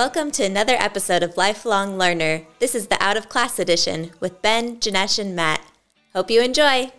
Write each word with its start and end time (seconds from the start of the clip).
Welcome 0.00 0.30
to 0.30 0.44
another 0.44 0.76
episode 0.78 1.22
of 1.22 1.36
Lifelong 1.36 1.98
Learner. 1.98 2.46
This 2.58 2.74
is 2.74 2.86
the 2.86 2.96
Out 3.02 3.18
of 3.18 3.28
Class 3.28 3.58
edition 3.58 4.12
with 4.18 4.40
Ben, 4.40 4.78
Janesh, 4.78 5.18
and 5.18 5.36
Matt. 5.36 5.60
Hope 6.14 6.30
you 6.30 6.40
enjoy. 6.40 6.90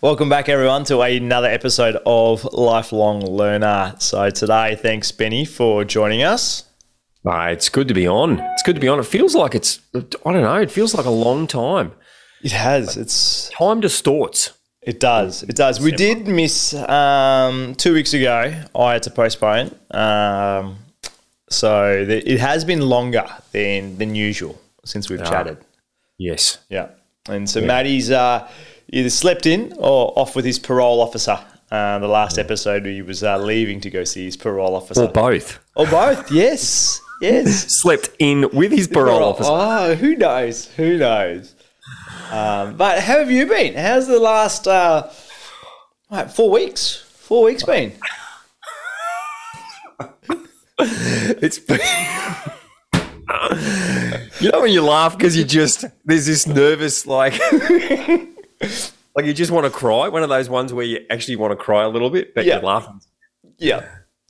Welcome 0.00 0.28
back, 0.28 0.48
everyone, 0.48 0.84
to 0.84 1.00
another 1.00 1.48
episode 1.48 1.96
of 2.06 2.44
Lifelong 2.44 3.26
Learner. 3.26 3.96
So, 3.98 4.30
today, 4.30 4.76
thanks, 4.76 5.10
Benny, 5.10 5.44
for 5.44 5.84
joining 5.84 6.22
us. 6.22 6.62
Uh, 7.26 7.48
it's 7.50 7.68
good 7.68 7.88
to 7.88 7.94
be 7.94 8.06
on. 8.06 8.38
It's 8.38 8.62
good 8.62 8.76
to 8.76 8.80
be 8.80 8.86
on. 8.86 9.00
It 9.00 9.06
feels 9.06 9.34
like 9.34 9.56
it's, 9.56 9.80
I 9.92 10.32
don't 10.32 10.42
know, 10.42 10.60
it 10.60 10.70
feels 10.70 10.94
like 10.94 11.06
a 11.06 11.10
long 11.10 11.48
time. 11.48 11.90
It 12.44 12.52
has. 12.52 12.96
It's 12.96 13.48
Time 13.48 13.80
distorts. 13.80 14.52
It 14.80 15.00
does. 15.00 15.42
It 15.42 15.56
does. 15.56 15.80
We 15.80 15.90
did 15.90 16.28
miss 16.28 16.72
um, 16.72 17.74
two 17.74 17.94
weeks 17.94 18.14
ago. 18.14 18.62
I 18.76 18.92
had 18.92 19.02
to 19.02 19.10
postpone. 19.10 19.74
Um, 19.90 20.76
so 21.52 22.04
the, 22.04 22.30
it 22.30 22.40
has 22.40 22.64
been 22.64 22.80
longer 22.80 23.26
than 23.52 23.98
than 23.98 24.14
usual 24.14 24.60
since 24.84 25.08
we've 25.08 25.24
chatted. 25.24 25.58
Yes. 26.18 26.58
Yeah. 26.68 26.88
And 27.28 27.48
so 27.48 27.60
Maddie's 27.60 28.10
uh, 28.10 28.48
either 28.88 29.10
slept 29.10 29.46
in 29.46 29.72
or 29.78 30.12
off 30.16 30.34
with 30.34 30.44
his 30.44 30.58
parole 30.58 31.00
officer. 31.00 31.38
Uh, 31.70 31.98
the 32.00 32.08
last 32.08 32.38
episode, 32.38 32.84
he 32.84 33.00
was 33.00 33.24
uh, 33.24 33.38
leaving 33.38 33.80
to 33.80 33.88
go 33.90 34.04
see 34.04 34.24
his 34.24 34.36
parole 34.36 34.74
officer. 34.74 35.04
Or 35.04 35.08
both. 35.08 35.58
Or 35.74 35.86
both. 35.86 36.30
Yes. 36.30 37.00
Yes. 37.22 37.66
Slept 37.80 38.10
in 38.18 38.50
with 38.52 38.72
his 38.72 38.88
parole 38.88 39.24
officer. 39.24 39.50
Oh, 39.50 39.94
who 39.94 40.14
knows? 40.16 40.66
Who 40.76 40.98
knows? 40.98 41.54
Um, 42.30 42.76
but 42.76 43.00
how 43.00 43.18
have 43.18 43.30
you 43.30 43.46
been? 43.46 43.74
How's 43.74 44.06
the 44.06 44.18
last 44.18 44.68
uh, 44.68 45.08
four 46.28 46.50
weeks? 46.50 46.96
Four 46.96 47.44
weeks 47.44 47.62
been? 47.62 47.92
It's 51.42 51.58
you 54.40 54.50
know 54.50 54.60
when 54.60 54.72
you 54.72 54.82
laugh 54.82 55.16
because 55.16 55.36
you 55.36 55.44
just 55.44 55.84
there's 56.04 56.26
this 56.26 56.46
nervous 56.46 57.06
like 57.06 57.38
like 59.14 59.24
you 59.24 59.32
just 59.32 59.50
want 59.50 59.64
to 59.66 59.70
cry. 59.70 60.08
One 60.08 60.22
of 60.22 60.28
those 60.28 60.48
ones 60.48 60.72
where 60.72 60.84
you 60.84 61.04
actually 61.10 61.36
want 61.36 61.52
to 61.52 61.56
cry 61.56 61.82
a 61.84 61.88
little 61.88 62.10
bit, 62.10 62.34
but 62.34 62.44
Yeah. 62.44 62.54
you're 62.54 62.62
laughing. 62.64 63.00
Yeah. 63.58 63.84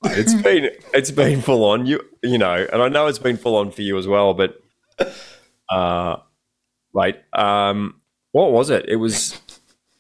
It's 0.05 0.35
been 0.35 0.71
it's 0.93 1.11
been 1.11 1.41
full 1.41 1.65
on. 1.65 1.87
You 1.87 2.01
you 2.23 2.39
know, 2.39 2.67
and 2.73 2.83
I 2.83 2.89
know 2.89 3.07
it's 3.07 3.19
been 3.21 3.37
full 3.37 3.57
on 3.57 3.71
for 3.71 3.83
you 3.83 3.97
as 3.99 4.07
well. 4.07 4.35
But 4.35 4.61
uh, 5.71 6.17
right, 6.93 7.23
um, 7.33 8.01
what 8.33 8.51
was 8.53 8.69
it? 8.71 8.85
It 8.89 8.97
was 8.97 9.41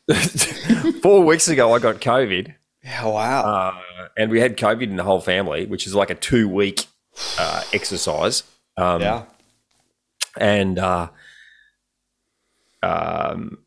four 1.03 1.23
weeks 1.25 1.47
ago. 1.48 1.73
I 1.73 1.78
got 1.78 2.00
COVID. 2.00 2.55
Yeah, 2.84 3.06
wow. 3.06 3.42
uh, 3.42 4.08
and 4.16 4.30
we 4.30 4.41
had 4.41 4.56
COVID 4.56 4.83
in 4.83 4.97
the 4.97 5.05
whole 5.05 5.20
family, 5.20 5.66
which 5.66 5.86
is 5.86 5.94
like 5.94 6.11
a 6.11 6.14
two 6.14 6.48
week 6.48 6.86
uh, 7.39 7.62
exercise. 7.72 8.42
Um, 8.77 9.02
yeah. 9.02 9.24
and 10.36 10.78
uh, 10.78 11.08
um, 12.83 13.58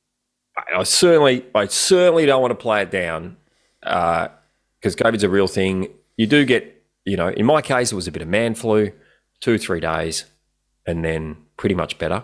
I 0.57 0.79
I 0.79 0.83
certainly, 0.83 1.45
I 1.53 1.67
certainly 1.67 2.25
don't 2.25 2.41
want 2.41 2.51
to 2.51 2.55
play 2.55 2.81
it 2.81 2.91
down 2.91 3.37
because 3.79 4.95
COVID's 4.95 5.23
a 5.23 5.29
real 5.29 5.47
thing. 5.47 5.89
You 6.17 6.27
do 6.27 6.43
get, 6.43 6.83
you 7.05 7.15
know, 7.15 7.29
in 7.29 7.45
my 7.45 7.61
case, 7.61 7.91
it 7.91 7.95
was 7.95 8.07
a 8.07 8.11
bit 8.11 8.21
of 8.21 8.27
man 8.27 8.55
flu, 8.55 8.91
two 9.39 9.57
three 9.57 9.79
days, 9.79 10.25
and 10.85 11.05
then 11.05 11.37
pretty 11.55 11.75
much 11.75 11.97
better. 11.97 12.23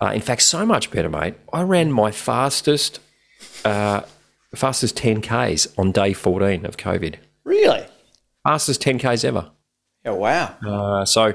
Uh, 0.00 0.12
in 0.12 0.20
fact, 0.20 0.42
so 0.42 0.66
much 0.66 0.90
better, 0.90 1.08
mate. 1.08 1.34
I 1.52 1.62
ran 1.62 1.92
my 1.92 2.10
fastest, 2.10 2.98
uh, 3.64 4.02
fastest 4.56 4.96
ten 4.96 5.20
k's 5.20 5.66
on 5.78 5.92
day 5.92 6.12
fourteen 6.12 6.64
of 6.66 6.76
COVID. 6.76 7.16
Really? 7.44 7.84
Fastest 8.46 8.80
ten 8.80 8.98
k's 8.98 9.24
ever. 9.24 9.50
Oh, 10.04 10.14
wow. 10.16 10.56
Uh, 10.66 11.04
so, 11.04 11.32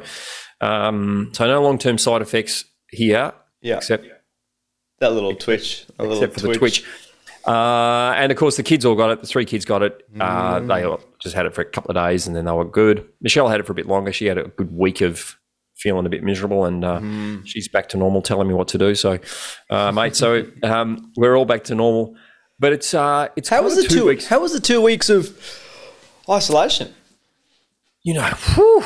um, 0.61 1.29
so 1.33 1.47
no 1.47 1.61
long 1.61 1.77
term 1.77 1.97
side 1.97 2.21
effects 2.21 2.65
here, 2.89 3.33
Yeah. 3.61 3.77
except 3.77 4.05
that 4.99 5.13
little 5.13 5.33
twitch. 5.35 5.85
A 5.99 6.03
little 6.03 6.17
except 6.23 6.41
for 6.41 6.47
the 6.47 6.55
twitch. 6.57 6.83
Uh, 7.45 8.13
and 8.17 8.29
of 8.31 8.37
course, 8.37 8.57
the 8.57 8.63
kids 8.63 8.83
all 8.83 8.95
got 8.95 9.09
it. 9.09 9.21
The 9.21 9.27
three 9.27 9.45
kids 9.45 9.63
got 9.63 9.81
it. 9.81 10.05
Uh, 10.19 10.59
Mm. 10.59 10.67
they 10.67 10.83
all 10.83 10.99
just 11.19 11.33
had 11.33 11.45
it 11.45 11.53
for 11.55 11.61
a 11.61 11.65
couple 11.65 11.91
of 11.91 11.95
days, 11.95 12.27
and 12.27 12.35
then 12.35 12.43
they 12.45 12.51
were 12.51 12.65
good. 12.65 13.05
Michelle 13.21 13.47
had 13.47 13.59
it 13.61 13.65
for 13.65 13.71
a 13.71 13.75
bit 13.75 13.87
longer. 13.87 14.11
She 14.11 14.25
had 14.25 14.37
a 14.37 14.49
good 14.49 14.75
week 14.75 14.99
of 14.99 15.37
feeling 15.77 16.05
a 16.05 16.09
bit 16.09 16.23
miserable, 16.23 16.65
and 16.65 16.83
uh, 16.83 16.99
Mm. 16.99 17.47
she's 17.47 17.69
back 17.69 17.87
to 17.89 17.97
normal, 17.97 18.21
telling 18.21 18.49
me 18.49 18.53
what 18.53 18.67
to 18.69 18.77
do. 18.77 18.95
So, 18.95 19.19
uh, 19.69 19.91
mate, 19.93 20.15
so 20.17 20.43
um, 20.63 21.13
we're 21.15 21.37
all 21.37 21.45
back 21.45 21.63
to 21.65 21.75
normal. 21.75 22.15
But 22.59 22.73
it's 22.73 22.93
uh, 22.93 23.27
it's 23.35 23.49
How 23.49 23.61
was 23.63 23.75
the 23.75 23.83
two 23.83 24.05
weeks? 24.05 24.27
How 24.27 24.39
was 24.39 24.53
the 24.53 24.59
two 24.59 24.81
weeks 24.81 25.09
of 25.09 25.37
isolation? 26.29 26.93
you 28.03 28.13
know, 28.13 28.23
whew, 28.55 28.83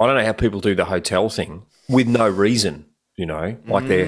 I 0.00 0.06
don't 0.06 0.16
know 0.16 0.24
how 0.24 0.32
people 0.32 0.58
do 0.60 0.74
the 0.74 0.86
hotel 0.86 1.28
thing 1.28 1.66
with 1.88 2.08
no 2.08 2.26
reason. 2.28 2.86
You 3.16 3.26
know, 3.26 3.56
like 3.66 3.86
they're 3.86 4.06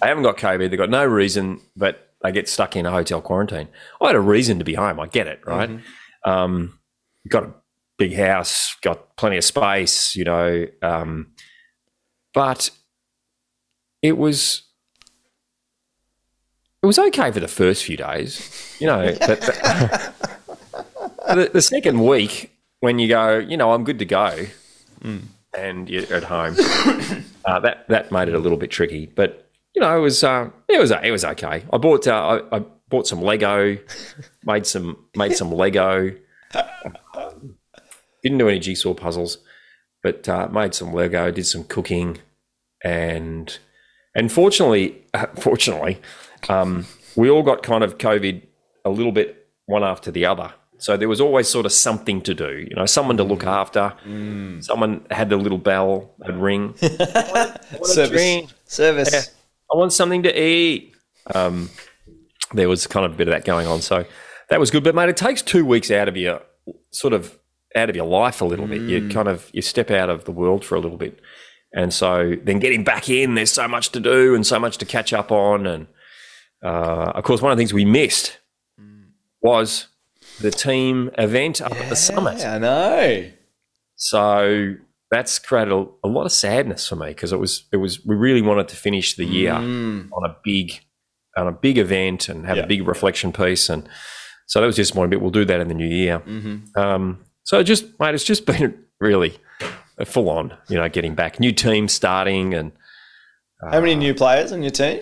they 0.00 0.08
haven't 0.08 0.24
got 0.24 0.36
COVID, 0.36 0.68
they've 0.70 0.78
got 0.78 0.90
no 0.90 1.04
reason, 1.06 1.60
but 1.76 2.12
they 2.22 2.32
get 2.32 2.48
stuck 2.48 2.76
in 2.76 2.84
a 2.84 2.90
hotel 2.90 3.22
quarantine. 3.22 3.68
I 4.00 4.08
had 4.08 4.16
a 4.16 4.20
reason 4.20 4.58
to 4.58 4.64
be 4.64 4.74
home. 4.74 5.00
I 5.00 5.06
get 5.06 5.26
it, 5.28 5.40
right? 5.46 5.70
Um, 6.24 6.78
got 7.28 7.44
a 7.44 7.54
big 7.96 8.14
house, 8.14 8.76
got 8.82 9.16
plenty 9.16 9.36
of 9.38 9.44
space, 9.44 10.14
you 10.14 10.24
know, 10.24 10.66
um, 10.82 11.32
but 12.34 12.70
it 14.02 14.18
was. 14.18 14.62
It 16.82 16.86
was 16.86 16.98
okay 16.98 17.30
for 17.30 17.38
the 17.38 17.46
first 17.46 17.84
few 17.84 17.96
days, 17.96 18.76
you 18.80 18.86
know. 18.86 19.14
But 19.26 19.40
the, 19.40 21.34
the, 21.44 21.50
the 21.54 21.62
second 21.62 22.04
week, 22.04 22.50
when 22.80 22.98
you 22.98 23.06
go, 23.06 23.38
you 23.38 23.56
know, 23.56 23.72
I'm 23.72 23.84
good 23.84 24.00
to 24.00 24.04
go, 24.04 24.46
and 25.56 25.88
you're 25.88 26.12
at 26.12 26.24
home, 26.24 26.56
uh, 27.44 27.60
that 27.60 27.86
that 27.88 28.10
made 28.10 28.28
it 28.28 28.34
a 28.34 28.38
little 28.38 28.58
bit 28.58 28.70
tricky. 28.72 29.06
But 29.06 29.48
you 29.74 29.80
know, 29.80 29.96
it 29.96 30.00
was 30.00 30.24
uh, 30.24 30.50
it 30.68 30.80
was 30.80 30.90
it 30.90 31.10
was 31.12 31.24
okay. 31.24 31.62
I 31.72 31.76
bought 31.78 32.08
uh, 32.08 32.40
I, 32.52 32.56
I 32.56 32.64
bought 32.88 33.06
some 33.06 33.22
Lego, 33.22 33.78
made 34.44 34.66
some 34.66 34.96
made 35.14 35.36
some 35.36 35.52
Lego. 35.52 36.12
Um, 37.14 37.56
didn't 38.22 38.38
do 38.38 38.48
any 38.48 38.58
jigsaw 38.58 38.94
puzzles, 38.94 39.38
but 40.02 40.28
uh, 40.28 40.48
made 40.48 40.74
some 40.74 40.92
Lego. 40.92 41.30
Did 41.30 41.46
some 41.46 41.64
cooking, 41.64 42.18
and 42.82 43.56
and 44.14 44.32
fortunately, 44.32 45.04
fortunately, 45.36 46.00
um, 46.48 46.86
we 47.16 47.30
all 47.30 47.42
got 47.42 47.62
kind 47.62 47.84
of 47.84 47.98
COVID 47.98 48.42
a 48.84 48.90
little 48.90 49.12
bit 49.12 49.48
one 49.66 49.84
after 49.84 50.10
the 50.10 50.26
other. 50.26 50.52
So 50.78 50.96
there 50.96 51.08
was 51.08 51.20
always 51.20 51.48
sort 51.48 51.64
of 51.64 51.72
something 51.72 52.20
to 52.22 52.34
do, 52.34 52.66
you 52.68 52.74
know, 52.74 52.86
someone 52.86 53.16
to 53.18 53.22
look 53.24 53.44
after. 53.44 53.92
Someone 54.60 55.06
had 55.12 55.28
the 55.28 55.36
little 55.36 55.58
bell, 55.58 56.12
would 56.26 56.36
ring. 56.36 56.74
Service. 57.84 58.52
Service. 58.64 59.12
Yeah. 59.12 59.20
I 59.72 59.76
want 59.78 59.92
something 59.92 60.24
to 60.24 60.42
eat. 60.42 60.92
Um, 61.32 61.70
there 62.52 62.68
was 62.68 62.86
kind 62.88 63.06
of 63.06 63.12
a 63.12 63.14
bit 63.14 63.28
of 63.28 63.32
that 63.32 63.44
going 63.44 63.68
on, 63.68 63.80
so 63.80 64.04
that 64.50 64.58
was 64.58 64.70
good. 64.72 64.82
But 64.82 64.96
mate, 64.96 65.08
it 65.08 65.16
takes 65.16 65.40
two 65.40 65.64
weeks 65.64 65.90
out 65.90 66.08
of 66.08 66.16
your 66.16 66.42
sort 66.90 67.12
of 67.12 67.38
out 67.74 67.88
of 67.88 67.96
your 67.96 68.06
life 68.06 68.40
a 68.40 68.44
little 68.44 68.66
bit. 68.66 68.82
You 68.82 69.08
kind 69.08 69.28
of 69.28 69.50
you 69.52 69.62
step 69.62 69.90
out 69.90 70.10
of 70.10 70.24
the 70.24 70.32
world 70.32 70.64
for 70.64 70.74
a 70.74 70.80
little 70.80 70.98
bit, 70.98 71.20
and 71.72 71.94
so 71.94 72.34
then 72.42 72.58
getting 72.58 72.84
back 72.84 73.08
in, 73.08 73.34
there's 73.36 73.52
so 73.52 73.68
much 73.68 73.90
to 73.92 74.00
do 74.00 74.34
and 74.34 74.46
so 74.46 74.58
much 74.58 74.78
to 74.78 74.84
catch 74.84 75.12
up 75.12 75.30
on, 75.32 75.66
and 75.66 75.86
uh, 76.62 77.12
of 77.14 77.24
course, 77.24 77.40
one 77.42 77.50
of 77.52 77.58
the 77.58 77.60
things 77.60 77.72
we 77.74 77.84
missed 77.84 78.38
was 79.40 79.88
the 80.40 80.50
team 80.50 81.10
event 81.18 81.60
up 81.60 81.72
at 81.72 81.88
the 81.88 81.96
summit. 81.96 82.38
Yeah, 82.38 82.54
I 82.54 82.58
know. 82.58 83.30
So 83.96 84.74
that's 85.10 85.38
created 85.38 85.72
a, 85.72 85.86
a 86.04 86.08
lot 86.08 86.24
of 86.24 86.32
sadness 86.32 86.88
for 86.88 86.96
me 86.96 87.08
because 87.08 87.32
it 87.32 87.38
was 87.38 87.64
it 87.72 87.76
was 87.76 88.04
we 88.04 88.14
really 88.16 88.42
wanted 88.42 88.68
to 88.68 88.76
finish 88.76 89.14
the 89.16 89.24
year 89.24 89.52
on 89.52 90.10
a 90.24 90.36
big 90.42 90.80
on 91.36 91.48
a 91.48 91.52
big 91.52 91.78
event 91.78 92.28
and 92.28 92.46
have 92.46 92.56
Yeah. 92.56 92.64
a 92.64 92.66
big 92.66 92.86
reflection 92.86 93.32
piece 93.32 93.68
and 93.68 93.88
so 94.46 94.60
that 94.60 94.66
was 94.66 94.76
just 94.76 94.94
one 94.94 95.08
bit. 95.08 95.20
We'll 95.20 95.30
do 95.30 95.44
that 95.46 95.60
in 95.60 95.68
the 95.68 95.74
new 95.74 95.86
year. 95.86 96.22
Um, 96.76 97.24
so 97.44 97.62
just 97.62 97.98
mate, 98.00 98.14
it's 98.14 98.24
just 98.24 98.44
been 98.52 98.84
really 99.00 99.38
full 100.04 100.28
on. 100.28 100.54
You 100.68 100.76
know, 100.78 100.88
getting 100.88 101.14
back, 101.14 101.40
new 101.40 101.52
team 101.52 101.88
starting, 101.88 102.52
and 102.54 102.72
How 103.62 103.80
many 103.80 103.94
new 103.94 104.14
players 104.14 104.52
on 104.52 104.62
your 104.62 104.70
team? 104.72 105.00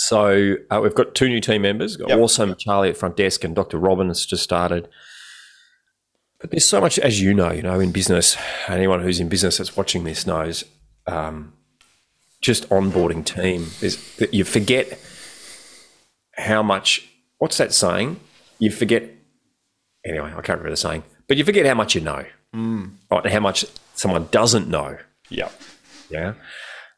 So 0.00 0.56
uh, 0.70 0.80
we've 0.82 0.94
got 0.94 1.14
two 1.14 1.28
new 1.28 1.40
team 1.40 1.60
members. 1.60 1.98
Got 1.98 2.08
Yep. 2.08 2.18
Awesome 2.18 2.54
Charlie 2.56 2.88
at 2.88 2.96
front 2.96 3.16
desk 3.18 3.44
and 3.44 3.54
Dr. 3.54 3.76
Robin 3.76 4.08
has 4.08 4.24
just 4.24 4.42
started. 4.42 4.88
But 6.40 6.50
there's 6.50 6.64
so 6.64 6.80
much, 6.80 6.98
as 6.98 7.20
you 7.20 7.34
know, 7.34 7.52
you 7.52 7.60
know, 7.60 7.78
in 7.78 7.92
business. 7.92 8.34
Anyone 8.66 9.02
who's 9.02 9.20
in 9.20 9.28
business 9.28 9.58
that's 9.58 9.76
watching 9.76 10.04
this 10.04 10.26
knows, 10.26 10.64
um, 11.06 11.52
just 12.40 12.66
onboarding 12.70 13.26
team 13.26 13.66
is 13.82 14.16
that 14.16 14.32
you 14.32 14.44
forget 14.44 14.98
how 16.34 16.62
much. 16.62 17.06
What's 17.36 17.58
that 17.58 17.74
saying? 17.74 18.18
You 18.58 18.70
forget. 18.70 19.04
Anyway, 20.06 20.30
I 20.30 20.40
can't 20.40 20.48
remember 20.60 20.70
the 20.70 20.76
saying, 20.78 21.02
but 21.28 21.36
you 21.36 21.44
forget 21.44 21.66
how 21.66 21.74
much 21.74 21.94
you 21.94 22.00
know, 22.00 22.24
mm. 22.54 22.90
right? 23.10 23.22
And 23.22 23.34
how 23.34 23.40
much 23.40 23.66
someone 23.92 24.28
doesn't 24.30 24.66
know 24.66 24.96
Yeah. 25.28 25.50
yeah, 26.08 26.32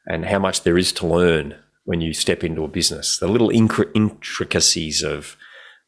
and 0.06 0.25
how 0.25 0.38
much 0.38 0.62
there 0.62 0.78
is 0.78 0.93
to 0.93 1.06
learn 1.08 1.56
when 1.84 2.00
you 2.00 2.12
step 2.12 2.44
into 2.44 2.64
a 2.64 2.69
business, 2.69 3.19
the 3.19 3.26
little 3.29 3.50
intricacies 3.50 5.02
of 5.02 5.37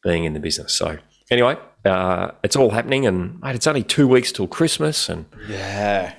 being 0.03 0.25
in 0.25 0.33
the 0.33 0.39
business. 0.39 0.73
So, 0.73 0.97
anyway, 1.31 1.57
uh, 1.85 2.31
it's 2.43 2.55
all 2.55 2.71
happening, 2.71 3.05
and 3.05 3.39
mate, 3.41 3.55
it's 3.55 3.67
only 3.67 3.83
two 3.83 4.07
weeks 4.07 4.31
till 4.31 4.47
Christmas, 4.47 5.09
and 5.09 5.25
Yeah. 5.47 6.13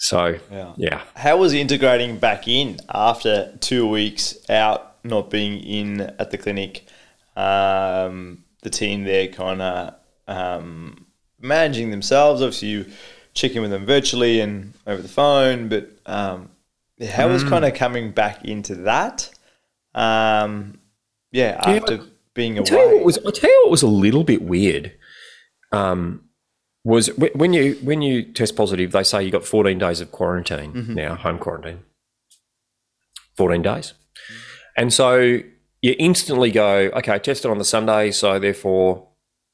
So 0.00 0.38
Yeah. 0.50 0.72
yeah. 0.76 1.02
How 1.16 1.36
was 1.36 1.52
integrating 1.54 2.18
back 2.18 2.46
in 2.46 2.78
after 2.88 3.52
two 3.60 3.86
weeks 3.88 4.36
out, 4.48 4.96
not 5.04 5.28
being 5.30 5.60
in 5.60 6.00
at 6.00 6.30
the 6.30 6.38
clinic? 6.38 6.86
Um, 7.36 8.44
the 8.62 8.70
team 8.70 9.04
there 9.04 9.28
kind 9.28 9.60
of 9.62 9.94
um, 10.28 11.06
managing 11.40 11.90
themselves. 11.90 12.42
Obviously, 12.42 12.68
you 12.68 12.86
check 13.34 13.52
in 13.54 13.62
with 13.62 13.70
them 13.70 13.86
virtually 13.86 14.40
and 14.40 14.72
over 14.86 15.00
the 15.02 15.08
phone, 15.08 15.68
but 15.68 15.90
um, 16.06 16.50
how 17.06 17.28
was 17.28 17.44
kind 17.44 17.64
of 17.64 17.74
coming 17.74 18.10
back 18.12 18.44
into 18.44 18.74
that? 18.76 19.30
Um, 19.94 20.80
yeah, 21.32 21.60
Yeah, 21.68 21.76
after 21.76 22.00
being 22.34 22.58
I'll 22.58 22.64
tell 22.64 22.78
you 22.78 22.86
what 22.86 22.94
away. 22.94 23.04
was 23.04 23.18
I'll 23.24 23.32
tell 23.32 23.50
you 23.50 23.60
what 23.64 23.70
was 23.70 23.82
a 23.82 23.88
little 23.88 24.24
bit 24.24 24.42
weird. 24.42 24.92
Um, 25.72 26.24
was 26.84 27.08
when 27.16 27.52
you 27.52 27.74
when 27.82 28.00
you 28.02 28.22
test 28.22 28.56
positive, 28.56 28.92
they 28.92 29.02
say 29.02 29.22
you 29.22 29.30
got 29.30 29.44
14 29.44 29.78
days 29.78 30.00
of 30.00 30.10
quarantine 30.10 30.94
now, 30.94 31.14
home 31.16 31.38
quarantine. 31.38 31.80
14 33.36 33.62
days, 33.62 33.94
and 34.76 34.92
so 34.92 35.40
you 35.80 35.94
instantly 35.98 36.50
go, 36.50 36.90
okay, 36.94 37.12
I 37.12 37.18
tested 37.18 37.50
on 37.50 37.58
the 37.58 37.64
Sunday, 37.64 38.10
so 38.10 38.38
therefore 38.40 39.08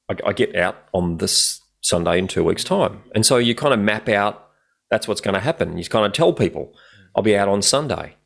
I, 0.08 0.16
I 0.28 0.32
get 0.32 0.56
out 0.56 0.76
on 0.92 1.18
this 1.18 1.60
Sunday 1.82 2.18
in 2.18 2.28
two 2.28 2.44
weeks' 2.44 2.64
time, 2.64 3.02
and 3.14 3.26
so 3.26 3.36
you 3.36 3.54
kind 3.54 3.74
of 3.74 3.80
map 3.80 4.08
out 4.08 4.48
that's 4.90 5.08
what's 5.08 5.20
going 5.20 5.34
to 5.34 5.40
happen. 5.40 5.76
You 5.76 5.84
kind 5.84 6.06
of 6.06 6.12
tell 6.12 6.32
people 6.32 6.72
I'll 7.14 7.22
be 7.22 7.36
out 7.36 7.48
on 7.48 7.62
Sunday. 7.62 8.16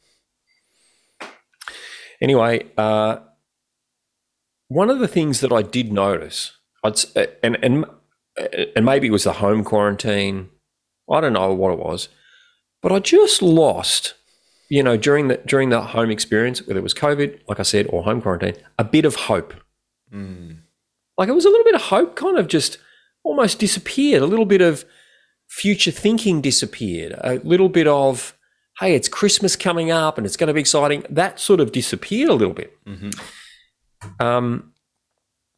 Anyway, 2.20 2.66
uh, 2.76 3.18
one 4.68 4.90
of 4.90 4.98
the 4.98 5.08
things 5.08 5.40
that 5.40 5.52
I 5.52 5.62
did 5.62 5.92
notice, 5.92 6.52
I'd, 6.82 6.98
uh, 7.16 7.26
and 7.42 7.56
and 7.62 7.84
and 8.74 8.84
maybe 8.84 9.08
it 9.08 9.12
was 9.12 9.24
the 9.24 9.34
home 9.34 9.64
quarantine, 9.64 10.50
I 11.10 11.20
don't 11.20 11.32
know 11.32 11.52
what 11.52 11.72
it 11.72 11.78
was, 11.78 12.08
but 12.82 12.92
I 12.92 12.98
just 12.98 13.42
lost, 13.42 14.14
you 14.68 14.82
know, 14.82 14.96
during 14.96 15.28
the 15.28 15.36
during 15.38 15.70
the 15.70 15.80
home 15.80 16.10
experience, 16.10 16.66
whether 16.66 16.80
it 16.80 16.82
was 16.82 16.94
COVID, 16.94 17.40
like 17.48 17.60
I 17.60 17.64
said, 17.64 17.86
or 17.90 18.02
home 18.04 18.20
quarantine, 18.20 18.56
a 18.78 18.84
bit 18.84 19.04
of 19.04 19.14
hope. 19.14 19.54
Like 21.16 21.28
it 21.28 21.34
was 21.34 21.44
a 21.44 21.50
little 21.50 21.64
bit 21.64 21.74
of 21.74 21.82
hope, 21.82 22.16
kind 22.16 22.38
of 22.38 22.48
just 22.48 22.78
almost 23.24 23.58
disappeared. 23.58 24.22
A 24.22 24.26
little 24.26 24.46
bit 24.46 24.60
of 24.60 24.84
future 25.48 25.90
thinking 25.90 26.40
disappeared. 26.40 27.14
A 27.22 27.36
little 27.44 27.68
bit 27.68 27.86
of 27.86 28.37
hey, 28.80 28.94
it's 28.94 29.08
Christmas 29.08 29.56
coming 29.56 29.90
up 29.90 30.18
and 30.18 30.26
it's 30.26 30.36
going 30.36 30.48
to 30.48 30.54
be 30.54 30.60
exciting. 30.60 31.04
That 31.10 31.40
sort 31.40 31.60
of 31.60 31.72
disappeared 31.72 32.30
a 32.30 32.34
little 32.34 32.54
bit. 32.54 32.76
Um, 34.20 34.72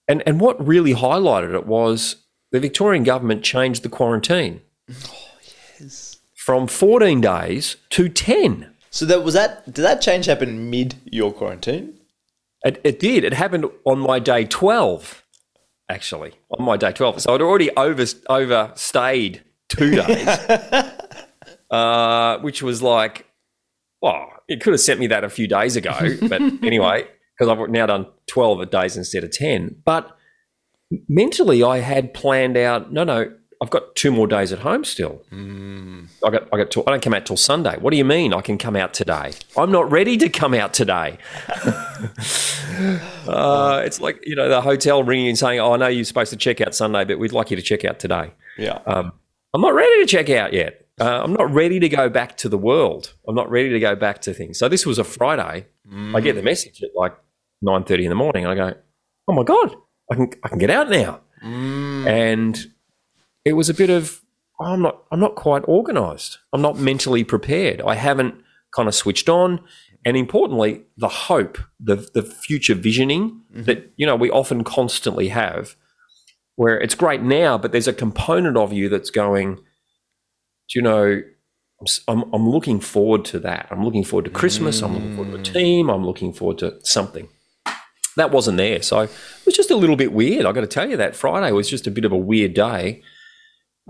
and 0.09 0.23
and 0.27 0.41
what 0.41 0.65
really 0.67 0.95
highlighted 0.95 1.55
it 1.55 1.67
was 1.67 2.17
the 2.51 2.61
Victorian 2.61 3.05
government 3.05 3.45
changed 3.45 3.83
the 3.83 3.89
quarantine 3.89 4.63
from 6.35 6.67
14 6.67 7.21
days 7.21 7.77
to 7.91 8.09
10. 8.09 8.71
So 8.91 9.05
that 9.07 9.23
was 9.23 9.35
that. 9.35 9.65
Did 9.67 9.83
that 9.83 10.01
change 10.01 10.27
happen 10.27 10.71
mid 10.71 10.97
your 11.05 11.33
quarantine? 11.33 11.99
It, 12.63 12.81
it 12.85 12.99
did. 12.99 13.25
It 13.25 13.33
happened 13.33 13.67
on 13.85 14.01
my 14.01 14.19
day 14.19 14.45
12, 14.45 15.25
actually, 15.89 16.33
on 16.59 16.65
my 16.65 16.77
day 16.77 16.93
12. 16.93 17.23
So 17.23 17.35
I'd 17.35 17.41
already 17.41 17.71
over, 17.77 18.05
overstayed 18.29 19.43
two 19.69 19.93
days, 19.93 20.27
uh, 21.71 22.39
which 22.39 22.63
was 22.63 22.83
like, 22.83 23.27
well, 24.03 24.31
it 24.49 24.61
could 24.61 24.73
have 24.73 24.81
sent 24.81 25.01
me 25.01 25.07
that 25.09 25.25
a 25.25 25.31
few 25.31 25.47
days 25.47 25.77
ago. 25.77 25.97
But 26.29 26.43
anyway, 26.63 27.07
because 27.39 27.49
I've 27.49 27.71
now 27.71 27.87
done 27.87 28.07
12 28.27 28.71
days 28.71 28.97
instead 28.97 29.25
of 29.25 29.31
10. 29.31 29.83
But 29.85 30.17
mentally, 31.09 31.63
I 31.63 31.79
had 31.79 32.13
planned 32.15 32.57
out, 32.57 32.93
no, 32.93 33.05
no, 33.05 33.33
I've 33.63 33.71
got 33.71 33.95
two 33.95 34.11
more 34.11 34.27
days 34.27 34.53
at 34.53 34.61
home 34.61 34.85
still. 34.85 35.23
I 36.25 36.31
got, 36.31 36.49
I 36.51 36.57
got. 36.57 36.71
Till, 36.71 36.83
I 36.87 36.93
don't 36.93 37.03
come 37.03 37.13
out 37.13 37.27
till 37.27 37.37
Sunday. 37.37 37.77
What 37.79 37.91
do 37.91 37.99
you 37.99 38.07
mean? 38.07 38.33
I 38.33 38.41
can 38.41 38.57
come 38.57 38.75
out 38.75 38.95
today? 38.95 39.33
I'm 39.55 39.71
not 39.71 39.91
ready 39.91 40.17
to 40.17 40.31
come 40.31 40.55
out 40.55 40.73
today. 40.73 41.19
uh, 43.29 43.83
it's 43.85 44.01
like 44.01 44.19
you 44.27 44.35
know 44.35 44.49
the 44.49 44.63
hotel 44.63 45.03
ringing 45.03 45.29
and 45.29 45.39
saying, 45.39 45.61
"Oh, 45.61 45.75
I 45.75 45.77
know 45.77 45.89
you're 45.89 46.05
supposed 46.05 46.31
to 46.31 46.39
check 46.39 46.63
out 46.63 46.75
Sunday, 46.75 47.05
but 47.05 47.19
we'd 47.19 47.33
like 47.33 47.51
you 47.51 47.57
to 47.57 47.63
check 47.63 47.85
out 47.85 47.99
today." 47.99 48.33
Yeah. 48.57 48.79
Um, 48.87 49.13
I'm 49.53 49.61
not 49.61 49.75
ready 49.75 50.01
to 50.01 50.07
check 50.07 50.31
out 50.31 50.55
yet. 50.55 50.87
Uh, 51.01 51.23
I'm 51.25 51.33
not 51.33 51.51
ready 51.53 51.81
to 51.81 51.89
go 51.89 52.09
back 52.11 52.37
to 52.39 52.49
the 52.49 52.59
world. 52.59 53.15
I'm 53.27 53.35
not 53.35 53.51
ready 53.51 53.71
to 53.71 53.81
go 53.81 53.97
back 53.97 54.21
to 54.23 54.35
things. 54.35 54.59
So 54.59 54.69
this 54.69 54.85
was 54.85 54.99
a 54.99 55.05
Friday. 55.05 55.67
I 56.15 56.21
get 56.21 56.35
the 56.37 56.43
message 56.43 56.83
at 56.83 56.91
like 56.95 57.15
9:30 57.65 58.05
in 58.05 58.09
the 58.11 58.15
morning, 58.15 58.45
and 58.45 58.53
I 58.53 58.71
go, 58.71 58.79
"Oh 59.27 59.33
my 59.33 59.43
god, 59.45 59.75
I 60.11 60.15
can 60.17 60.31
I 60.45 60.49
can 60.49 60.59
get 60.59 60.71
out 60.71 60.91
now." 60.91 61.21
And 62.07 62.67
it 63.45 63.55
was 63.55 63.69
a 63.71 63.75
bit 63.75 63.91
of 63.91 64.21
oh, 64.61 64.67
I'm 64.67 64.83
not 64.83 65.05
I'm 65.11 65.21
not 65.21 65.35
quite 65.37 65.65
organised. 65.65 66.39
I'm 66.53 66.63
not 66.63 66.77
mentally 66.79 67.25
prepared. 67.25 67.81
I 67.81 67.95
haven't 67.95 68.35
kind 68.77 68.89
of 68.89 68.95
switched 68.95 69.29
on. 69.29 69.61
And 70.05 70.17
importantly, 70.17 70.83
the 70.97 71.09
hope, 71.09 71.59
the 71.79 71.97
the 72.15 72.23
future 72.23 72.75
visioning 72.75 73.41
that 73.65 73.93
you 73.97 74.07
know 74.07 74.17
we 74.17 74.31
often 74.31 74.65
constantly 74.65 75.29
have, 75.29 75.77
where 76.57 76.79
it's 76.79 76.95
great 76.95 77.23
now, 77.23 77.59
but 77.59 77.73
there's 77.73 77.89
a 77.89 77.93
component 77.93 78.57
of 78.57 78.73
you 78.73 78.89
that's 78.89 79.11
going, 79.11 79.59
do 80.71 80.79
you 80.79 80.83
know, 80.83 81.23
I'm, 81.81 81.87
I'm, 82.23 82.35
I'm 82.35 82.49
looking 82.49 82.81
forward 82.81 83.25
to 83.27 83.39
that. 83.41 83.67
I'm 83.71 83.85
looking 83.85 84.05
forward 84.05 84.25
to 84.27 84.31
Christmas. 84.31 84.83
I'm 84.83 84.95
looking 84.95 85.17
forward 85.17 85.45
to 85.45 85.51
a 85.51 85.53
team. 85.55 85.89
I'm 85.91 86.05
looking 86.07 86.33
forward 86.33 86.59
to 86.59 86.79
something. 86.85 87.29
That 88.17 88.31
wasn't 88.31 88.57
there. 88.59 88.83
So 88.83 89.01
it 89.01 89.11
was 89.47 89.55
just 89.57 89.71
a 89.71 89.77
little 89.77 89.97
bit 89.97 90.13
weird. 90.13 90.47
I 90.47 90.53
got 90.53 90.61
to 90.61 90.67
tell 90.67 90.89
you 90.89 90.97
that 90.97 91.17
Friday 91.17 91.53
was 91.53 91.69
just 91.69 91.87
a 91.87 91.91
bit 91.91 92.05
of 92.05 92.13
a 92.13 92.17
weird 92.17 92.55
day 92.55 93.03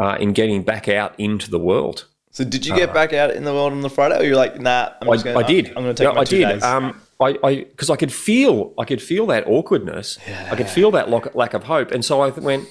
uh, 0.00 0.16
in 0.20 0.32
getting 0.32 0.62
back 0.62 0.88
out 0.88 1.14
into 1.18 1.50
the 1.50 1.58
world. 1.58 2.06
So 2.30 2.44
did 2.44 2.64
you 2.64 2.74
get 2.76 2.94
back 2.94 3.12
out 3.12 3.32
in 3.32 3.42
the 3.44 3.52
world 3.52 3.72
on 3.72 3.80
the 3.80 3.90
Friday, 3.90 4.20
or 4.20 4.22
you're 4.22 4.36
like, 4.36 4.60
nah? 4.60 4.90
I'm 5.02 5.08
just 5.12 5.24
gonna, 5.24 5.38
I 5.38 5.42
did. 5.42 5.68
I'm 5.68 5.82
going 5.82 5.94
to 5.94 5.94
take 5.94 6.08
No, 6.08 6.14
my 6.14 6.20
I 6.20 6.24
two 6.24 6.38
did. 6.38 6.48
days. 6.48 6.62
Um, 6.62 7.00
I, 7.20 7.36
I, 7.42 7.54
because 7.64 7.90
I 7.90 7.96
could 7.96 8.12
feel, 8.12 8.72
I 8.78 8.84
could 8.84 9.02
feel 9.02 9.26
that 9.26 9.46
awkwardness. 9.48 10.16
Yeah. 10.28 10.48
I 10.50 10.54
could 10.54 10.68
feel 10.68 10.92
that 10.92 11.10
lack, 11.10 11.34
lack 11.34 11.54
of 11.54 11.64
hope, 11.64 11.90
and 11.90 12.04
so 12.04 12.20
I 12.20 12.28
went. 12.30 12.68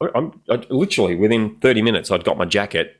I'm 0.00 0.40
I, 0.48 0.62
literally 0.70 1.16
within 1.16 1.56
30 1.60 1.82
minutes. 1.82 2.10
I'd 2.10 2.24
got 2.24 2.38
my 2.38 2.44
jacket 2.44 2.96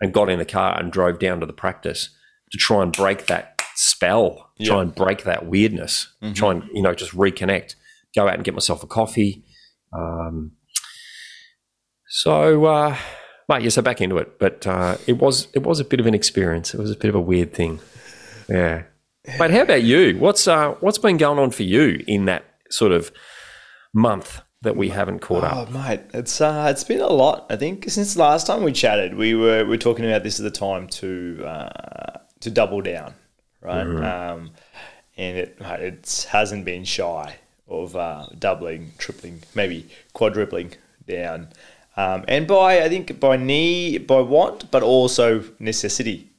and 0.00 0.12
got 0.12 0.30
in 0.30 0.38
the 0.38 0.44
car 0.44 0.78
and 0.78 0.92
drove 0.92 1.18
down 1.18 1.40
to 1.40 1.46
the 1.46 1.52
practice 1.52 2.10
to 2.52 2.58
try 2.58 2.82
and 2.82 2.92
break 2.92 3.26
that 3.26 3.60
spell, 3.74 4.50
try 4.62 4.82
and 4.82 4.94
break 4.94 5.24
that 5.24 5.46
weirdness, 5.46 6.08
try 6.34 6.52
and 6.52 6.64
you 6.72 6.82
know 6.82 6.94
just 6.94 7.12
reconnect. 7.12 7.74
Go 8.14 8.26
out 8.26 8.34
and 8.34 8.44
get 8.44 8.54
myself 8.54 8.82
a 8.82 8.86
coffee. 8.86 9.44
Um, 9.92 10.52
so, 12.08 12.64
uh, 12.64 12.96
mate, 13.48 13.62
yeah, 13.62 13.68
so 13.68 13.82
back 13.82 14.00
into 14.00 14.16
it, 14.16 14.38
but 14.38 14.66
uh, 14.66 14.96
it 15.06 15.18
was 15.18 15.48
it 15.52 15.62
was 15.62 15.80
a 15.80 15.84
bit 15.84 16.00
of 16.00 16.06
an 16.06 16.14
experience. 16.14 16.72
It 16.72 16.80
was 16.80 16.90
a 16.90 16.96
bit 16.96 17.08
of 17.08 17.14
a 17.14 17.20
weird 17.20 17.52
thing. 17.52 17.80
Yeah. 18.48 18.84
But 19.36 19.50
how 19.50 19.62
about 19.62 19.82
you? 19.82 20.16
What's 20.18 20.48
uh, 20.48 20.74
what's 20.80 20.98
been 20.98 21.18
going 21.18 21.38
on 21.38 21.50
for 21.50 21.64
you 21.64 22.02
in 22.06 22.24
that 22.24 22.44
sort 22.70 22.92
of 22.92 23.12
month 23.92 24.40
that 24.62 24.76
we 24.76 24.88
haven't 24.88 25.20
caught 25.20 25.44
up? 25.44 25.68
Oh, 25.68 25.72
mate, 25.72 26.00
it's 26.12 26.40
uh, 26.40 26.66
it's 26.70 26.84
been 26.84 27.00
a 27.00 27.06
lot. 27.06 27.46
I 27.50 27.56
think 27.56 27.88
since 27.88 28.16
last 28.16 28.46
time 28.46 28.62
we 28.62 28.72
chatted, 28.72 29.14
we 29.14 29.34
were 29.34 29.64
we 29.64 29.70
were 29.70 29.76
talking 29.76 30.04
about 30.04 30.22
this 30.24 30.40
at 30.40 30.44
the 30.44 30.50
time 30.50 30.88
to 30.88 31.44
uh, 31.44 32.18
to 32.40 32.50
double 32.50 32.80
down, 32.80 33.14
right? 33.60 33.86
Um, 33.86 34.50
and 35.16 35.36
it 35.36 35.56
it 35.60 36.26
hasn't 36.30 36.64
been 36.64 36.84
shy 36.84 37.36
of 37.68 37.94
uh, 37.96 38.26
doubling, 38.38 38.92
tripling, 38.98 39.42
maybe 39.54 39.88
quadrupling 40.12 40.72
down. 41.06 41.48
Um, 41.96 42.24
and 42.28 42.46
by 42.46 42.82
I 42.82 42.88
think 42.88 43.20
by 43.20 43.36
need, 43.36 44.06
by 44.06 44.20
want, 44.20 44.70
but 44.70 44.82
also 44.82 45.44
necessity. 45.58 46.30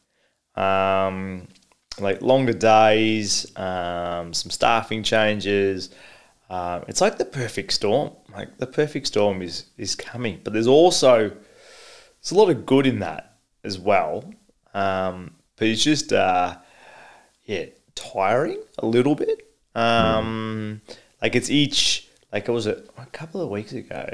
Um, 0.56 1.48
like 2.00 2.22
longer 2.22 2.54
days, 2.54 3.46
um, 3.58 4.34
some 4.34 4.52
staffing 4.52 5.04
changes. 5.04 5.90
Um, 6.50 6.84
it's 6.88 7.02
like 7.02 7.18
the 7.18 7.26
perfect 7.26 7.74
storm. 7.74 8.12
Like 8.34 8.58
the 8.58 8.68
perfect 8.68 9.08
storm 9.08 9.42
is 9.42 9.66
is 9.78 9.96
coming, 9.96 10.42
but 10.44 10.54
there's 10.54 10.68
also 10.68 11.30
there's 11.30 12.32
a 12.32 12.36
lot 12.36 12.50
of 12.50 12.66
good 12.66 12.88
in 12.88 13.00
that 13.00 13.38
as 13.64 13.78
well. 13.78 14.34
Um, 14.74 15.36
but 15.56 15.68
it's 15.68 15.84
just 15.84 16.12
uh, 16.14 16.58
yeah, 17.46 17.66
tiring 17.96 18.60
a 18.80 18.86
little 18.86 19.16
bit. 19.16 19.46
Um, 19.76 20.82
Like 21.22 21.36
it's 21.36 21.50
each 21.50 22.08
like 22.34 22.48
it 22.48 22.52
was 22.52 22.66
a, 22.68 22.82
a 22.98 23.06
couple 23.12 23.42
of 23.42 23.50
weeks 23.50 23.74
ago. 23.74 24.08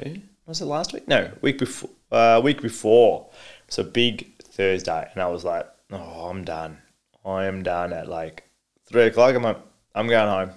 Was 0.46 0.62
it 0.62 0.66
last 0.66 0.94
week? 0.94 1.08
No, 1.08 1.32
week 1.42 1.58
before. 1.58 1.90
Uh, 2.12 2.40
week 2.44 2.62
before. 2.62 3.30
It's 3.68 3.78
a 3.78 3.84
big 3.84 4.38
Thursday, 4.44 5.10
and 5.14 5.22
I 5.22 5.28
was 5.28 5.44
like, 5.44 5.68
"Oh, 5.92 6.30
I'm 6.30 6.44
done. 6.44 6.78
I 7.26 7.46
am 7.46 7.64
done 7.64 7.94
at 7.94 8.08
like 8.08 8.44
three 8.86 9.04
o'clock. 9.04 9.36
I'm 9.36 9.44
like, 9.44 9.58
I'm 9.96 10.08
going 10.08 10.30
home. 10.30 10.52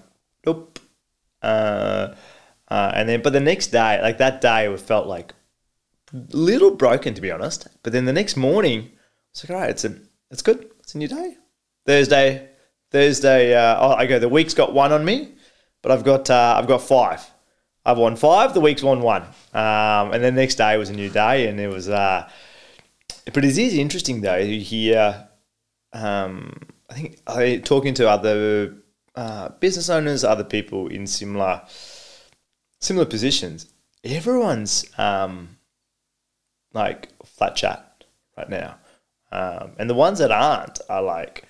Nope. 0.45 0.78
Uh, 1.43 2.15
uh, 2.69 2.93
and 2.95 3.09
then, 3.09 3.23
but 3.23 3.33
the 3.33 3.41
next 3.41 3.69
day, 3.69 4.01
like 4.03 4.19
that 4.19 4.41
day, 4.41 4.73
it 4.73 4.81
felt 4.81 5.07
like 5.07 5.35
a 6.13 6.37
little 6.37 6.75
broken 6.75 7.15
to 7.15 7.21
be 7.21 7.31
honest. 7.31 7.69
But 7.83 7.93
then 7.93 8.05
the 8.05 8.13
next 8.13 8.37
morning, 8.37 8.91
it's 9.31 9.45
like, 9.45 9.51
all 9.51 9.61
right, 9.63 9.71
it's 9.71 9.85
a, 9.85 9.95
it's 10.31 10.43
good. 10.43 10.71
It's 10.81 10.95
a 10.95 10.99
new 10.99 11.09
day. 11.09 11.37
Thursday, 11.87 12.49
Thursday. 12.91 13.55
Uh, 13.55 13.77
oh, 13.81 13.93
I 13.93 14.07
go. 14.07 14.19
The 14.19 14.29
week's 14.29 14.55
got 14.55 14.75
one 14.75 14.93
on 14.93 15.05
me, 15.05 15.35
but 15.83 15.93
I've 15.93 16.05
got, 16.05 16.29
uh, 16.31 16.57
I've 16.59 16.69
got 16.69 16.83
five. 16.83 17.27
I've 17.85 17.99
won 17.99 18.17
five. 18.17 18.53
The 18.53 18.61
week's 18.61 18.83
won 18.83 19.01
one. 19.01 19.23
Um, 19.55 20.13
and 20.13 20.23
then 20.23 20.35
the 20.35 20.43
next 20.43 20.57
day 20.57 20.77
was 20.77 20.91
a 20.91 20.93
new 20.93 21.09
day, 21.09 21.49
and 21.49 21.59
it 21.59 21.69
was, 21.69 21.89
uh, 21.89 22.29
but 23.33 23.45
it 23.45 23.57
is 23.57 23.75
interesting 23.75 24.21
though. 24.21 24.37
You 24.37 24.61
hear, 24.61 25.29
um, 25.95 26.61
I 26.91 26.95
think, 26.95 27.19
I 27.27 27.57
talking 27.65 27.95
to 27.95 28.09
other 28.11 28.75
uh, 29.19 29.49
business 29.61 29.91
owners, 29.91 30.23
other 30.23 30.45
people 30.45 30.87
in 30.87 31.07
similar 31.07 31.63
similar 32.81 33.05
positions. 33.07 33.67
Everyone's 34.05 34.87
um, 34.97 35.57
like 36.73 37.09
flat 37.25 37.57
chat 37.57 38.05
right 38.37 38.49
now, 38.49 38.77
um, 39.33 39.73
and 39.79 39.91
the 39.91 39.95
ones 39.95 40.21
that 40.21 40.31
aren't 40.31 40.79
are 40.89 41.03
like 41.03 41.45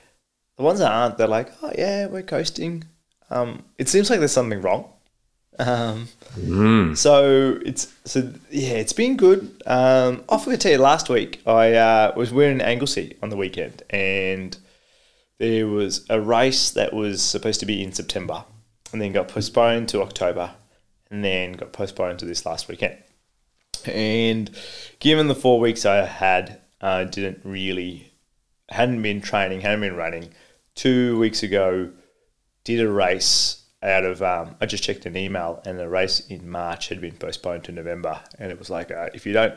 the 0.57 0.63
ones 0.63 0.79
that 0.79 0.91
aren't. 0.91 1.19
They're 1.19 1.29
like, 1.39 1.51
oh 1.63 1.73
yeah, 1.77 2.07
we're 2.07 2.23
coasting. 2.23 2.85
Um, 3.29 3.65
it 3.77 3.89
seems 3.89 4.09
like 4.09 4.19
there's 4.21 4.33
something 4.33 4.63
wrong. 4.63 4.91
Um, 5.59 6.09
So 6.95 7.59
it's 7.67 7.93
so 8.07 8.33
yeah, 8.51 8.77
it's 8.83 8.95
been 8.95 9.19
good. 9.19 9.41
Um, 9.67 10.25
I 10.31 10.39
forgot 10.39 10.53
to 10.53 10.57
tell 10.57 10.73
you 10.73 10.79
last 10.79 11.11
week 11.11 11.43
I 11.47 11.75
uh, 11.75 12.13
was 12.17 12.33
wearing 12.33 12.61
an 12.61 12.67
Anglesea 12.67 13.17
on 13.23 13.29
the 13.29 13.37
weekend, 13.37 13.83
and 13.91 14.57
there 15.39 15.67
was 15.67 16.05
a 16.11 16.21
race 16.21 16.71
that 16.71 16.93
was 16.93 17.23
supposed 17.23 17.61
to 17.61 17.67
be 17.67 17.83
in 17.83 17.93
September, 17.93 18.45
and 18.93 19.01
then 19.01 19.13
got 19.13 19.29
postponed 19.29 19.89
to 19.91 20.03
October, 20.03 20.53
and 21.11 21.25
then 21.25 21.53
got 21.53 21.73
postponed 21.73 22.19
to 22.19 22.25
this 22.25 22.45
last 22.45 22.69
weekend. 22.69 22.97
And 23.85 24.51
given 24.99 25.29
the 25.29 25.35
four 25.35 25.61
weeks 25.61 25.87
I 25.87 26.05
had, 26.05 26.61
I 26.81 27.05
didn't 27.05 27.41
really 27.45 28.13
hadn't 28.69 29.03
been 29.03 29.21
training, 29.21 29.61
hadn't 29.61 29.81
been 29.81 29.97
running. 29.97 30.31
Two 30.75 31.19
weeks 31.19 31.43
ago, 31.43 31.91
did 32.65 32.81
a 32.81 32.91
race 32.91 33.65
out 33.83 34.05
of 34.05 34.23
um, 34.23 34.57
I 34.61 34.67
just 34.67 34.83
checked 34.83 35.07
an 35.07 35.17
email 35.17 35.63
and 35.65 35.79
the 35.79 35.89
race 35.89 36.21
in 36.29 36.49
March 36.51 36.89
had 36.89 37.01
been 37.01 37.17
postponed 37.17 37.65
to 37.65 37.73
November 37.73 38.21
and 38.39 38.51
it 38.51 38.59
was 38.59 38.71
like 38.71 38.91
uh, 38.91 39.09
if 39.15 39.25
you 39.25 39.33
don't 39.33 39.55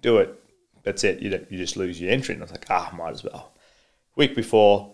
do 0.00 0.18
it 0.18 0.34
that's 0.82 1.04
it 1.04 1.20
you 1.20 1.30
you 1.50 1.58
just 1.58 1.76
lose 1.76 2.00
your 2.00 2.10
entry 2.10 2.34
and 2.34 2.42
I 2.42 2.44
was 2.44 2.52
like 2.52 2.66
ah 2.70 2.90
might 2.96 3.10
as 3.10 3.22
well 3.22 3.52
week 4.16 4.34
before 4.34 4.93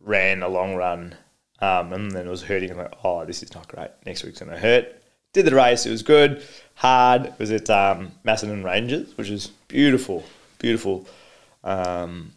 ran 0.00 0.42
a 0.42 0.48
long 0.48 0.74
run 0.74 1.14
um, 1.60 1.92
and 1.92 2.10
then 2.10 2.26
it 2.26 2.30
was 2.30 2.42
hurting 2.42 2.70
I'm 2.70 2.78
like 2.78 2.94
oh 3.04 3.24
this 3.24 3.42
is 3.42 3.54
not 3.54 3.68
great 3.68 3.90
next 4.06 4.24
week's 4.24 4.40
gonna 4.40 4.58
hurt 4.58 5.02
did 5.32 5.46
the 5.46 5.54
race 5.54 5.86
it 5.86 5.90
was 5.90 6.02
good 6.02 6.42
hard 6.74 7.26
it 7.26 7.38
was 7.38 7.50
at 7.50 7.68
um, 7.70 8.12
Macedon 8.24 8.64
Ranges 8.64 9.16
which 9.16 9.30
is 9.30 9.48
beautiful 9.68 10.24
beautiful 10.58 11.06
um, 11.62 12.32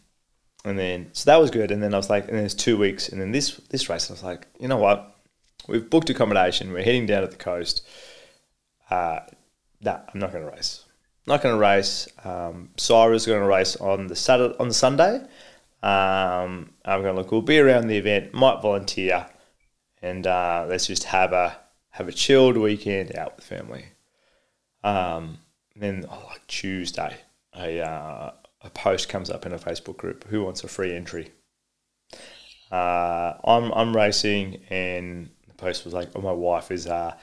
and 0.65 0.79
then 0.79 1.09
so 1.13 1.29
that 1.29 1.39
was 1.39 1.51
good. 1.51 1.71
And 1.71 1.81
then 1.81 1.93
I 1.93 1.97
was 1.97 2.09
like, 2.09 2.27
and 2.27 2.37
then 2.37 2.45
it's 2.45 2.53
two 2.53 2.77
weeks, 2.77 3.09
and 3.09 3.19
then 3.19 3.31
this 3.31 3.57
this 3.69 3.89
race, 3.89 4.09
I 4.09 4.13
was 4.13 4.23
like, 4.23 4.47
you 4.59 4.67
know 4.67 4.77
what? 4.77 5.15
We've 5.67 5.89
booked 5.89 6.09
accommodation. 6.09 6.71
We're 6.71 6.83
heading 6.83 7.05
down 7.05 7.21
to 7.21 7.27
the 7.27 7.35
coast. 7.35 7.85
Uh, 8.89 9.19
nah, 9.81 9.99
I'm 10.13 10.19
not 10.19 10.31
going 10.31 10.43
to 10.43 10.51
race. 10.51 10.83
Not 11.25 11.41
going 11.41 11.55
to 11.55 11.59
race. 11.59 12.07
Um, 12.23 12.69
Cyrus 12.77 13.25
going 13.25 13.41
to 13.41 13.47
race 13.47 13.77
on 13.77 14.07
the 14.07 14.15
Saturday 14.15 14.55
on 14.59 14.67
the 14.67 14.73
Sunday. 14.73 15.21
Um, 15.83 16.71
I'm 16.85 17.03
to 17.03 17.11
look. 17.11 17.31
We'll 17.31 17.41
be 17.41 17.59
around 17.59 17.87
the 17.87 17.97
event. 17.97 18.33
Might 18.33 18.61
volunteer, 18.61 19.27
and 20.01 20.25
uh, 20.25 20.65
let's 20.69 20.87
just 20.87 21.03
have 21.03 21.33
a 21.33 21.57
have 21.89 22.07
a 22.07 22.13
chilled 22.13 22.55
weekend 22.55 23.15
out 23.17 23.35
with 23.35 23.45
family. 23.45 23.85
Um, 24.83 25.39
then 25.75 26.05
oh, 26.09 26.23
like 26.29 26.47
Tuesday, 26.47 27.17
a 27.53 27.81
uh, 27.81 28.31
a 28.61 28.69
post 28.69 29.09
comes 29.09 29.29
up 29.29 29.45
in 29.45 29.51
a 29.51 29.59
Facebook 29.59 29.97
group. 29.97 30.23
Who 30.29 30.45
wants 30.45 30.63
a 30.63 30.69
free 30.69 30.95
entry? 30.95 31.31
Uh, 32.71 33.33
I'm 33.43 33.71
I'm 33.73 33.95
racing, 33.95 34.63
and 34.69 35.29
the 35.47 35.53
post 35.55 35.83
was 35.83 35.93
like, 35.93 36.11
"Oh, 36.15 36.21
my 36.21 36.31
wife 36.31 36.71
is 36.71 36.87
uh, 36.87 37.13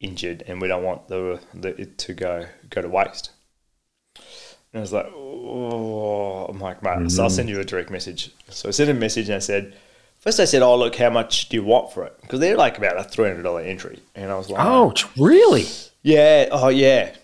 injured, 0.00 0.42
and 0.48 0.60
we 0.60 0.66
don't 0.66 0.82
want 0.82 1.06
the, 1.06 1.40
the 1.54 1.80
it 1.80 1.98
to 1.98 2.14
go 2.14 2.46
go 2.68 2.82
to 2.82 2.88
waste." 2.88 3.30
And 4.72 4.78
I 4.78 4.80
was 4.80 4.92
like, 4.92 5.06
"Oh, 5.14 6.46
I'm 6.48 6.58
like, 6.60 6.82
mate, 6.82 7.10
so 7.10 7.22
I'll 7.24 7.30
send 7.30 7.48
you 7.48 7.60
a 7.60 7.64
direct 7.64 7.90
message." 7.90 8.30
So 8.48 8.68
I 8.68 8.72
sent 8.72 8.90
a 8.90 8.94
message, 8.94 9.28
and 9.28 9.36
I 9.36 9.40
said, 9.40 9.74
first 10.20 10.40
I 10.40 10.44
said, 10.46 10.62
"Oh, 10.62 10.76
look, 10.76 10.96
how 10.96 11.10
much 11.10 11.48
do 11.48 11.56
you 11.56 11.64
want 11.64 11.92
for 11.92 12.04
it?" 12.04 12.16
Because 12.22 12.40
they're 12.40 12.56
like 12.56 12.78
about 12.78 12.98
a 12.98 13.04
three 13.04 13.26
hundred 13.28 13.42
dollar 13.42 13.60
entry, 13.60 14.00
and 14.14 14.30
I 14.30 14.36
was 14.36 14.48
like, 14.48 14.64
Oh, 14.64 14.94
really? 15.18 15.66
yeah. 16.02 16.48
Oh, 16.50 16.68
yeah. 16.68 17.14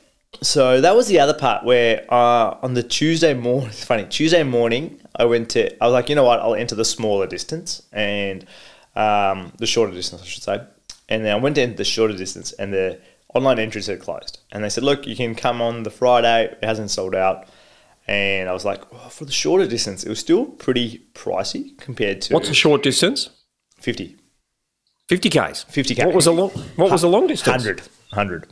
So 0.42 0.80
that 0.82 0.94
was 0.94 1.08
the 1.08 1.18
other 1.20 1.32
part 1.34 1.64
where 1.64 2.04
uh, 2.12 2.56
on 2.62 2.74
the 2.74 2.82
Tuesday 2.82 3.32
morning, 3.34 3.68
it's 3.70 3.82
funny, 3.92 4.04
Tuesday 4.04 4.42
morning, 4.42 5.00
I 5.16 5.24
went 5.24 5.48
to, 5.50 5.82
I 5.82 5.86
was 5.86 5.94
like, 5.94 6.08
you 6.10 6.14
know 6.14 6.24
what, 6.24 6.38
I'll 6.40 6.54
enter 6.54 6.74
the 6.74 6.84
smaller 6.84 7.26
distance 7.26 7.82
and 7.92 8.44
um, 8.94 9.52
the 9.58 9.66
shorter 9.66 9.92
distance, 9.92 10.22
I 10.22 10.24
should 10.26 10.42
say. 10.42 10.60
And 11.08 11.24
then 11.24 11.32
I 11.34 11.36
went 11.38 11.54
to 11.56 11.62
enter 11.62 11.76
the 11.76 11.84
shorter 11.84 12.14
distance 12.16 12.52
and 12.52 12.72
the 12.72 13.00
online 13.34 13.58
entries 13.58 13.86
had 13.86 14.00
closed. 14.00 14.38
And 14.52 14.64
they 14.64 14.68
said, 14.68 14.84
look, 14.84 15.06
you 15.06 15.16
can 15.16 15.34
come 15.34 15.60
on 15.60 15.82
the 15.82 15.90
Friday, 15.90 16.44
it 16.44 16.64
hasn't 16.64 16.90
sold 16.90 17.14
out. 17.14 17.46
And 18.06 18.48
I 18.48 18.52
was 18.52 18.64
like, 18.64 18.82
oh, 18.92 19.08
for 19.10 19.26
the 19.26 19.32
shorter 19.32 19.66
distance, 19.66 20.02
it 20.02 20.08
was 20.08 20.18
still 20.18 20.46
pretty 20.46 21.06
pricey 21.12 21.76
compared 21.78 22.22
to 22.22 22.34
What's 22.34 22.48
a 22.48 22.54
short 22.54 22.82
distance? 22.82 23.28
50. 23.80 24.16
50 25.08 25.30
Ks. 25.30 25.64
50K. 25.64 26.06
What 26.06 26.14
was 26.14 26.26
a 26.26 26.32
long 26.32 26.50
what 26.76 26.90
was 26.90 27.02
a 27.02 27.08
long 27.08 27.26
distance? 27.26 27.64
100. 27.64 27.80
100. 28.10 28.48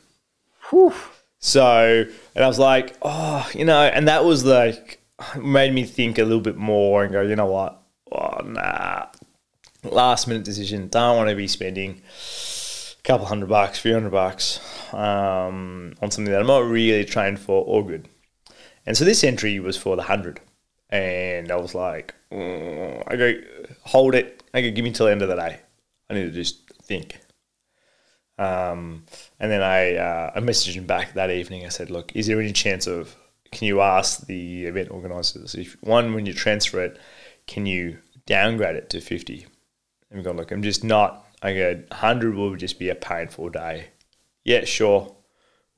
So, 1.38 2.06
and 2.34 2.44
I 2.44 2.48
was 2.48 2.58
like, 2.58 2.96
oh, 3.02 3.48
you 3.54 3.64
know, 3.64 3.82
and 3.82 4.08
that 4.08 4.24
was 4.24 4.44
like, 4.44 5.00
made 5.38 5.72
me 5.72 5.84
think 5.84 6.18
a 6.18 6.24
little 6.24 6.40
bit 6.40 6.56
more 6.56 7.04
and 7.04 7.12
go, 7.12 7.22
you 7.22 7.36
know 7.36 7.46
what? 7.46 7.82
Oh, 8.10 8.40
nah. 8.44 9.06
Last 9.84 10.26
minute 10.26 10.44
decision. 10.44 10.88
Don't 10.88 11.16
want 11.16 11.30
to 11.30 11.36
be 11.36 11.46
spending 11.46 12.02
couple 13.06 13.24
hundred 13.24 13.48
bucks, 13.48 13.78
few 13.78 13.94
hundred 13.94 14.10
bucks 14.10 14.60
um, 14.92 15.94
on 16.02 16.10
something 16.10 16.32
that 16.32 16.40
I'm 16.40 16.46
not 16.48 16.64
really 16.64 17.04
trained 17.04 17.38
for 17.38 17.64
or 17.64 17.86
good. 17.86 18.08
And 18.84 18.96
so 18.96 19.04
this 19.04 19.22
entry 19.22 19.60
was 19.60 19.76
for 19.76 19.94
the 19.94 20.02
100. 20.02 20.40
And 20.90 21.50
I 21.50 21.56
was 21.56 21.74
like, 21.74 22.14
mm, 22.32 23.02
I 23.06 23.16
go, 23.16 23.34
hold 23.82 24.14
it. 24.14 24.42
I 24.52 24.60
go, 24.60 24.70
give 24.72 24.84
me 24.84 24.90
till 24.90 25.06
the 25.06 25.12
end 25.12 25.22
of 25.22 25.28
the 25.28 25.36
day. 25.36 25.60
I 26.10 26.14
need 26.14 26.24
to 26.24 26.30
just 26.30 26.68
think. 26.82 27.20
Um, 28.38 29.04
and 29.38 29.50
then 29.50 29.62
I, 29.62 29.96
uh, 29.96 30.32
I 30.34 30.40
messaged 30.40 30.74
him 30.74 30.86
back 30.86 31.14
that 31.14 31.30
evening. 31.30 31.64
I 31.64 31.68
said, 31.70 31.90
look, 31.90 32.14
is 32.14 32.26
there 32.26 32.40
any 32.40 32.52
chance 32.52 32.86
of, 32.86 33.16
can 33.52 33.66
you 33.66 33.80
ask 33.80 34.26
the 34.26 34.66
event 34.66 34.90
organisers, 34.90 35.54
if 35.54 35.76
one, 35.80 36.12
when 36.12 36.26
you 36.26 36.34
transfer 36.34 36.80
it, 36.80 36.98
can 37.46 37.66
you 37.66 37.98
downgrade 38.26 38.76
it 38.76 38.90
to 38.90 39.00
50? 39.00 39.46
And 40.10 40.18
we 40.18 40.24
go, 40.24 40.32
look, 40.32 40.50
I'm 40.50 40.62
just 40.62 40.84
not, 40.84 41.25
I 41.46 41.54
go, 41.54 41.74
100 41.74 42.34
will 42.34 42.56
just 42.56 42.78
be 42.78 42.88
a 42.88 42.94
painful 42.94 43.48
day. 43.50 43.88
Yeah, 44.44 44.64
sure. 44.64 45.14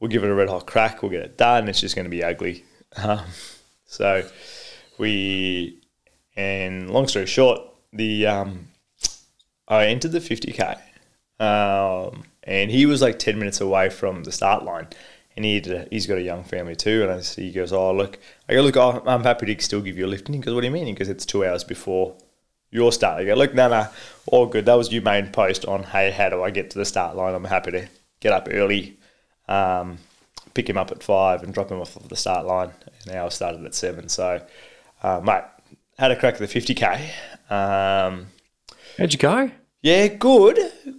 We'll 0.00 0.10
give 0.10 0.24
it 0.24 0.30
a 0.30 0.34
red 0.34 0.48
hot 0.48 0.66
crack. 0.66 1.02
We'll 1.02 1.10
get 1.10 1.22
it 1.22 1.36
done. 1.36 1.68
It's 1.68 1.80
just 1.80 1.94
going 1.94 2.04
to 2.04 2.10
be 2.10 2.22
ugly. 2.22 2.64
Um, 2.96 3.20
so 3.84 4.26
we, 4.98 5.80
and 6.36 6.90
long 6.90 7.08
story 7.08 7.26
short, 7.26 7.60
the, 7.92 8.26
um, 8.26 8.68
I 9.66 9.86
entered 9.86 10.12
the 10.12 10.20
50K. 10.20 10.78
Um, 11.40 12.24
and 12.44 12.70
he 12.70 12.86
was 12.86 13.02
like 13.02 13.18
10 13.18 13.38
minutes 13.38 13.60
away 13.60 13.90
from 13.90 14.24
the 14.24 14.32
start 14.32 14.64
line 14.64 14.88
and 15.38 15.44
he 15.44 15.62
he's 15.90 16.06
got 16.06 16.18
a 16.18 16.22
young 16.22 16.42
family 16.42 16.74
too 16.74 17.02
and 17.02 17.12
I 17.12 17.20
see 17.20 17.44
he 17.44 17.52
goes 17.52 17.72
oh 17.72 17.92
look 17.92 18.18
I 18.48 18.54
go 18.54 18.60
look 18.62 18.76
oh, 18.76 19.02
I'm 19.06 19.22
happy 19.22 19.54
to 19.54 19.62
still 19.62 19.80
give 19.80 19.96
you 19.96 20.04
a 20.04 20.08
lift 20.08 20.26
and 20.26 20.34
he 20.34 20.40
goes 20.40 20.52
what 20.52 20.62
do 20.62 20.66
you 20.66 20.72
mean 20.72 20.86
he 20.86 20.94
goes 20.94 21.08
it's 21.08 21.24
two 21.24 21.44
hours 21.44 21.62
before 21.62 22.16
your 22.70 22.92
start 22.92 23.20
I 23.20 23.24
go 23.24 23.34
look 23.34 23.54
no 23.54 23.68
no 23.68 23.88
all 24.26 24.46
good. 24.46 24.66
That 24.66 24.74
was 24.74 24.92
your 24.92 25.02
main 25.02 25.28
post 25.28 25.64
on 25.64 25.82
hey 25.84 26.10
how 26.10 26.28
do 26.28 26.42
I 26.42 26.50
get 26.50 26.70
to 26.70 26.78
the 26.78 26.84
start 26.84 27.16
line? 27.16 27.34
I'm 27.34 27.44
happy 27.44 27.70
to 27.72 27.88
get 28.20 28.32
up 28.32 28.48
early 28.50 28.98
um, 29.48 29.98
pick 30.54 30.68
him 30.68 30.76
up 30.76 30.90
at 30.90 31.02
five 31.02 31.42
and 31.42 31.54
drop 31.54 31.70
him 31.70 31.80
off 31.80 31.96
of 31.96 32.08
the 32.08 32.16
start 32.16 32.44
line. 32.46 32.70
And 33.06 33.16
ours 33.16 33.34
started 33.34 33.64
at 33.64 33.74
seven. 33.74 34.08
So 34.08 34.44
uh, 35.02 35.20
mate 35.24 35.44
had 35.98 36.10
a 36.10 36.16
crack 36.16 36.34
at 36.34 36.40
the 36.40 36.46
50k 36.46 37.10
um, 37.50 38.26
How'd 38.98 39.12
you 39.12 39.18
go? 39.18 39.50
yeah, 39.82 40.08
good, 40.08 40.58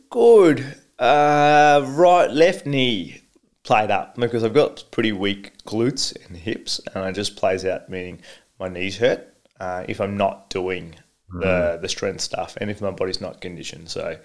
good. 0.09 0.75
Uh, 0.97 1.85
right, 1.89 2.29
left 2.31 2.65
knee 2.65 3.21
played 3.63 3.91
up 3.91 4.15
because 4.15 4.43
I've 4.43 4.53
got 4.53 4.83
pretty 4.91 5.11
weak 5.11 5.57
glutes 5.65 6.15
and 6.27 6.35
hips, 6.35 6.81
and 6.93 7.05
it 7.05 7.13
just 7.13 7.35
plays 7.35 7.65
out, 7.65 7.89
meaning 7.89 8.21
my 8.59 8.67
knees 8.67 8.97
hurt 8.97 9.33
uh, 9.59 9.85
if 9.87 10.01
I'm 10.01 10.17
not 10.17 10.49
doing 10.49 10.95
the 11.31 11.77
the 11.81 11.89
strength 11.89 12.21
stuff 12.21 12.57
and 12.59 12.69
if 12.69 12.81
my 12.81 12.91
body's 12.91 13.21
not 13.21 13.41
conditioned. 13.41 13.89
So, 13.89 14.17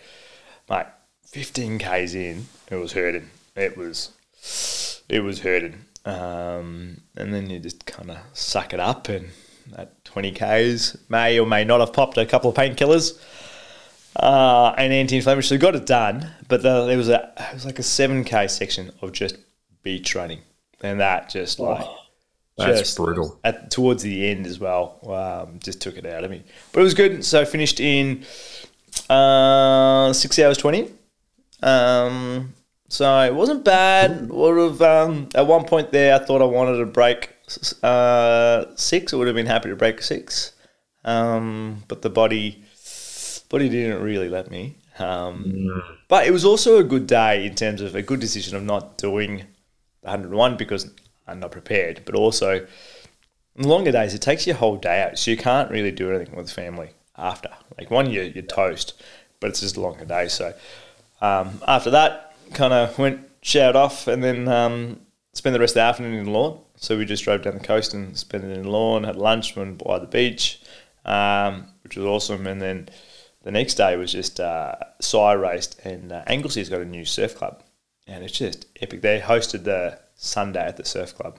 mate, 0.68 0.87
15 1.26 1.78
k's 1.78 2.14
in, 2.14 2.46
it 2.70 2.76
was 2.76 2.92
hurting. 2.92 3.30
It 3.56 3.76
was, 3.76 4.11
it 5.08 5.20
was 5.20 5.40
hurting. 5.40 5.84
Um, 6.04 7.00
and 7.16 7.32
then 7.32 7.50
you 7.50 7.58
just 7.58 7.87
kind 7.87 8.11
of 8.11 8.18
suck 8.34 8.75
it 8.75 8.80
up, 8.80 9.08
and 9.08 9.30
at 9.76 10.04
20 10.04 10.32
k's 10.32 10.96
may 11.08 11.38
or 11.38 11.46
may 11.46 11.64
not 11.64 11.80
have 11.80 11.92
popped 11.92 12.18
a 12.18 12.26
couple 12.26 12.50
of 12.50 12.56
painkillers 12.56 13.18
uh, 14.16 14.75
and 14.76 14.92
anti-inflammatory. 14.92 15.42
So 15.42 15.58
got 15.58 15.75
it 15.75 15.87
done, 15.87 16.30
but 16.49 16.62
the, 16.62 16.87
there 16.87 16.96
was 16.99 17.08
a 17.08 17.32
it 17.50 17.54
was 17.54 17.64
like 17.64 17.78
a 17.78 17.82
seven 17.82 18.25
k 18.25 18.46
section 18.46 18.92
of 19.00 19.12
just 19.12 19.37
beach 19.82 20.14
running, 20.14 20.40
and 20.82 21.00
that 21.00 21.30
just 21.30 21.58
like 21.58 21.87
That's 22.56 22.80
just 22.80 22.96
brutal. 22.96 23.38
At 23.42 23.70
towards 23.70 24.02
the 24.02 24.28
end 24.30 24.46
as 24.46 24.61
well, 24.61 24.99
um, 25.11 25.58
just 25.58 25.80
took 25.80 25.96
it 25.96 26.06
out 26.06 26.25
of 26.25 26.30
me. 26.30 26.42
But 26.73 26.80
it 26.80 26.84
was 26.84 26.94
good. 26.94 27.25
So 27.25 27.40
I 27.40 27.44
finished 27.44 27.80
in 27.80 28.25
uh, 29.11 30.12
six 30.12 30.38
hours 30.38 30.56
twenty. 30.56 30.90
Um, 31.62 32.54
so 32.88 33.20
it 33.20 33.34
wasn't 33.34 33.64
bad. 33.64 34.28
Would 34.28 34.58
have 34.58 34.82
um, 34.82 35.28
at 35.34 35.46
one 35.46 35.64
point 35.64 35.90
there, 35.90 36.14
I 36.14 36.18
thought 36.18 36.42
I 36.42 36.44
wanted 36.44 36.78
to 36.78 36.87
break 36.87 37.30
uh, 37.82 38.66
six. 38.76 39.12
I 39.12 39.16
would 39.16 39.26
have 39.26 39.37
been 39.37 39.46
happy 39.46 39.68
to 39.70 39.76
break 39.76 40.00
six, 40.00 40.52
um, 41.04 41.82
but 41.88 42.02
the 42.02 42.11
body 42.11 42.62
body 43.49 43.68
didn't 43.68 44.02
really 44.02 44.28
let 44.28 44.50
me. 44.50 44.76
Um, 44.99 45.44
mm. 45.44 45.96
But 46.08 46.26
it 46.26 46.30
was 46.30 46.44
also 46.44 46.78
a 46.78 46.84
good 46.84 47.06
day 47.06 47.46
in 47.46 47.54
terms 47.56 47.80
of 47.80 47.96
a 47.96 48.02
good 48.02 48.20
decision 48.20 48.56
of 48.56 48.62
not 48.62 48.96
doing 48.96 49.44
101 50.02 50.56
because 50.56 50.90
I'm 51.26 51.40
not 51.40 51.52
prepared, 51.52 52.02
but 52.04 52.14
also 52.14 52.66
longer 53.56 53.92
days, 53.92 54.14
it 54.14 54.20
takes 54.20 54.46
your 54.46 54.56
whole 54.56 54.76
day 54.76 55.02
out. 55.02 55.18
So 55.18 55.30
you 55.30 55.36
can't 55.36 55.70
really 55.70 55.92
do 55.92 56.10
anything 56.12 56.36
with 56.36 56.50
family 56.50 56.90
after. 57.16 57.50
Like 57.78 57.90
one, 57.90 58.10
you're, 58.10 58.24
you're 58.24 58.42
toast, 58.42 59.00
but 59.40 59.50
it's 59.50 59.60
just 59.60 59.76
a 59.76 59.80
longer 59.80 60.04
day. 60.04 60.28
So 60.28 60.54
um, 61.20 61.60
after 61.66 61.90
that, 61.90 62.34
kind 62.52 62.72
of 62.72 62.98
went, 62.98 63.20
showered 63.42 63.76
off, 63.76 64.06
and 64.06 64.22
then 64.22 64.48
um, 64.48 65.00
spent 65.32 65.52
the 65.54 65.60
rest 65.60 65.72
of 65.72 65.76
the 65.76 65.80
afternoon 65.82 66.14
in 66.14 66.24
the 66.26 66.30
lawn. 66.30 66.60
So 66.76 66.98
we 66.98 67.04
just 67.04 67.24
drove 67.24 67.42
down 67.42 67.54
the 67.54 67.60
coast 67.60 67.94
and 67.94 68.16
spent 68.16 68.44
it 68.44 68.50
in 68.50 68.62
the 68.62 68.70
lawn, 68.70 69.04
had 69.04 69.16
lunch, 69.16 69.56
went 69.56 69.82
by 69.82 69.98
the 69.98 70.06
beach, 70.06 70.60
um, 71.04 71.68
which 71.82 71.96
was 71.96 72.04
awesome. 72.06 72.46
And 72.46 72.60
then 72.60 72.88
the 73.42 73.50
next 73.50 73.74
day 73.74 73.96
was 73.96 74.12
just 74.12 74.40
uh, 74.40 74.74
sire 75.00 75.38
raced, 75.38 75.78
and 75.84 76.12
uh, 76.12 76.24
Anglesea's 76.26 76.68
got 76.68 76.80
a 76.80 76.84
new 76.84 77.04
surf 77.04 77.36
club, 77.36 77.62
and 78.06 78.24
it's 78.24 78.36
just 78.36 78.66
epic. 78.80 79.02
They 79.02 79.20
hosted 79.20 79.64
the 79.64 79.98
Sunday 80.14 80.64
at 80.64 80.76
the 80.76 80.85
surf 80.85 81.14
club, 81.14 81.38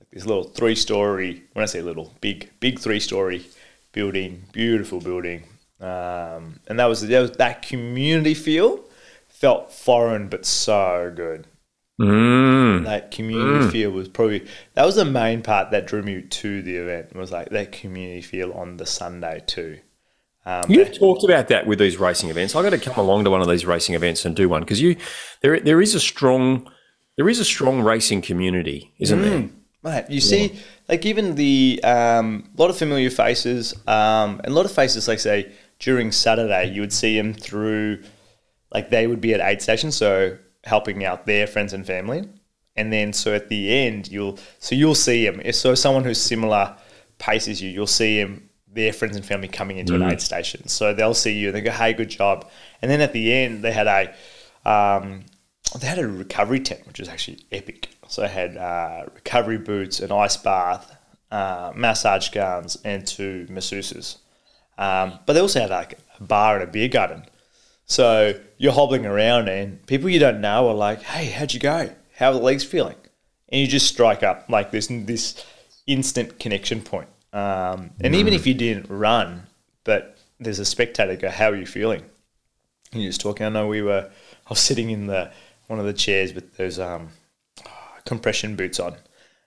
like 0.00 0.10
this 0.10 0.26
little 0.26 0.44
three-story. 0.44 1.44
When 1.52 1.62
I 1.62 1.66
say 1.66 1.82
little, 1.82 2.14
big, 2.20 2.50
big 2.60 2.78
three-story 2.78 3.46
building, 3.92 4.44
beautiful 4.52 5.00
building, 5.00 5.44
um, 5.80 6.60
and 6.66 6.78
that 6.78 6.86
was, 6.86 7.06
that 7.06 7.20
was 7.20 7.30
that 7.32 7.62
community 7.62 8.34
feel 8.34 8.84
felt 9.28 9.70
foreign 9.70 10.28
but 10.28 10.46
so 10.46 11.12
good. 11.14 11.46
Mm. 12.00 12.84
That 12.84 13.10
community 13.10 13.66
mm. 13.66 13.72
feel 13.72 13.90
was 13.90 14.08
probably 14.08 14.46
that 14.74 14.84
was 14.84 14.96
the 14.96 15.04
main 15.04 15.42
part 15.42 15.70
that 15.70 15.86
drew 15.86 16.02
me 16.02 16.22
to 16.22 16.62
the 16.62 16.76
event. 16.76 17.14
Was 17.14 17.32
like 17.32 17.48
that 17.50 17.72
community 17.72 18.20
feel 18.20 18.52
on 18.52 18.76
the 18.76 18.84
Sunday 18.84 19.42
too. 19.46 19.78
Um, 20.44 20.64
You've 20.68 20.96
talked 20.96 21.24
about 21.24 21.48
that 21.48 21.66
with 21.66 21.78
these 21.78 21.96
racing 21.96 22.28
events. 22.28 22.54
I 22.54 22.62
got 22.62 22.70
to 22.70 22.78
come 22.78 22.96
along 22.96 23.24
to 23.24 23.30
one 23.30 23.40
of 23.40 23.48
these 23.48 23.66
racing 23.66 23.94
events 23.94 24.24
and 24.24 24.36
do 24.36 24.48
one 24.48 24.60
because 24.60 24.80
you 24.80 24.96
there 25.40 25.58
there 25.58 25.80
is 25.80 25.94
a 25.94 26.00
strong 26.00 26.70
there 27.16 27.28
is 27.28 27.40
a 27.40 27.44
strong 27.44 27.82
racing 27.82 28.22
community, 28.22 28.92
isn't 28.98 29.18
mm, 29.18 29.22
there? 29.22 29.48
Mate, 29.82 30.10
you 30.10 30.16
yeah. 30.16 30.20
see, 30.20 30.60
like 30.88 31.06
even 31.06 31.34
the 31.34 31.80
um, 31.82 32.48
lot 32.56 32.70
of 32.70 32.76
familiar 32.76 33.10
faces 33.10 33.74
um, 33.86 34.40
and 34.44 34.48
a 34.48 34.50
lot 34.50 34.64
of 34.64 34.72
faces, 34.72 35.08
like 35.08 35.18
say 35.18 35.52
during 35.78 36.12
Saturday, 36.12 36.72
you 36.72 36.80
would 36.80 36.92
see 36.92 37.16
them 37.16 37.34
through, 37.34 38.02
like 38.72 38.90
they 38.90 39.06
would 39.06 39.20
be 39.20 39.34
at 39.34 39.40
aid 39.40 39.62
stations, 39.62 39.96
so 39.96 40.36
helping 40.64 41.04
out 41.04 41.26
their 41.26 41.46
friends 41.46 41.72
and 41.72 41.86
family, 41.86 42.28
and 42.74 42.92
then 42.92 43.12
so 43.12 43.34
at 43.34 43.48
the 43.48 43.72
end 43.72 44.10
you'll 44.10 44.38
so 44.58 44.74
you'll 44.74 44.94
see 44.94 45.26
them. 45.28 45.40
So 45.52 45.74
someone 45.74 46.04
who's 46.04 46.20
similar 46.20 46.76
paces 47.18 47.62
you, 47.62 47.70
you'll 47.70 47.86
see 47.86 48.18
him 48.20 48.50
their 48.76 48.92
friends 48.92 49.16
and 49.16 49.24
family 49.24 49.48
coming 49.48 49.78
into 49.78 49.94
mm. 49.94 50.04
an 50.04 50.12
aid 50.12 50.20
station. 50.20 50.68
So 50.68 50.92
they'll 50.92 51.14
see 51.14 51.32
you 51.32 51.48
and 51.48 51.56
they 51.56 51.62
go, 51.62 51.70
"Hey, 51.70 51.92
good 51.92 52.10
job." 52.10 52.48
And 52.82 52.90
then 52.90 53.00
at 53.00 53.12
the 53.12 53.32
end, 53.32 53.62
they 53.62 53.72
had 53.72 53.86
a 53.86 54.14
um, 54.68 55.24
they 55.74 55.86
had 55.86 55.98
a 55.98 56.06
recovery 56.06 56.60
tent, 56.60 56.86
which 56.86 57.00
was 57.00 57.08
actually 57.08 57.44
epic. 57.52 57.90
So 58.08 58.22
they 58.22 58.28
had 58.28 58.56
uh, 58.56 59.06
recovery 59.14 59.58
boots, 59.58 60.00
an 60.00 60.12
ice 60.12 60.36
bath, 60.36 60.96
uh, 61.30 61.72
massage 61.74 62.30
guns, 62.30 62.78
and 62.84 63.06
two 63.06 63.46
masseuses. 63.50 64.18
Um, 64.78 65.18
but 65.26 65.32
they 65.32 65.40
also 65.40 65.60
had 65.60 65.70
like 65.70 65.98
a 66.20 66.22
bar 66.22 66.54
and 66.54 66.68
a 66.68 66.70
beer 66.70 66.88
garden. 66.88 67.24
So 67.86 68.38
you're 68.58 68.72
hobbling 68.72 69.06
around, 69.06 69.48
and 69.48 69.84
people 69.86 70.08
you 70.08 70.18
don't 70.18 70.40
know 70.40 70.68
are 70.68 70.74
like, 70.74 71.02
"Hey, 71.02 71.26
how'd 71.26 71.52
you 71.52 71.60
go? 71.60 71.90
How 72.14 72.30
are 72.30 72.34
the 72.34 72.40
legs 72.40 72.64
feeling?" 72.64 72.96
And 73.48 73.60
you 73.60 73.66
just 73.66 73.86
strike 73.86 74.22
up 74.22 74.46
like 74.48 74.70
this 74.70 74.88
this 74.88 75.44
instant 75.86 76.38
connection 76.38 76.82
point. 76.82 77.08
Um, 77.32 77.90
and 78.00 78.14
mm. 78.14 78.18
even 78.18 78.34
if 78.34 78.46
you 78.46 78.54
didn't 78.54 78.88
run, 78.88 79.46
but 79.84 80.16
there's 80.40 80.58
a 80.58 80.64
spectator 80.64 81.16
go, 81.16 81.30
"How 81.30 81.50
are 81.50 81.56
you 81.56 81.66
feeling?" 81.66 82.02
And 82.92 83.02
you're 83.02 83.10
just 83.10 83.20
talking. 83.20 83.46
I 83.46 83.50
know 83.50 83.66
we 83.66 83.82
were. 83.82 84.10
I 84.46 84.48
was 84.48 84.60
sitting 84.60 84.90
in 84.90 85.06
the 85.06 85.30
one 85.68 85.78
of 85.78 85.86
the 85.86 85.92
chairs 85.92 86.32
with 86.32 86.56
those 86.56 86.78
um, 86.78 87.08
compression 88.04 88.56
boots 88.56 88.80
on, 88.80 88.96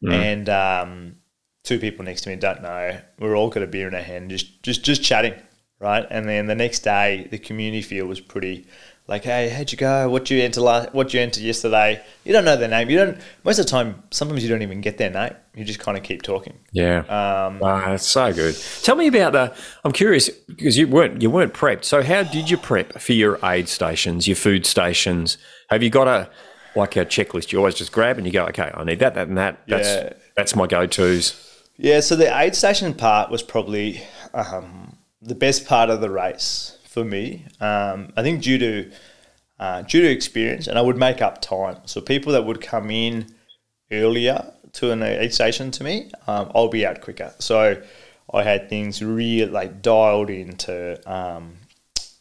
mm. 0.04 0.12
and 0.12 0.50
um, 0.50 1.16
two 1.64 1.80
people 1.80 2.06
next 2.06 2.22
to 2.22 2.30
me 2.30 2.36
don't 2.36 2.62
know. 2.62 3.00
We're 3.20 3.36
all 3.36 3.50
got 3.50 3.64
a 3.64 3.68
beer 3.68 3.88
in 3.88 3.96
our 3.96 4.02
hand, 4.02 4.30
just 4.30 4.64
just 4.64 4.84
just 4.84 5.04
chatting, 5.04 5.34
right? 5.80 6.06
And 6.10 6.28
then 6.28 6.48
the 6.48 6.56
next 6.56 6.80
day, 6.80 7.28
the 7.30 7.38
community 7.38 7.82
feel 7.82 8.06
was 8.06 8.20
pretty 8.20 8.68
like, 9.10 9.24
hey, 9.24 9.50
how'd 9.50 9.72
you 9.72 9.78
go? 9.78 10.08
What 10.08 10.30
you 10.30 10.40
enter 10.40 10.62
last? 10.62 10.94
What 10.94 11.16
you 11.16 11.20
enter 11.20 11.42
yesterday? 11.42 12.00
You 12.24 12.32
don't 12.32 12.46
know 12.46 12.56
their 12.56 12.70
name. 12.70 12.92
You 12.92 12.98
don't. 12.98 13.18
Most 13.44 13.58
of 13.58 13.66
the 13.66 13.72
time, 13.72 14.04
sometimes 14.12 14.44
you 14.44 14.50
don't 14.50 14.62
even 14.62 14.82
get 14.82 15.00
their 15.00 15.10
name. 15.10 15.34
You 15.56 15.66
just 15.66 15.80
kind 15.80 15.98
of 15.98 16.04
keep 16.04 16.22
talking. 16.22 16.60
Yeah, 16.72 17.00
um, 17.00 17.58
that's 17.60 18.06
so 18.06 18.32
good. 18.32 18.56
Tell 18.84 18.96
me 18.96 19.08
about 19.08 19.34
the. 19.34 19.56
I'm 19.84 19.94
curious 19.94 20.30
because 20.30 20.78
you 20.78 20.88
weren't 20.88 21.24
you 21.24 21.32
weren't 21.32 21.54
prepped. 21.54 21.86
So 21.86 22.04
how 22.04 22.22
did 22.22 22.52
you 22.52 22.58
prep 22.58 23.02
for 23.02 23.14
your 23.14 23.40
aid 23.44 23.68
stations, 23.68 24.28
your 24.28 24.36
food 24.38 24.68
stations? 24.68 25.40
Have 25.70 25.84
you 25.84 25.90
got 25.90 26.08
a 26.08 26.30
like 26.76 26.96
a 26.96 27.06
checklist? 27.06 27.52
You 27.52 27.60
always 27.60 27.76
just 27.76 27.92
grab 27.92 28.18
and 28.18 28.26
you 28.26 28.34
go, 28.34 28.46
okay, 28.48 28.72
I 28.74 28.84
need 28.84 29.00
that, 29.00 29.16
that, 29.16 29.28
and 29.28 29.38
that. 29.38 29.62
That's 29.68 29.88
yeah. 29.88 30.14
that's 30.36 30.56
my 30.56 30.68
go 30.68 30.88
tos. 30.88 31.64
Yeah. 31.78 32.00
So 32.00 32.16
the 32.16 32.38
aid 32.38 32.56
station 32.56 32.94
part 32.94 33.30
was 33.30 33.44
probably 33.44 34.02
um, 34.34 34.98
the 35.22 35.36
best 35.36 35.66
part 35.66 35.90
of 35.90 36.02
the 36.02 36.10
race 36.10 36.78
for 36.88 37.04
me. 37.04 37.46
Um, 37.60 38.12
I 38.18 38.24
think 38.24 38.42
due 38.42 38.58
to 38.58 38.92
uh, 39.60 39.82
due 39.84 40.02
to 40.02 40.10
experience, 40.10 40.68
and 40.68 40.78
I 40.78 40.82
would 40.82 40.98
make 40.98 41.22
up 41.22 41.42
time. 41.42 41.78
So 41.86 42.02
people 42.02 42.34
that 42.34 42.46
would 42.46 42.62
come 42.62 42.90
in 42.90 43.28
earlier 43.92 44.54
to 44.74 44.92
an 44.92 45.04
aid 45.04 45.34
station 45.34 45.72
to 45.72 45.84
me, 45.84 46.12
um, 46.28 46.52
I'll 46.56 46.70
be 46.70 46.86
out 46.86 47.02
quicker. 47.02 47.34
So 47.40 47.82
I 48.34 48.44
had 48.44 48.70
things 48.70 49.04
really 49.04 49.50
like 49.50 49.82
dialed 49.82 50.30
into 50.30 51.00
um, 51.12 51.54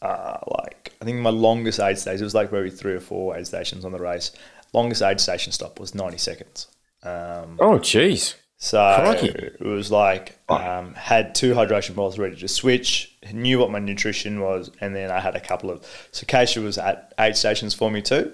uh, 0.02 0.38
like 0.46 0.77
I 1.00 1.04
think 1.04 1.18
my 1.18 1.30
longest 1.30 1.80
aid 1.80 1.98
stage, 1.98 2.20
it 2.20 2.24
was 2.24 2.34
like 2.34 2.52
maybe 2.52 2.70
three 2.70 2.94
or 2.94 3.00
four 3.00 3.36
aid 3.36 3.46
stations 3.46 3.84
on 3.84 3.92
the 3.92 3.98
race. 3.98 4.32
Longest 4.72 5.02
aid 5.02 5.20
station 5.20 5.52
stop 5.52 5.78
was 5.78 5.94
ninety 5.94 6.18
seconds. 6.18 6.68
Um, 7.02 7.56
oh, 7.60 7.78
jeez. 7.78 8.34
So 8.60 8.78
Crikey. 8.78 9.28
it 9.28 9.60
was 9.60 9.92
like 9.92 10.36
um, 10.48 10.92
had 10.94 11.34
two 11.36 11.54
hydration 11.54 11.94
bottles 11.94 12.18
ready 12.18 12.34
to 12.36 12.48
switch, 12.48 13.16
knew 13.32 13.60
what 13.60 13.70
my 13.70 13.78
nutrition 13.78 14.40
was, 14.40 14.72
and 14.80 14.96
then 14.96 15.12
I 15.12 15.20
had 15.20 15.36
a 15.36 15.40
couple 15.40 15.70
of. 15.70 15.86
So 16.10 16.26
Keisha 16.26 16.62
was 16.62 16.76
at 16.76 17.14
aid 17.20 17.36
stations 17.36 17.72
for 17.72 17.88
me 17.88 18.02
too. 18.02 18.32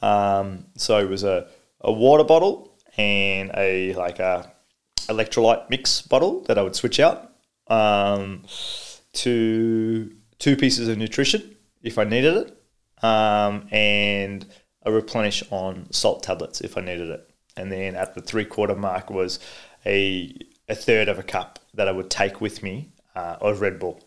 Um, 0.00 0.66
so 0.76 0.98
it 0.98 1.08
was 1.08 1.24
a, 1.24 1.48
a 1.80 1.92
water 1.92 2.22
bottle 2.22 2.72
and 2.96 3.50
a 3.56 3.94
like 3.94 4.20
a 4.20 4.52
electrolyte 5.08 5.68
mix 5.70 6.02
bottle 6.02 6.42
that 6.42 6.56
I 6.56 6.62
would 6.62 6.76
switch 6.76 7.00
out 7.00 7.32
um, 7.66 8.44
to 9.14 10.14
two 10.38 10.56
pieces 10.56 10.86
of 10.86 10.98
nutrition 10.98 11.53
if 11.84 11.98
I 11.98 12.04
needed 12.04 12.34
it, 12.36 13.04
um, 13.04 13.68
and 13.70 14.44
a 14.82 14.92
replenish 14.92 15.44
on 15.50 15.86
salt 15.92 16.22
tablets 16.22 16.60
if 16.60 16.76
I 16.76 16.80
needed 16.80 17.08
it 17.08 17.30
and 17.56 17.70
then 17.70 17.94
at 17.94 18.14
the 18.14 18.20
three 18.20 18.44
quarter 18.44 18.74
mark 18.74 19.10
was 19.10 19.38
a 19.86 20.34
a 20.68 20.74
third 20.74 21.08
of 21.08 21.18
a 21.18 21.22
cup 21.22 21.58
that 21.74 21.88
I 21.88 21.92
would 21.92 22.10
take 22.10 22.40
with 22.40 22.62
me 22.62 22.90
uh, 23.14 23.36
of 23.40 23.60
Red 23.60 23.78
Bull, 23.78 24.02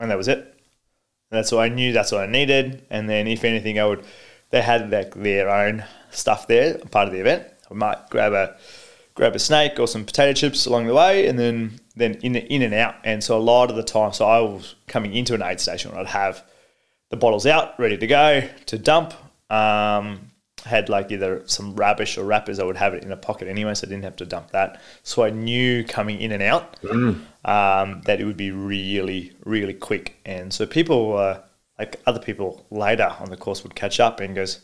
and 0.00 0.10
that 0.10 0.18
was 0.18 0.28
it. 0.28 0.38
And 0.38 1.38
that's 1.38 1.52
all 1.52 1.60
I 1.60 1.68
knew. 1.68 1.92
That's 1.92 2.12
what 2.12 2.22
I 2.22 2.26
needed. 2.26 2.86
And 2.90 3.08
then 3.08 3.26
if 3.26 3.44
anything, 3.44 3.78
I 3.78 3.86
would. 3.86 4.04
They 4.50 4.62
had 4.62 4.90
like 4.90 5.14
their 5.14 5.50
own 5.50 5.84
stuff 6.10 6.46
there, 6.46 6.78
part 6.78 7.08
of 7.08 7.12
the 7.12 7.20
event. 7.20 7.44
I 7.68 7.74
might 7.74 8.10
grab 8.10 8.32
a 8.32 8.56
grab 9.14 9.34
a 9.34 9.38
snake 9.38 9.78
or 9.78 9.88
some 9.88 10.04
potato 10.04 10.32
chips 10.32 10.66
along 10.66 10.86
the 10.86 10.94
way, 10.94 11.26
and 11.26 11.38
then 11.38 11.80
then 11.96 12.14
in 12.22 12.36
in 12.36 12.62
and 12.62 12.74
out. 12.74 12.96
And 13.04 13.22
so 13.22 13.36
a 13.36 13.40
lot 13.40 13.70
of 13.70 13.76
the 13.76 13.82
time, 13.82 14.12
so 14.12 14.26
I 14.26 14.40
was 14.40 14.74
coming 14.86 15.14
into 15.14 15.34
an 15.34 15.42
aid 15.42 15.60
station, 15.60 15.92
I'd 15.96 16.06
have 16.06 16.44
the 17.10 17.16
bottles 17.16 17.46
out, 17.46 17.78
ready 17.78 17.96
to 17.96 18.06
go 18.06 18.48
to 18.66 18.78
dump. 18.78 19.14
Um, 19.50 20.30
had 20.64 20.88
like 20.88 21.12
either 21.12 21.42
some 21.46 21.76
rubbish 21.76 22.18
or 22.18 22.24
wrappers, 22.24 22.58
I 22.58 22.64
would 22.64 22.76
have 22.76 22.92
it 22.94 23.04
in 23.04 23.12
a 23.12 23.16
pocket 23.16 23.48
anyway, 23.48 23.74
so 23.74 23.86
I 23.86 23.90
didn't 23.90 24.04
have 24.04 24.16
to 24.16 24.26
dump 24.26 24.50
that. 24.50 24.80
So 25.02 25.22
I 25.22 25.30
knew 25.30 25.84
coming 25.84 26.20
in 26.20 26.32
and 26.32 26.42
out 26.42 26.80
mm. 26.82 27.20
um, 27.44 28.02
that 28.04 28.20
it 28.20 28.24
would 28.24 28.36
be 28.36 28.50
really, 28.50 29.32
really 29.44 29.74
quick. 29.74 30.16
And 30.24 30.52
so 30.52 30.66
people, 30.66 31.16
uh, 31.16 31.40
like 31.78 32.00
other 32.06 32.20
people 32.20 32.66
later 32.70 33.14
on 33.20 33.30
the 33.30 33.36
course, 33.36 33.62
would 33.62 33.74
catch 33.74 34.00
up 34.00 34.20
and 34.20 34.34
goes, 34.34 34.60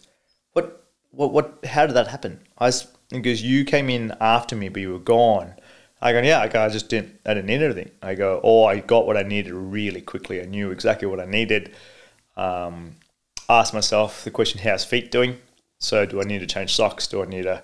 "What, 0.53 0.85
what, 1.11 1.33
what? 1.33 1.65
How 1.65 1.87
did 1.87 1.95
that 1.95 2.09
happen?" 2.09 2.41
I 2.59 2.67
was, 2.67 2.89
because 3.11 3.43
you 3.43 3.65
came 3.65 3.89
in 3.89 4.13
after 4.21 4.57
me, 4.57 4.69
but 4.69 4.83
you 4.83 4.93
were 4.93 4.99
gone. 4.99 5.55
I 6.01 6.13
go, 6.13 6.21
yeah, 6.21 6.41
I 6.41 6.49
go, 6.49 6.65
I 6.65 6.69
just 6.69 6.89
didn't, 6.89 7.21
I 7.25 7.33
didn't 7.33 7.47
need 7.47 7.63
anything. 7.63 7.93
I 8.03 8.17
go, 8.17 8.41
oh, 8.43 8.65
I 8.65 8.81
got 8.81 9.07
what 9.07 9.17
I 9.17 9.23
needed 9.23 9.53
really 9.53 10.01
quickly. 10.01 10.43
I 10.43 10.47
knew 10.47 10.73
exactly 10.73 11.07
what 11.07 11.21
I 11.21 11.27
needed. 11.27 11.77
Um, 12.37 12.97
asked 13.49 13.75
myself 13.75 14.25
the 14.25 14.31
question, 14.31 14.61
how's 14.61 14.85
feet 14.85 15.11
doing? 15.11 15.39
So 15.79 16.07
do 16.07 16.21
I 16.21 16.25
need 16.25 16.41
to 16.41 16.47
change 16.47 16.75
socks? 16.75 17.07
Do 17.07 17.23
I 17.23 17.27
need 17.27 17.43
to 17.43 17.63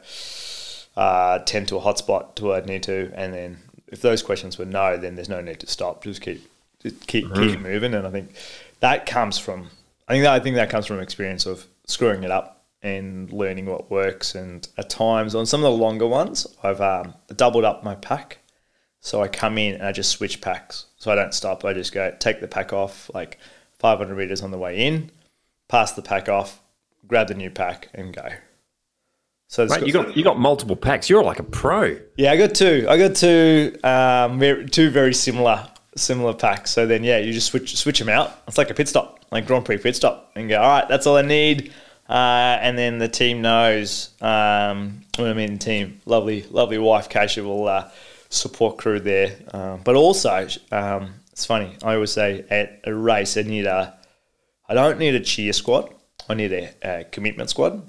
uh, 0.97 1.39
tend 1.41 1.69
to 1.69 1.77
a 1.77 1.81
hotspot? 1.81 2.35
Do 2.35 2.53
I 2.53 2.61
need 2.61 2.83
to? 2.85 3.13
And 3.15 3.33
then 3.33 3.59
if 3.87 4.03
those 4.03 4.23
questions 4.23 4.59
were 4.59 4.65
no, 4.65 4.97
then 4.97 5.15
there's 5.15 5.29
no 5.29 5.41
need 5.41 5.61
to 5.61 5.67
stop. 5.67 6.03
Just 6.03 6.21
keep 6.21 6.49
just 6.83 7.07
keep 7.07 7.27
mm. 7.27 7.35
keep 7.35 7.61
moving. 7.61 7.95
And 7.95 8.07
I 8.07 8.11
think 8.11 8.35
that 8.81 9.07
comes 9.07 9.39
from 9.39 9.71
I 10.09 10.13
think 10.13 10.25
that 10.25 10.33
I 10.33 10.41
think 10.41 10.57
that 10.57 10.71
comes 10.71 10.87
from 10.87 11.01
experience 11.01 11.47
of 11.47 11.67
screwing 11.87 12.25
it 12.25 12.31
up 12.31 12.65
and 12.83 13.33
learning 13.33 13.67
what 13.67 13.91
works. 13.91 14.35
And 14.35 14.67
at 14.79 14.91
times, 14.91 15.35
on 15.35 15.47
some 15.47 15.65
of 15.65 15.73
the 15.73 15.79
longer 15.79 16.07
ones, 16.07 16.47
I've 16.63 16.81
um, 16.81 17.15
doubled 17.37 17.65
up 17.65 17.85
my 17.85 17.95
pack. 17.97 18.39
So 19.01 19.23
I 19.23 19.29
come 19.29 19.59
in 19.59 19.75
and 19.75 19.85
I 19.85 19.93
just 19.93 20.11
switch 20.11 20.41
packs. 20.41 20.87
So 20.97 21.11
I 21.11 21.15
don't 21.15 21.35
stop. 21.35 21.65
I 21.65 21.73
just 21.73 21.93
go 21.93 22.15
take 22.19 22.41
the 22.41 22.49
pack 22.49 22.73
off 22.73 23.11
like 23.15 23.39
500 23.79 24.17
meters 24.17 24.43
on 24.43 24.51
the 24.51 24.59
way 24.59 24.87
in, 24.87 25.11
pass 25.69 25.93
the 25.93 26.03
pack 26.03 26.29
off, 26.29 26.61
grab 27.07 27.29
the 27.29 27.35
new 27.35 27.51
pack, 27.51 27.89
and 27.95 28.15
go. 28.15 28.29
So 29.49 29.67
Mate, 29.67 29.87
you 29.87 29.93
got 29.93 30.15
you 30.17 30.23
got 30.23 30.39
multiple 30.39 30.77
packs. 30.77 31.09
You're 31.09 31.25
like 31.25 31.39
a 31.39 31.43
pro. 31.43 31.99
Yeah, 32.17 32.33
I 32.33 32.37
got 32.37 32.55
two. 32.55 32.87
I 32.89 32.99
got 32.99 33.15
two 33.15 33.79
um, 33.83 34.39
two 34.69 34.91
very 34.91 35.15
similar 35.15 35.67
similar 35.97 36.35
packs. 36.35 36.71
So 36.71 36.87
then, 36.87 37.05
yeah, 37.05 37.19
you 37.19 37.33
just 37.33 37.49
switch 37.49 37.77
switch 37.77 37.99
them 37.99 38.09
out. 38.09 38.43
It's 38.47 38.59
like 38.59 38.71
a 38.71 38.75
pit 38.75 38.89
stop, 38.89 39.25
like 39.31 39.47
Grand 39.47 39.65
Prix 39.65 39.79
pit 39.79 39.97
stop, 39.97 40.33
and 40.35 40.49
go. 40.49 40.61
All 40.61 40.69
right, 40.69 40.89
that's 40.89 41.07
all 41.07 41.17
I 41.17 41.23
need. 41.23 41.73
Uh, 42.09 42.59
and 42.61 42.79
then 42.79 42.99
the 42.99 43.09
team 43.09 43.43
knows. 43.43 44.11
Um, 44.21 45.03
when 45.17 45.29
I 45.29 45.35
mean 45.35 45.59
team, 45.59 46.01
lovely, 46.07 46.45
lovely 46.51 46.79
wife 46.79 47.09
Kasia 47.09 47.43
will 47.43 47.69
uh, 47.69 47.91
support 48.31 48.79
crew 48.79 49.01
there. 49.01 49.37
Um, 49.53 49.81
but 49.85 49.95
also, 49.95 50.49
um, 50.73 51.15
it's 51.39 51.47
funny. 51.47 51.77
I 51.85 51.95
always 51.95 52.11
say 52.11 52.45
at 52.51 52.81
a 52.83 52.93
race, 52.93 53.37
I 53.37 53.43
need 53.43 53.65
a. 53.65 53.97
I 54.69 54.75
don't 54.75 54.99
need 54.99 55.15
a 55.15 55.21
cheer 55.21 55.53
squad. 55.53 55.95
I 56.29 56.35
need 56.35 56.53
a, 56.53 56.75
a 56.83 57.05
commitment 57.05 57.49
squad. 57.49 57.89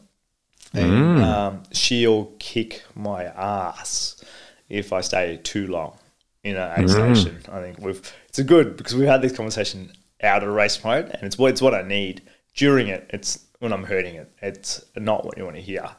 And 0.71 0.91
mm. 0.91 1.23
um, 1.23 1.63
she'll 1.71 2.25
kick 2.37 2.83
my 2.93 3.23
ass 3.23 4.23
if 4.69 4.93
I 4.93 5.01
stay 5.01 5.39
too 5.41 5.65
long 5.65 5.97
in 6.43 6.57
an 6.57 6.79
A 6.79 6.83
mm. 6.83 6.89
station. 6.91 7.41
I 7.51 7.59
think 7.59 7.79
we've 7.79 8.13
it's 8.27 8.37
a 8.37 8.43
good 8.43 8.77
because 8.77 8.93
we've 8.93 9.07
had 9.07 9.23
this 9.23 9.35
conversation 9.35 9.93
out 10.21 10.43
of 10.43 10.49
race 10.53 10.83
mode, 10.83 11.09
and 11.09 11.23
it's 11.23 11.39
what 11.39 11.49
it's 11.49 11.61
what 11.61 11.73
I 11.73 11.81
need 11.81 12.21
during 12.53 12.87
it. 12.87 13.09
It's 13.09 13.47
when 13.57 13.73
I'm 13.73 13.83
hurting 13.83 14.13
it. 14.13 14.31
It's 14.43 14.85
not 14.95 15.25
what 15.25 15.39
you 15.39 15.43
want 15.43 15.55
to 15.55 15.63
hear. 15.63 15.89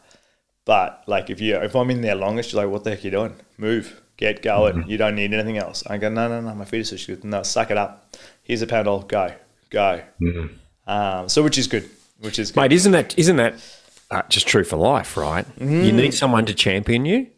But 0.64 1.02
like 1.08 1.30
if 1.30 1.40
you 1.40 1.56
if 1.56 1.74
I'm 1.74 1.90
in 1.90 2.00
there 2.00 2.14
longest, 2.14 2.52
you're 2.52 2.62
like, 2.62 2.72
what 2.72 2.84
the 2.84 2.90
heck 2.90 3.00
are 3.00 3.02
you 3.02 3.10
doing? 3.10 3.34
Move, 3.58 4.00
get 4.20 4.42
going. 4.42 4.76
Mm-hmm. 4.76 4.90
You 4.90 4.98
don't 4.98 5.16
need 5.16 5.32
anything 5.32 5.58
else. 5.58 5.82
I 5.86 5.98
go, 5.98 6.08
no, 6.08 6.28
no, 6.28 6.40
no. 6.40 6.54
My 6.54 6.64
feet 6.64 6.80
are 6.92 6.98
so 6.98 7.14
good. 7.14 7.24
No, 7.24 7.42
suck 7.42 7.70
it 7.70 7.76
up. 7.76 8.14
Here's 8.42 8.62
a 8.62 8.66
Panadol. 8.66 9.08
Go, 9.08 9.34
go. 9.70 10.02
Mm-hmm. 10.20 10.90
Um, 10.90 11.28
so 11.28 11.42
which 11.42 11.58
is 11.58 11.66
good. 11.66 11.88
Which 12.20 12.38
is 12.38 12.52
good. 12.52 12.60
mate. 12.60 12.72
Isn't 12.72 12.92
that 12.92 13.18
isn't 13.18 13.36
that 13.36 13.54
uh, 14.10 14.22
just 14.28 14.46
true 14.46 14.62
for 14.62 14.76
life? 14.76 15.16
Right. 15.16 15.46
Mm. 15.58 15.86
You 15.86 15.92
need 15.92 16.14
someone 16.14 16.46
to 16.46 16.54
champion 16.54 17.04
you. 17.04 17.28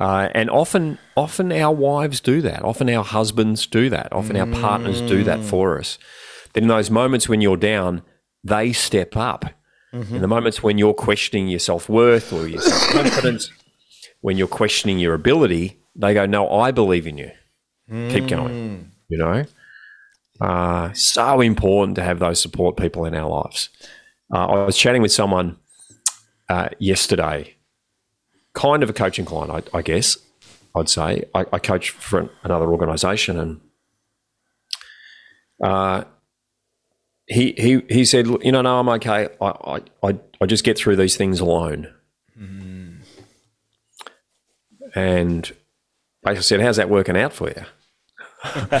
Uh, 0.00 0.28
and 0.34 0.50
often, 0.50 0.98
often 1.16 1.52
our 1.52 1.72
wives 1.72 2.18
do 2.20 2.40
that. 2.40 2.64
Often 2.64 2.88
our 2.90 3.04
husbands 3.04 3.66
do 3.66 3.90
that. 3.90 4.12
Often 4.12 4.36
our 4.36 4.46
partners 4.46 5.00
do 5.02 5.22
that 5.24 5.40
mm. 5.40 5.44
for 5.44 5.78
us. 5.78 5.98
Then 6.54 6.64
in 6.64 6.68
those 6.68 6.90
moments 6.90 7.28
when 7.28 7.40
you're 7.40 7.58
down, 7.58 8.02
they 8.42 8.72
step 8.72 9.16
up. 9.16 9.44
Mm-hmm. 9.92 10.16
In 10.16 10.22
the 10.22 10.28
moments 10.28 10.62
when 10.62 10.78
you're 10.78 10.94
questioning 10.94 11.48
your 11.48 11.58
self 11.58 11.88
worth 11.88 12.32
or 12.32 12.48
your 12.48 12.62
self 12.62 12.88
confidence, 12.94 13.50
when 14.22 14.38
you're 14.38 14.48
questioning 14.48 14.98
your 14.98 15.12
ability, 15.12 15.81
they 15.94 16.14
go, 16.14 16.26
No, 16.26 16.50
I 16.50 16.70
believe 16.70 17.06
in 17.06 17.18
you. 17.18 17.30
Mm. 17.90 18.10
Keep 18.10 18.28
going. 18.28 18.90
You 19.08 19.18
know? 19.18 19.44
Uh, 20.40 20.92
so 20.92 21.40
important 21.40 21.96
to 21.96 22.02
have 22.02 22.18
those 22.18 22.40
support 22.40 22.76
people 22.76 23.04
in 23.04 23.14
our 23.14 23.28
lives. 23.28 23.68
Uh, 24.32 24.46
I 24.46 24.64
was 24.64 24.76
chatting 24.76 25.02
with 25.02 25.12
someone 25.12 25.56
uh, 26.48 26.68
yesterday, 26.78 27.54
kind 28.54 28.82
of 28.82 28.90
a 28.90 28.92
coaching 28.92 29.24
client, 29.24 29.68
I, 29.72 29.78
I 29.78 29.82
guess, 29.82 30.16
I'd 30.74 30.88
say. 30.88 31.24
I, 31.34 31.44
I 31.52 31.58
coach 31.58 31.90
for 31.90 32.30
another 32.42 32.66
organization 32.66 33.38
and 33.38 33.60
uh, 35.62 36.04
he 37.26 37.54
he 37.56 37.82
he 37.88 38.04
said, 38.04 38.26
you 38.26 38.52
know, 38.52 38.62
no, 38.62 38.80
I'm 38.80 38.88
okay. 38.88 39.28
I 39.40 39.80
I 40.02 40.18
I 40.40 40.46
just 40.46 40.64
get 40.64 40.76
through 40.76 40.96
these 40.96 41.16
things 41.16 41.40
alone. 41.40 41.92
Mm. 42.38 42.98
And 44.94 45.52
I 46.24 46.34
said, 46.40 46.60
how's 46.60 46.76
that 46.76 46.90
working 46.90 47.16
out 47.16 47.32
for 47.32 47.48
you? 47.50 48.80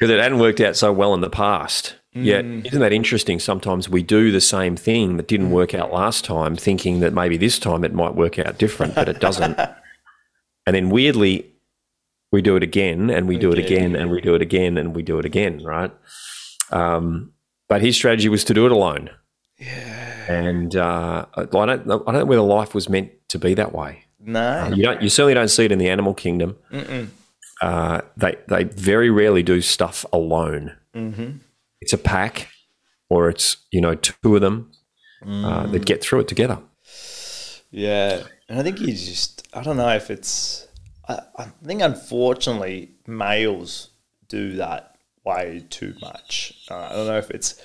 Because 0.00 0.10
it 0.10 0.20
hadn't 0.20 0.38
worked 0.38 0.60
out 0.60 0.76
so 0.76 0.92
well 0.92 1.14
in 1.14 1.20
the 1.20 1.30
past. 1.30 1.96
Mm. 2.14 2.24
Yet, 2.24 2.44
isn't 2.66 2.80
that 2.80 2.92
interesting? 2.92 3.38
Sometimes 3.38 3.88
we 3.88 4.02
do 4.02 4.32
the 4.32 4.40
same 4.40 4.76
thing 4.76 5.16
that 5.16 5.28
didn't 5.28 5.50
work 5.50 5.74
out 5.74 5.92
last 5.92 6.24
time, 6.24 6.56
thinking 6.56 7.00
that 7.00 7.12
maybe 7.12 7.36
this 7.36 7.58
time 7.58 7.84
it 7.84 7.94
might 7.94 8.14
work 8.14 8.38
out 8.38 8.58
different, 8.58 8.94
but 8.94 9.08
it 9.08 9.20
doesn't. 9.20 9.58
and 10.66 10.76
then 10.76 10.90
weirdly, 10.90 11.52
we 12.32 12.42
do 12.42 12.56
it 12.56 12.62
again, 12.62 13.10
and 13.10 13.28
we 13.28 13.36
do 13.36 13.52
it 13.52 13.58
again, 13.58 13.94
and 13.94 14.10
we 14.10 14.20
do 14.20 14.34
it 14.34 14.42
again, 14.42 14.78
and 14.78 14.94
we 14.94 15.02
do 15.02 15.18
it 15.18 15.24
again, 15.24 15.62
right? 15.64 15.92
Um, 16.70 17.32
but 17.68 17.80
his 17.80 17.96
strategy 17.96 18.28
was 18.28 18.44
to 18.44 18.54
do 18.54 18.66
it 18.66 18.72
alone. 18.72 19.10
Yeah. 19.58 20.32
And 20.32 20.74
uh, 20.76 21.26
I 21.34 21.44
don't, 21.44 21.70
I 21.70 21.76
don't 21.76 22.12
know 22.14 22.24
whether 22.24 22.42
life 22.42 22.74
was 22.74 22.88
meant 22.88 23.10
to 23.28 23.38
be 23.38 23.54
that 23.54 23.74
way. 23.74 24.04
No, 24.22 24.40
uh, 24.40 24.70
you 24.74 24.82
don't. 24.82 25.02
You 25.02 25.08
certainly 25.08 25.34
don't 25.34 25.48
see 25.48 25.64
it 25.64 25.72
in 25.72 25.78
the 25.78 25.88
animal 25.88 26.14
kingdom. 26.14 26.56
Uh, 27.62 28.00
they 28.16 28.36
they 28.48 28.64
very 28.64 29.10
rarely 29.10 29.42
do 29.42 29.60
stuff 29.60 30.04
alone. 30.12 30.76
Mm-hmm. 30.94 31.38
It's 31.80 31.92
a 31.92 31.98
pack, 31.98 32.48
or 33.08 33.28
it's 33.28 33.56
you 33.70 33.80
know 33.80 33.94
two 33.94 34.34
of 34.34 34.40
them 34.40 34.72
mm. 35.24 35.72
that 35.72 35.84
get 35.84 36.02
through 36.02 36.20
it 36.20 36.28
together. 36.28 36.58
Yeah, 37.70 38.22
and 38.48 38.58
I 38.58 38.62
think 38.62 38.80
you 38.80 38.88
just 38.88 39.46
I 39.54 39.62
don't 39.62 39.76
know 39.76 39.94
if 39.94 40.10
it's 40.10 40.68
I, 41.08 41.20
I 41.36 41.44
think 41.64 41.82
unfortunately 41.82 42.92
males 43.06 43.90
do 44.28 44.56
that 44.56 44.96
way 45.24 45.64
too 45.70 45.94
much. 46.00 46.64
Uh, 46.70 46.88
I 46.90 46.92
don't 46.92 47.06
know 47.06 47.18
if 47.18 47.30
it's 47.30 47.60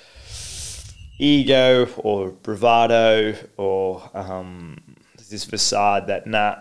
ego 1.18 1.86
or 1.98 2.30
bravado 2.30 3.34
or 3.56 4.10
um, 4.14 4.85
this 5.28 5.44
facade 5.44 6.06
that 6.08 6.26
nah, 6.26 6.56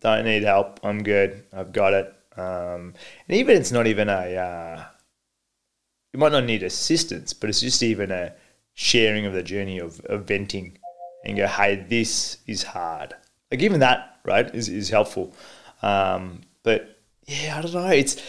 don't 0.00 0.24
need 0.24 0.42
help. 0.42 0.80
I'm 0.82 1.02
good. 1.02 1.44
I've 1.52 1.72
got 1.72 1.94
it. 1.94 2.12
Um, 2.36 2.94
and 3.28 3.38
even 3.38 3.56
it's 3.56 3.72
not 3.72 3.86
even 3.86 4.08
a 4.08 4.36
uh, 4.36 4.84
you 6.12 6.20
might 6.20 6.32
not 6.32 6.44
need 6.44 6.62
assistance, 6.62 7.32
but 7.32 7.50
it's 7.50 7.60
just 7.60 7.82
even 7.82 8.10
a 8.10 8.32
sharing 8.74 9.26
of 9.26 9.32
the 9.32 9.42
journey 9.42 9.78
of, 9.78 10.00
of 10.06 10.24
venting 10.24 10.78
and 11.24 11.36
go, 11.36 11.46
hey, 11.46 11.84
this 11.88 12.38
is 12.46 12.62
hard. 12.62 13.14
Like 13.50 13.60
even 13.62 13.80
that, 13.80 14.18
right, 14.24 14.52
is, 14.54 14.68
is 14.68 14.88
helpful. 14.88 15.34
Um, 15.82 16.40
but 16.62 17.00
yeah, 17.26 17.58
I 17.58 17.62
don't 17.62 17.74
know. 17.74 17.88
It's, 17.88 18.22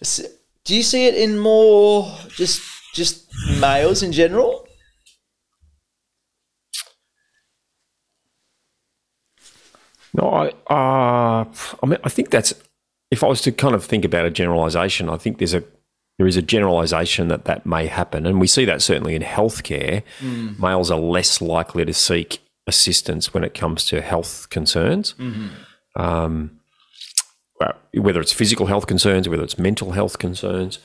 it's 0.00 0.20
do 0.64 0.76
you 0.76 0.82
see 0.82 1.06
it 1.06 1.14
in 1.14 1.38
more 1.38 2.16
just 2.28 2.62
just 2.94 3.26
males 3.60 4.02
in 4.02 4.12
general? 4.12 4.63
No, 10.14 10.30
I 10.30 10.48
uh, 10.72 11.44
I 11.82 11.86
mean 11.86 11.98
I 12.04 12.08
think 12.08 12.30
that's 12.30 12.54
if 13.10 13.22
I 13.22 13.26
was 13.26 13.40
to 13.42 13.52
kind 13.52 13.74
of 13.74 13.84
think 13.84 14.04
about 14.04 14.24
a 14.24 14.30
generalization, 14.30 15.10
I 15.10 15.16
think 15.16 15.38
there's 15.38 15.54
a 15.54 15.62
there 16.18 16.26
is 16.26 16.36
a 16.36 16.42
generalization 16.42 17.28
that 17.28 17.44
that 17.44 17.66
may 17.66 17.86
happen, 17.86 18.24
and 18.24 18.40
we 18.40 18.46
see 18.46 18.64
that 18.64 18.80
certainly 18.80 19.14
in 19.14 19.22
healthcare. 19.22 20.02
Mm. 20.20 20.58
Males 20.58 20.90
are 20.90 20.98
less 20.98 21.42
likely 21.42 21.84
to 21.84 21.92
seek 21.92 22.40
assistance 22.66 23.34
when 23.34 23.44
it 23.44 23.52
comes 23.52 23.84
to 23.86 24.00
health 24.00 24.48
concerns. 24.50 25.14
Mm-hmm. 25.18 26.00
Um, 26.00 26.60
whether 27.96 28.20
it's 28.20 28.32
physical 28.32 28.66
health 28.66 28.86
concerns, 28.86 29.28
whether 29.28 29.44
it's 29.44 29.58
mental 29.58 29.92
health 29.92 30.18
concerns. 30.18 30.78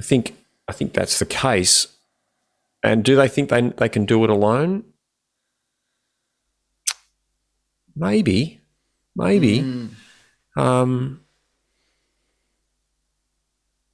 I 0.00 0.02
think 0.02 0.36
I 0.68 0.72
think 0.72 0.92
that's 0.92 1.18
the 1.18 1.26
case. 1.26 1.88
And 2.82 3.04
do 3.04 3.16
they 3.16 3.28
think 3.28 3.48
they 3.48 3.60
they 3.62 3.88
can 3.88 4.04
do 4.04 4.24
it 4.24 4.30
alone? 4.30 4.84
Maybe, 7.94 8.60
maybe. 9.16 9.60
Mm. 9.60 9.90
Um, 10.56 11.20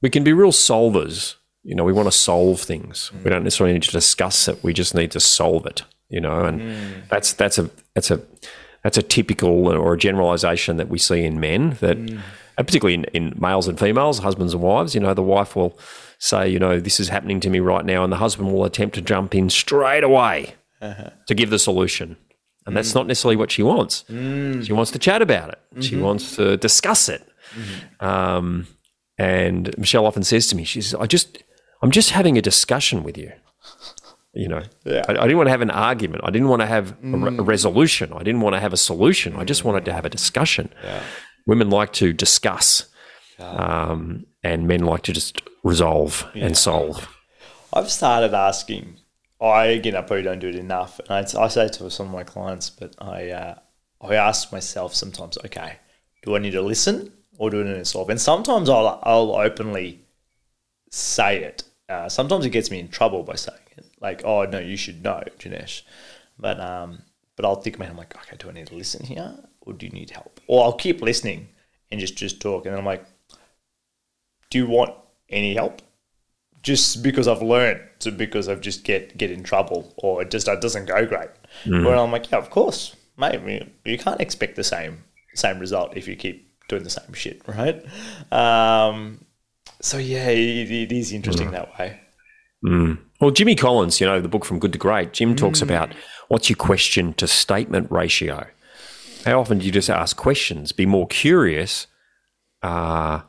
we 0.00 0.10
can 0.10 0.24
be 0.24 0.32
real 0.32 0.52
solvers. 0.52 1.34
You 1.64 1.74
know, 1.74 1.84
we 1.84 1.92
want 1.92 2.06
to 2.06 2.12
solve 2.12 2.60
things. 2.60 3.10
Mm. 3.14 3.24
We 3.24 3.30
don't 3.30 3.44
necessarily 3.44 3.74
need 3.74 3.82
to 3.82 3.90
discuss 3.90 4.48
it. 4.48 4.62
We 4.62 4.72
just 4.72 4.94
need 4.94 5.10
to 5.12 5.20
solve 5.20 5.66
it. 5.66 5.82
You 6.08 6.20
know, 6.20 6.44
and 6.44 6.60
mm. 6.60 7.08
that's 7.08 7.34
that's 7.34 7.58
a 7.58 7.70
that's 7.94 8.10
a 8.10 8.20
that's 8.82 8.98
a 8.98 9.02
typical 9.02 9.68
or 9.68 9.94
a 9.94 9.98
generalization 9.98 10.76
that 10.76 10.88
we 10.88 10.98
see 10.98 11.24
in 11.24 11.40
men 11.40 11.76
that 11.80 11.98
mm. 11.98 12.20
particularly 12.56 12.94
in, 12.94 13.04
in, 13.04 13.34
males 13.38 13.68
and 13.68 13.78
females 13.78 14.20
husbands 14.20 14.54
and 14.54 14.62
wives 14.62 14.94
you 14.94 15.00
know 15.00 15.14
the 15.14 15.22
wife 15.22 15.56
will 15.56 15.78
say 16.18 16.48
you 16.48 16.58
know 16.58 16.78
this 16.80 17.00
is 17.00 17.08
happening 17.08 17.40
to 17.40 17.50
me 17.50 17.60
right 17.60 17.84
now 17.84 18.04
and 18.04 18.12
the 18.12 18.16
husband 18.16 18.52
will 18.52 18.64
attempt 18.64 18.94
to 18.94 19.02
jump 19.02 19.34
in 19.34 19.50
straight 19.50 20.04
away 20.04 20.54
uh-huh. 20.80 21.10
to 21.26 21.34
give 21.34 21.50
the 21.50 21.58
solution 21.58 22.16
and 22.68 22.74
mm. 22.74 22.76
that's 22.76 22.94
not 22.94 23.06
necessarily 23.06 23.36
what 23.36 23.50
she 23.50 23.62
wants 23.62 24.04
mm. 24.08 24.64
she 24.64 24.72
wants 24.72 24.90
to 24.90 24.98
chat 24.98 25.22
about 25.22 25.48
it 25.48 25.58
mm-hmm. 25.72 25.80
she 25.80 25.96
wants 25.96 26.36
to 26.36 26.56
discuss 26.58 27.08
it 27.08 27.26
mm-hmm. 27.54 28.06
um, 28.06 28.66
and 29.16 29.76
michelle 29.78 30.06
often 30.06 30.22
says 30.22 30.46
to 30.46 30.54
me 30.54 30.64
she 30.64 30.80
says 30.80 30.94
i 31.00 31.06
just 31.06 31.42
i'm 31.82 31.90
just 31.90 32.10
having 32.10 32.38
a 32.38 32.42
discussion 32.42 33.02
with 33.02 33.18
you 33.18 33.32
you 34.34 34.46
know, 34.46 34.62
yeah. 34.84 35.02
I, 35.08 35.12
I, 35.12 35.22
didn't 35.22 35.38
want 35.38 35.48
to 35.48 35.52
have 35.52 35.62
an 35.62 35.70
argument. 35.70 36.22
I 36.22 36.30
didn't 36.30 36.48
want 36.48 36.60
to 36.60 36.66
have 36.66 37.00
mm. 37.00 37.14
a, 37.14 37.30
re- 37.30 37.38
a, 37.38 37.42
resolution. 37.42 38.12
I 38.12 38.22
didn't 38.22 38.40
want 38.42 38.54
to 38.54 38.60
have 38.60 38.72
a 38.72 38.76
solution. 38.76 39.34
I 39.34 39.42
just 39.42 39.64
wanted 39.64 39.84
to 39.86 39.92
have 39.92 40.04
a 40.04 40.10
discussion. 40.10 40.72
Yeah. 40.84 41.02
Women 41.46 41.70
like 41.70 41.92
to 41.94 42.12
discuss, 42.12 42.86
um, 43.40 44.26
and 44.44 44.68
men 44.68 44.84
like 44.84 45.02
to 45.04 45.12
just 45.12 45.42
resolve 45.64 46.24
yeah. 46.34 46.46
and 46.46 46.56
solve. 46.56 47.08
I've 47.72 47.90
started 47.90 48.34
asking 48.34 48.98
I 49.40 49.66
again, 49.66 49.94
I 49.94 50.02
probably 50.02 50.22
don't 50.22 50.40
do 50.40 50.48
it 50.48 50.56
enough. 50.56 51.00
And 51.00 51.10
I, 51.10 51.42
I 51.42 51.48
say 51.48 51.66
it 51.66 51.74
to 51.74 51.90
some 51.90 52.06
of 52.06 52.12
my 52.12 52.24
clients, 52.24 52.70
but 52.70 52.94
I 52.98 53.30
uh, 53.30 53.58
I 54.00 54.14
ask 54.14 54.52
myself 54.52 54.94
sometimes, 54.94 55.38
okay, 55.44 55.76
do 56.22 56.36
I 56.36 56.38
need 56.38 56.52
to 56.52 56.62
listen 56.62 57.12
or 57.38 57.50
do 57.50 57.60
I 57.60 57.64
need 57.64 57.74
to 57.74 57.84
solve? 57.84 58.10
And 58.10 58.20
sometimes 58.20 58.68
I'll 58.68 59.00
I'll 59.02 59.36
openly 59.36 60.00
say 60.90 61.42
it. 61.42 61.64
Uh, 61.88 62.08
sometimes 62.08 62.44
it 62.44 62.50
gets 62.50 62.70
me 62.70 62.80
in 62.80 62.88
trouble 62.88 63.22
by 63.22 63.34
saying 63.34 63.58
it, 63.76 63.86
like, 64.00 64.24
oh 64.24 64.44
no, 64.44 64.58
you 64.58 64.76
should 64.76 65.02
know, 65.02 65.22
Janesh. 65.38 65.82
But 66.38 66.60
um, 66.60 67.02
but 67.36 67.44
I'll 67.44 67.60
think, 67.60 67.78
man, 67.78 67.90
I'm 67.90 67.96
like, 67.96 68.16
okay, 68.16 68.36
do 68.36 68.48
I 68.48 68.52
need 68.52 68.66
to 68.68 68.74
listen 68.74 69.06
here 69.06 69.34
or 69.60 69.72
do 69.72 69.86
you 69.86 69.92
need 69.92 70.10
help? 70.10 70.40
Or 70.46 70.64
I'll 70.64 70.72
keep 70.72 71.00
listening 71.00 71.48
and 71.90 72.00
just 72.00 72.16
just 72.16 72.40
talk, 72.40 72.66
and 72.66 72.72
then 72.72 72.78
I'm 72.80 72.86
like, 72.86 73.04
do 74.50 74.58
you 74.58 74.66
want 74.66 74.94
any 75.28 75.54
help? 75.54 75.82
Just 76.62 77.02
because 77.02 77.28
I've 77.28 77.42
learned, 77.42 77.80
to 78.00 78.10
because 78.10 78.48
I've 78.48 78.60
just 78.60 78.84
get 78.84 79.16
get 79.16 79.30
in 79.30 79.42
trouble, 79.42 79.94
or 79.96 80.22
it 80.22 80.30
just 80.30 80.48
it 80.48 80.60
doesn't 80.60 80.86
go 80.86 81.06
great. 81.06 81.30
Mm. 81.64 81.84
Where 81.84 81.96
I'm 81.96 82.12
like, 82.12 82.30
yeah, 82.30 82.38
of 82.38 82.50
course, 82.50 82.96
mate. 83.16 83.68
You 83.84 83.98
can't 83.98 84.20
expect 84.20 84.56
the 84.56 84.64
same 84.64 85.04
same 85.34 85.58
result 85.58 85.96
if 85.96 86.08
you 86.08 86.16
keep 86.16 86.50
doing 86.68 86.82
the 86.82 86.90
same 86.90 87.12
shit, 87.12 87.42
right? 87.46 87.84
Um, 88.32 89.24
so 89.80 89.98
yeah, 89.98 90.28
it, 90.28 90.70
it 90.70 90.92
is 90.92 91.12
interesting 91.12 91.48
mm. 91.48 91.52
that 91.52 91.78
way. 91.78 92.00
Mm. 92.64 92.98
Well, 93.20 93.30
Jimmy 93.30 93.54
Collins, 93.54 94.00
you 94.00 94.06
know, 94.06 94.20
the 94.20 94.28
book 94.28 94.44
From 94.44 94.58
Good 94.58 94.72
to 94.72 94.78
Great, 94.78 95.12
Jim 95.12 95.36
talks 95.36 95.60
mm. 95.60 95.62
about 95.62 95.92
what's 96.28 96.48
your 96.48 96.56
question 96.56 97.14
to 97.14 97.26
statement 97.26 97.90
ratio. 97.90 98.46
How 99.24 99.40
often 99.40 99.58
do 99.58 99.66
you 99.66 99.72
just 99.72 99.90
ask 99.90 100.16
questions, 100.16 100.72
be 100.72 100.86
more 100.86 101.06
curious, 101.06 101.86
uh, 102.62 103.22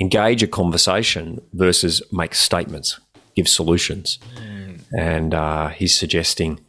engage 0.00 0.42
a 0.42 0.46
conversation 0.46 1.40
versus 1.52 2.02
make 2.12 2.34
statements, 2.34 2.98
give 3.34 3.48
solutions? 3.48 4.18
Mm. 4.36 4.80
And 4.96 5.34
uh, 5.34 5.68
he's 5.68 5.98
suggesting 5.98 6.60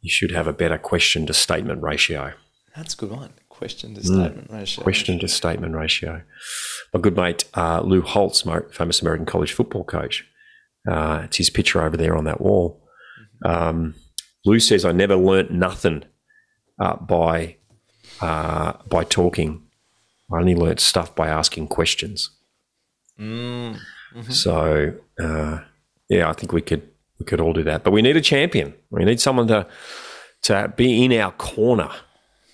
you 0.00 0.10
should 0.10 0.30
have 0.32 0.46
a 0.46 0.52
better 0.52 0.78
question 0.78 1.26
to 1.26 1.34
statement 1.34 1.82
ratio. 1.82 2.34
That's 2.76 2.94
a 2.94 2.96
good 2.96 3.10
one. 3.10 3.32
Question 3.48 3.94
to 3.94 4.00
mm. 4.00 4.04
statement 4.04 4.50
mm. 4.50 4.58
ratio. 4.58 4.82
Question 4.82 5.18
to 5.20 5.28
statement 5.28 5.74
ratio. 5.74 6.22
My 6.92 7.00
good 7.00 7.16
mate 7.16 7.44
uh, 7.54 7.80
Lou 7.80 8.02
Holtz, 8.02 8.42
famous 8.72 9.00
American 9.00 9.26
college 9.26 9.52
football 9.52 9.84
coach. 9.84 10.26
Uh, 10.88 11.22
it's 11.24 11.38
his 11.38 11.50
picture 11.50 11.82
over 11.82 11.96
there 11.96 12.16
on 12.16 12.24
that 12.24 12.40
wall. 12.40 12.82
Mm-hmm. 13.44 13.50
Um, 13.50 13.94
Lou 14.44 14.60
says, 14.60 14.84
"I 14.84 14.92
never 14.92 15.16
learnt 15.16 15.50
nothing 15.50 16.04
uh, 16.78 16.96
by 16.96 17.56
uh, 18.20 18.74
by 18.88 19.04
talking. 19.04 19.62
I 20.30 20.38
only 20.38 20.54
learnt 20.54 20.80
stuff 20.80 21.14
by 21.14 21.28
asking 21.28 21.68
questions." 21.68 22.30
Mm. 23.18 23.78
Mm-hmm. 24.14 24.32
So, 24.32 24.94
uh, 25.20 25.60
yeah, 26.08 26.28
I 26.28 26.32
think 26.32 26.52
we 26.52 26.60
could 26.60 26.88
we 27.18 27.26
could 27.26 27.40
all 27.40 27.52
do 27.52 27.62
that, 27.64 27.84
but 27.84 27.92
we 27.92 28.02
need 28.02 28.16
a 28.16 28.20
champion. 28.20 28.74
We 28.90 29.04
need 29.04 29.20
someone 29.20 29.48
to 29.48 29.66
to 30.42 30.72
be 30.76 31.04
in 31.04 31.12
our 31.12 31.32
corner 31.32 31.90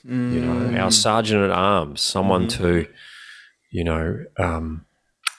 mm. 0.06 0.32
you 0.32 0.40
know, 0.40 0.78
our 0.80 0.88
mm. 0.88 0.92
sergeant 0.92 1.42
at 1.42 1.50
arms, 1.50 2.00
someone 2.00 2.46
mm. 2.46 2.50
to, 2.58 2.86
you 3.70 3.84
know, 3.84 4.24
um, 4.38 4.84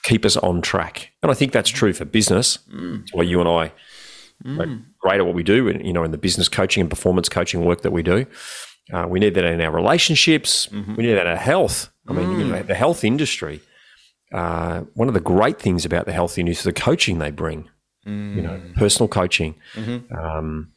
keep 0.02 0.24
us 0.24 0.36
on 0.36 0.60
track. 0.60 1.10
And 1.22 1.30
I 1.30 1.34
think 1.34 1.52
that's 1.52 1.70
true 1.70 1.92
for 1.92 2.04
business. 2.04 2.58
Mm. 2.72 3.04
Why 3.12 3.22
you 3.22 3.40
and 3.40 3.48
I 3.48 3.72
are 4.44 4.66
mm. 4.66 4.84
great 5.00 5.20
at 5.20 5.26
what 5.26 5.34
we 5.34 5.42
do, 5.42 5.68
you 5.82 5.92
know, 5.92 6.04
in 6.04 6.10
the 6.10 6.18
business 6.18 6.48
coaching 6.48 6.80
and 6.80 6.90
performance 6.90 7.28
coaching 7.28 7.64
work 7.64 7.82
that 7.82 7.92
we 7.92 8.02
do. 8.02 8.26
Uh, 8.92 9.06
we 9.08 9.20
need 9.20 9.34
that 9.34 9.44
in 9.44 9.60
our 9.60 9.70
relationships. 9.70 10.66
Mm-hmm. 10.66 10.96
We 10.96 11.04
need 11.04 11.14
that 11.14 11.26
in 11.26 11.32
our 11.32 11.36
health. 11.36 11.88
I 12.08 12.12
mean, 12.12 12.30
you 12.32 12.44
know, 12.44 12.56
mm. 12.56 12.66
the 12.66 12.74
health 12.74 13.04
industry. 13.04 13.60
Uh, 14.32 14.80
one 14.94 15.08
of 15.08 15.14
the 15.14 15.20
great 15.20 15.60
things 15.60 15.84
about 15.84 16.06
the 16.06 16.12
health 16.12 16.38
industry 16.38 16.60
is 16.70 16.74
the 16.74 16.80
coaching 16.80 17.18
they 17.18 17.30
bring. 17.30 17.68
You 18.04 18.42
know, 18.42 18.60
personal 18.74 19.06
coaching. 19.06 19.54
Mm-hmm. 19.74 20.12
Um, 20.12 20.72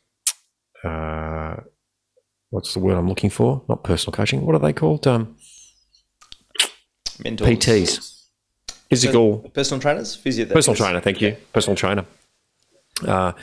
uh, 0.83 1.55
what's 2.51 2.73
the 2.73 2.79
word 2.79 2.97
I'm 2.97 3.09
looking 3.09 3.31
for? 3.31 3.63
Not 3.67 3.83
personal 3.83 4.13
coaching. 4.13 4.45
What 4.45 4.55
are 4.55 4.59
they 4.59 4.73
called? 4.73 5.07
Um, 5.07 5.35
Mentors. 7.23 7.47
PTs. 7.47 8.15
Physical. 8.89 9.39
Personal 9.53 9.81
trainers? 9.81 10.15
Physio 10.15 10.45
personal 10.45 10.75
trainer, 10.75 10.99
thank 10.99 11.21
you. 11.21 11.35
Personal 11.53 11.75
trainer. 11.75 12.05
Uh, 13.05 13.33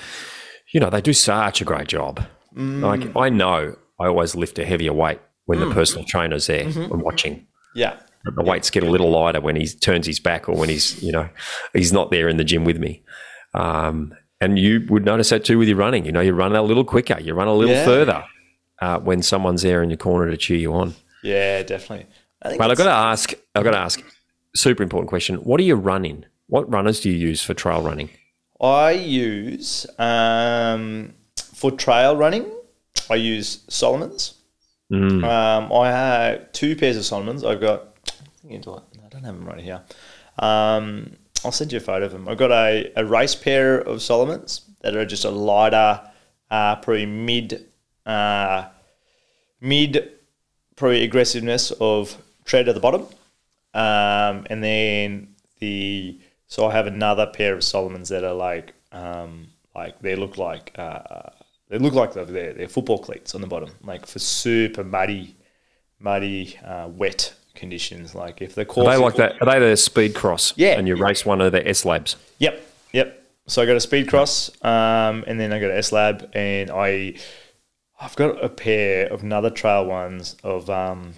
you 0.73 0.81
know, 0.81 0.89
they 0.89 1.01
do 1.01 1.13
such 1.13 1.61
a 1.61 1.65
great 1.65 1.89
job. 1.89 2.25
Mm. 2.57 2.81
Like, 2.81 3.17
I 3.17 3.29
know 3.29 3.77
I 3.99 4.07
always 4.07 4.35
lift 4.35 4.59
a 4.59 4.65
heavier 4.65 4.93
weight 4.93 5.21
when 5.47 5.59
mm. 5.59 5.69
the 5.69 5.75
personal 5.75 6.05
trainer's 6.05 6.47
there 6.47 6.65
mm-hmm. 6.65 6.93
and 6.93 7.03
watching. 7.03 7.47
Yeah. 7.75 7.99
The 8.25 8.43
weights 8.43 8.71
get 8.71 8.83
a 8.83 8.91
little 8.91 9.11
lighter 9.11 9.41
when 9.41 9.57
he 9.57 9.67
turns 9.67 10.07
his 10.07 10.21
back 10.21 10.49
or 10.49 10.57
when 10.57 10.69
he's, 10.69 11.03
you 11.03 11.13
know, 11.13 11.29
he's 11.73 11.93
not 11.93 12.11
there 12.11 12.29
in 12.29 12.37
the 12.37 12.45
gym 12.45 12.65
with 12.65 12.79
me. 12.79 13.03
Um, 13.55 14.15
and 14.41 14.59
you 14.59 14.87
would 14.89 15.05
notice 15.05 15.31
that 15.31 15.45
too 15.45 15.59
with 15.59 15.69
your 15.69 15.77
running. 15.77 16.05
You 16.05 16.13
know, 16.13 16.21
you 16.21 16.33
run 16.33 16.55
a 16.55 16.63
little 16.63 16.85
quicker, 16.85 17.19
you 17.21 17.35
run 17.35 17.49
a 17.49 17.55
little 17.55 17.75
yeah. 17.75 17.85
further 17.85 18.25
uh, 18.81 18.99
when 18.99 19.23
someone's 19.23 19.63
there 19.63 19.83
in 19.83 19.91
your 19.91 19.97
corner 19.97 20.31
to 20.31 20.37
cheer 20.37 20.59
you 20.59 20.73
on. 20.75 20.95
Yeah, 21.23 21.63
definitely. 21.63 22.07
I 22.43 22.57
well, 22.57 22.71
I've 22.71 22.79
got 22.79 22.85
to 22.85 22.91
ask. 22.91 23.35
I've 23.55 23.65
got 23.65 23.71
to 23.71 23.79
ask. 23.79 24.03
Super 24.55 24.83
important 24.83 25.09
question. 25.09 25.37
What 25.37 25.61
are 25.61 25.65
you 25.65 25.77
running? 25.77 26.27
What 26.49 26.71
runners 26.71 27.01
do 27.01 27.09
you 27.09 27.17
use 27.17 27.43
for 27.43 27.55
trail 27.55 27.81
running? 27.81 28.11
I 28.61 28.91
use 28.93 29.87
um, 29.99 31.15
for 31.37 31.71
trail 31.71 32.17
running. 32.17 32.51
I 33.09 33.15
use 33.15 33.65
Salomon's. 33.69 34.35
Mm. 34.93 35.25
Um, 35.25 35.73
I 35.73 35.91
have 35.91 36.53
two 36.53 36.77
pairs 36.77 36.97
of 36.97 37.05
Salomon's. 37.05 37.45
I've 37.45 37.61
got. 37.61 37.92
I 39.05 39.09
don't 39.09 39.25
have 39.25 39.35
them 39.35 39.45
right 39.45 39.61
here. 39.61 39.83
Um, 40.39 41.17
I'll 41.45 41.53
send 41.53 41.73
you 41.73 41.79
a 41.79 41.81
photo 41.81 42.07
of 42.07 42.13
them. 42.13 42.29
I've 42.29 42.39
got 42.39 42.53
a, 42.53 42.93
a 42.97 43.05
race 43.05 43.35
pair 43.35 43.79
of 43.81 43.99
Salomons 43.99 44.63
that 44.81 44.97
are 44.97 45.05
just 45.05 45.25
a 45.25 45.31
lighter, 45.31 46.01
uh, 46.51 46.77
probably 46.77 47.07
mid 47.07 47.67
uh, 48.07 48.67
mid 49.61 50.13
probably 50.77 51.05
aggressiveness 51.05 51.71
of 51.81 52.17
tread 52.45 52.69
at 52.69 52.75
the 52.75 52.81
bottom, 52.81 53.03
um, 53.75 54.47
and 54.51 54.63
then 54.63 55.35
the 55.61 56.21
so 56.47 56.67
I 56.67 56.73
have 56.73 56.87
another 56.87 57.27
pair 57.27 57.55
of 57.55 57.61
Salomons 57.61 58.09
that 58.09 58.25
are 58.25 58.35
like 58.35 58.75
um, 58.93 59.49
like 59.75 60.01
they 60.01 60.17
look 60.17 60.39
like 60.39 60.73
uh, 60.77 61.31
they 61.69 61.79
look 61.79 61.95
like 61.95 62.13
they're, 62.13 62.53
they're 62.53 62.69
football 62.69 62.99
cleats 62.99 63.35
on 63.35 63.41
the 63.41 63.47
bottom, 63.47 63.71
like 63.83 64.07
for 64.07 64.19
super 64.19 64.85
muddy, 64.85 65.37
muddy, 65.99 66.59
uh, 66.65 66.89
wet 66.89 67.35
conditions. 67.55 68.15
Like 68.15 68.43
if 68.43 68.55
the 68.55 68.65
course 68.65 68.89
are 68.89 68.97
they 68.97 69.03
like 69.03 69.17
that? 69.17 69.41
Are 69.41 69.47
they 69.47 69.59
the 69.59 69.75
Speedcross? 69.75 70.55
Yeah, 70.57 70.79
and 70.79 70.87
you 70.87 70.97
race 70.97 71.25
one 71.25 71.41
of 71.41 71.53
the 71.53 71.67
S 71.67 71.85
labs. 71.85 72.17
Yep, 72.39 72.63
yep. 72.93 73.23
So 73.47 73.63
I 73.63 73.67
got 73.67 73.73
a 73.73 73.87
Speedcross, 73.87 74.65
um, 74.65 75.25
and 75.27 75.39
then 75.39 75.53
I 75.53 75.61
got 75.61 75.71
an 75.71 75.77
S 75.77 75.93
lab, 75.93 76.31
and 76.35 76.71
I 76.71 77.15
I've 78.01 78.17
got 78.17 78.43
a 78.43 78.49
pair 78.49 79.07
of 79.07 79.23
another 79.23 79.51
trail 79.51 79.87
ones 79.87 80.37
of 80.43 80.69
um, 80.69 81.15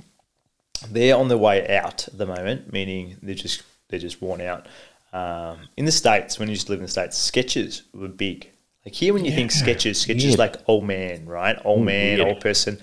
they're 0.90 1.16
on 1.16 1.29
the 1.29 1.38
way 1.38 1.77
out 1.77 2.09
at 2.09 2.18
the 2.18 2.27
moment, 2.27 2.73
meaning 2.73 3.16
they're 3.23 3.35
just 3.35 3.62
they're 3.88 3.99
just 3.99 4.20
worn 4.20 4.40
out. 4.40 4.66
Um, 5.12 5.68
in 5.77 5.85
the 5.85 5.92
states, 5.92 6.38
when 6.38 6.49
you 6.49 6.53
used 6.53 6.66
to 6.66 6.73
live 6.73 6.81
in 6.81 6.87
the 6.87 6.90
states, 6.90 7.31
Skechers 7.31 7.83
were 7.92 8.09
big. 8.09 8.51
Like 8.85 8.94
here, 8.94 9.14
when 9.14 9.25
you 9.25 9.31
yeah. 9.31 9.37
think 9.37 9.51
Skechers, 9.51 10.07
Skechers 10.07 10.33
yeah. 10.33 10.37
like 10.37 10.57
old 10.66 10.85
man, 10.85 11.25
right? 11.25 11.57
Old 11.64 11.85
man, 11.85 12.18
yeah. 12.18 12.25
old 12.25 12.40
person. 12.40 12.79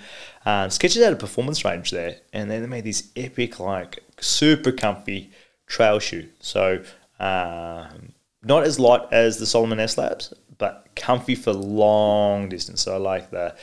Um, 0.46 0.70
Skechers 0.70 1.04
had 1.04 1.14
a 1.14 1.18
performance 1.18 1.64
range 1.64 1.92
there, 1.92 2.18
and 2.34 2.50
then 2.50 2.62
they 2.62 2.68
made 2.68 2.84
these 2.84 3.12
epic, 3.16 3.60
like 3.60 4.04
super 4.20 4.72
comfy 4.72 5.32
trail 5.68 6.00
shoe. 6.00 6.30
So 6.40 6.84
um, 7.20 8.14
not 8.44 8.64
as 8.64 8.80
light 8.80 9.02
as 9.12 9.38
the 9.38 9.46
Salomon 9.46 9.80
S 9.80 9.98
Labs, 9.98 10.34
but 10.58 10.88
comfy 10.96 11.36
for 11.36 11.54
long 11.54 12.50
distance. 12.50 12.82
So 12.82 12.96
I 12.96 12.98
like 12.98 13.32
the 13.32 13.56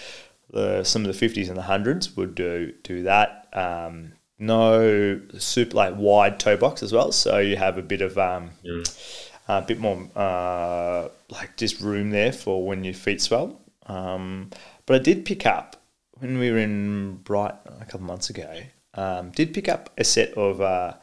the 0.50 0.82
some 0.82 1.04
of 1.04 1.18
the 1.18 1.28
50s 1.28 1.48
and 1.48 1.56
the 1.56 1.62
hundreds 1.62 2.16
would 2.16 2.34
do 2.34 2.72
do 2.82 3.02
that. 3.02 3.48
Um, 3.52 4.12
no 4.38 5.20
super 5.36 5.76
like 5.76 5.94
wide 5.96 6.38
toe 6.38 6.56
box 6.56 6.82
as 6.82 6.92
well, 6.92 7.12
so 7.12 7.38
you 7.38 7.56
have 7.56 7.76
a 7.76 7.82
bit 7.82 8.00
of 8.00 8.16
um, 8.18 8.50
mm. 8.64 9.22
a 9.48 9.62
bit 9.62 9.80
more 9.80 10.08
uh, 10.14 11.08
like 11.30 11.56
just 11.56 11.80
room 11.80 12.10
there 12.10 12.32
for 12.32 12.64
when 12.64 12.84
your 12.84 12.94
feet 12.94 13.20
swell. 13.20 13.60
Um, 13.86 14.50
but 14.86 15.00
I 15.00 15.02
did 15.02 15.24
pick 15.24 15.44
up 15.44 15.77
when 16.18 16.38
we 16.38 16.50
were 16.50 16.58
in 16.58 17.16
Brighton 17.16 17.72
a 17.80 17.84
couple 17.84 18.06
months 18.06 18.30
ago. 18.30 18.60
Um, 18.94 19.30
did 19.30 19.54
pick 19.54 19.68
up 19.68 19.90
a 19.98 20.04
set 20.04 20.32
of 20.34 20.60
uh, 20.60 20.94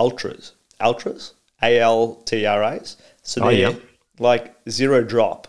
Altras, 0.00 0.52
Altras, 0.80 1.32
A 1.62 1.78
L 1.78 2.16
T 2.24 2.46
R 2.46 2.62
A's. 2.64 2.96
So 3.22 3.42
oh, 3.42 3.48
they're 3.48 3.70
yeah. 3.70 3.76
like 4.18 4.54
zero 4.68 5.04
drop 5.04 5.48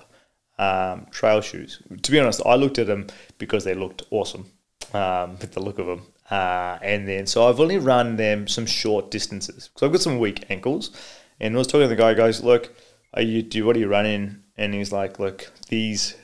um, 0.60 1.08
trail 1.12 1.42
shoes. 1.42 1.82
To 2.02 2.12
be 2.12 2.20
honest, 2.20 2.42
I 2.46 2.56
looked 2.56 2.80
at 2.80 2.88
them 2.88 3.08
because 3.38 3.64
they 3.64 3.74
looked 3.74 4.04
awesome 4.12 4.52
um, 4.94 5.38
with 5.40 5.54
the 5.54 5.62
look 5.62 5.80
of 5.80 5.88
them. 5.88 6.04
Uh, 6.30 6.78
and 6.82 7.08
then, 7.08 7.26
so 7.26 7.48
I've 7.48 7.60
only 7.60 7.78
run 7.78 8.18
them 8.18 8.48
some 8.48 8.66
short 8.66 9.12
distances. 9.12 9.70
So 9.76 9.86
I've 9.86 9.94
got 9.94 10.02
some 10.02 10.20
weak 10.20 10.46
ankles. 10.50 10.92
And 11.40 11.56
I 11.56 11.58
was 11.58 11.68
talking 11.68 11.82
to 11.84 11.88
the 11.88 11.96
guy, 11.96 12.14
goes, 12.14 12.44
look, 12.44 12.76
are 13.14 13.22
you, 13.22 13.44
do, 13.44 13.66
what 13.66 13.76
are 13.76 13.80
you 13.80 13.88
running? 13.88 14.44
And 14.58 14.74
he's 14.74 14.92
like, 14.92 15.20
look, 15.20 15.52
these, 15.70 16.16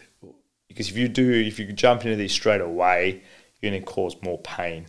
because 0.73 0.89
if 0.89 0.97
you 0.97 1.07
do, 1.07 1.31
if 1.31 1.59
you 1.59 1.71
jump 1.71 2.03
into 2.05 2.15
these 2.15 2.31
straight 2.31 2.61
away, 2.61 3.21
you're 3.61 3.71
going 3.71 3.81
to 3.81 3.85
cause 3.85 4.15
more 4.21 4.39
pain, 4.39 4.87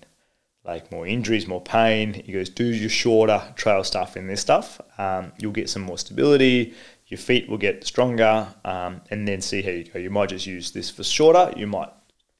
like 0.65 0.91
more 0.91 1.07
injuries, 1.07 1.47
more 1.47 1.61
pain. 1.61 2.15
He 2.15 2.33
goes, 2.33 2.49
do 2.49 2.65
your 2.65 2.91
shorter 2.91 3.43
trail 3.57 3.85
stuff 3.85 4.17
in 4.17 4.27
this 4.27 4.41
stuff. 4.41 4.81
Um, 4.99 5.33
you'll 5.39 5.53
get 5.53 5.71
some 5.71 5.83
more 5.83 5.99
stability 5.99 6.75
your 7.09 7.19
feet 7.19 7.49
will 7.49 7.59
get 7.59 7.85
stronger, 7.87 8.49
um, 8.65 9.01
and 9.11 9.29
then 9.29 9.41
see 9.41 9.63
how 9.63 9.71
you 9.71 9.85
go. 9.85 9.99
You 9.99 10.11
might 10.11 10.31
just 10.31 10.47
use 10.47 10.73
this 10.73 10.91
for 10.91 11.05
shorter. 11.05 11.53
You 11.57 11.67
might 11.67 11.91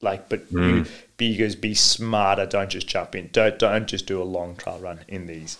like, 0.01 0.27
but 0.27 0.51
you, 0.51 0.85
be 1.17 1.37
goes 1.37 1.55
be 1.55 1.73
smarter. 1.73 2.45
Don't 2.45 2.69
just 2.69 2.87
jump 2.87 3.15
in. 3.15 3.29
Don't 3.31 3.57
don't 3.59 3.87
just 3.87 4.05
do 4.05 4.21
a 4.21 4.23
long 4.23 4.55
trail 4.55 4.79
run 4.79 4.99
in 5.07 5.27
these. 5.27 5.57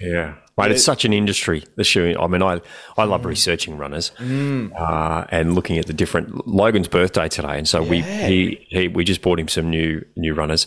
Yeah, 0.00 0.34
mate, 0.56 0.70
it's 0.72 0.84
such 0.84 1.04
an 1.04 1.12
industry. 1.12 1.64
The 1.76 1.84
shoe. 1.84 2.16
I 2.18 2.26
mean, 2.26 2.42
I 2.42 2.60
I 2.96 3.04
love 3.04 3.24
researching 3.24 3.76
runners 3.76 4.10
uh, 4.18 5.24
and 5.30 5.54
looking 5.54 5.78
at 5.78 5.86
the 5.86 5.92
different. 5.92 6.46
Logan's 6.46 6.88
birthday 6.88 7.28
today, 7.28 7.58
and 7.58 7.68
so 7.68 7.82
we 7.82 8.00
he, 8.02 8.66
he 8.68 8.88
we 8.88 9.04
just 9.04 9.22
bought 9.22 9.38
him 9.38 9.48
some 9.48 9.68
new 9.70 10.04
new 10.16 10.34
runners, 10.34 10.66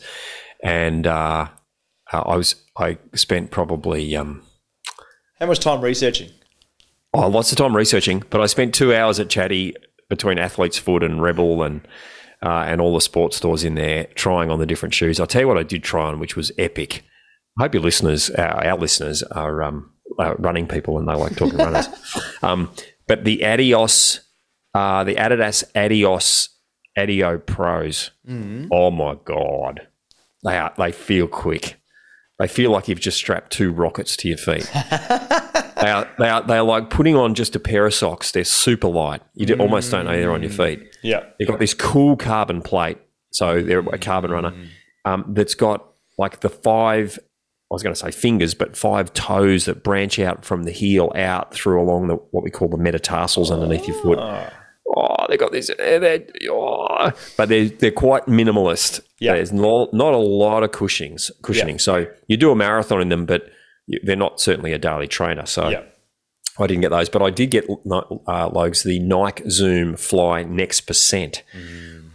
and 0.64 1.08
uh, 1.08 1.48
uh, 2.14 2.22
I 2.22 2.36
was 2.36 2.56
I 2.78 2.98
spent 3.16 3.52
probably 3.52 4.16
um, 4.16 4.44
How 5.40 5.48
much 5.48 5.60
time 5.60 5.82
researching? 5.82 6.30
oh 7.14 7.28
lots 7.28 7.52
of 7.52 7.58
time 7.58 7.76
researching, 7.76 8.24
but 8.30 8.42
I 8.42 8.46
spent 8.46 8.76
two 8.76 8.94
hours 8.94 9.20
at 9.20 9.30
Chatty 9.30 9.74
between 10.10 10.38
Athlete's 10.38 10.78
Foot 10.78 11.04
and 11.04 11.22
Rebel 11.22 11.64
and. 11.64 11.88
Uh, 12.40 12.66
and 12.68 12.80
all 12.80 12.94
the 12.94 13.02
sports 13.02 13.36
stores 13.36 13.64
in 13.64 13.74
there 13.74 14.04
trying 14.14 14.52
on 14.52 14.60
the 14.60 14.66
different 14.68 14.94
shoes. 14.94 15.20
I'll 15.20 15.26
tell 15.26 15.42
you 15.42 15.48
what 15.48 15.58
I 15.58 15.64
did 15.64 15.82
try 15.82 16.06
on, 16.06 16.20
which 16.20 16.36
was 16.36 16.52
epic. 16.60 17.04
I 17.58 17.64
hope 17.64 17.74
your 17.74 17.84
listeners, 17.84 18.30
our, 18.32 18.66
our 18.66 18.78
listeners, 18.78 19.24
are 19.24 19.64
um, 19.64 19.92
uh, 20.20 20.36
running 20.38 20.68
people 20.68 20.98
and 20.98 21.08
they 21.08 21.14
like 21.14 21.36
talking 21.36 21.58
runners. 21.58 21.88
Um, 22.44 22.72
but 23.08 23.24
the 23.26 23.44
Adios, 23.46 24.20
uh, 24.76 25.04
the 25.04 25.16
Adidas 25.16 25.64
Adios 25.76 26.50
Adio 26.98 27.38
Pros, 27.40 28.12
oh 28.72 28.92
my 28.92 29.16
god, 29.26 29.88
they 30.44 30.58
are 30.58 30.74
they 30.78 30.92
feel 30.92 31.28
quick. 31.28 31.80
They 32.40 32.48
feel 32.48 32.70
like 32.70 32.88
you've 32.88 33.00
just 33.00 33.18
strapped 33.18 33.52
two 33.52 33.72
rockets 33.72 34.16
to 34.18 34.28
your 34.28 34.38
feet. 34.38 34.70
they 34.74 35.90
are 35.90 36.08
they 36.20 36.30
are 36.30 36.44
they 36.44 36.58
are 36.58 36.64
like 36.64 36.90
putting 36.90 37.16
on 37.16 37.34
just 37.34 37.56
a 37.56 37.60
pair 37.60 37.86
of 37.88 37.94
socks. 37.94 38.32
They're 38.32 38.44
super 38.44 38.88
light. 38.88 39.22
You 39.34 39.48
do, 39.48 39.56
almost 39.56 39.92
don't 39.92 40.06
know 40.06 40.12
they're 40.12 40.32
on 40.32 40.44
your 40.44 40.52
feet. 40.52 40.96
Yeah. 41.02 41.24
They've 41.40 41.48
got 41.48 41.60
this 41.60 41.74
cool 41.74 42.16
carbon 42.18 42.62
plate, 42.62 43.00
so 43.32 43.62
they're 43.62 43.80
a 43.80 43.98
carbon 43.98 44.32
runner 44.32 44.54
um, 45.06 45.26
that's 45.30 45.56
got 45.56 45.88
like 46.18 46.42
the 46.42 46.50
five. 46.50 47.18
I 47.70 47.74
was 47.74 47.84
going 47.84 47.94
to 47.94 48.00
say 48.00 48.12
fingers, 48.12 48.54
but 48.54 48.78
five 48.78 49.14
toes 49.14 49.66
that 49.66 49.84
branch 49.84 50.20
out 50.20 50.46
from 50.46 50.64
the 50.64 50.72
heel 50.72 51.12
out 51.16 51.54
through 51.54 51.82
along 51.82 52.08
the 52.08 52.16
what 52.32 52.44
we 52.44 52.50
call 52.50 52.70
the 52.70 52.78
metatarsals 52.78 53.52
underneath 53.52 53.88
your 53.88 54.02
foot. 54.02 54.20
Oh, 54.96 55.26
they've 55.28 55.38
got 55.38 55.52
this, 55.52 55.70
eh, 55.78 56.00
they're, 56.00 56.24
oh, 56.50 57.12
but 57.36 57.50
they're 57.50 57.68
they're 57.68 57.92
quite 57.92 58.26
minimalist. 58.28 59.02
Yeah. 59.20 59.34
there's 59.34 59.52
not 59.52 59.94
not 59.94 60.14
a 60.14 60.18
lot 60.18 60.64
of 60.64 60.72
cushioning. 60.72 61.18
Yeah. 61.50 61.78
So 61.78 62.08
you 62.28 62.38
do 62.38 62.52
a 62.52 62.56
marathon 62.56 63.02
in 63.02 63.10
them, 63.10 63.26
but 63.26 63.50
they're 64.04 64.16
not 64.16 64.40
certainly 64.40 64.72
a 64.72 64.78
daily 64.78 65.08
trainer. 65.08 65.46
So 65.46 65.68
Yeah. 65.70 65.84
I 66.60 66.66
didn't 66.68 66.82
get 66.82 66.90
those, 66.90 67.10
but 67.10 67.22
I 67.22 67.30
did 67.30 67.52
get 67.52 67.66
uh, 67.70 68.50
Logs 68.50 68.82
the 68.84 68.98
Nike 69.00 69.48
Zoom 69.50 69.96
Fly 69.96 70.42
Next 70.44 70.82
Percent, 70.82 71.44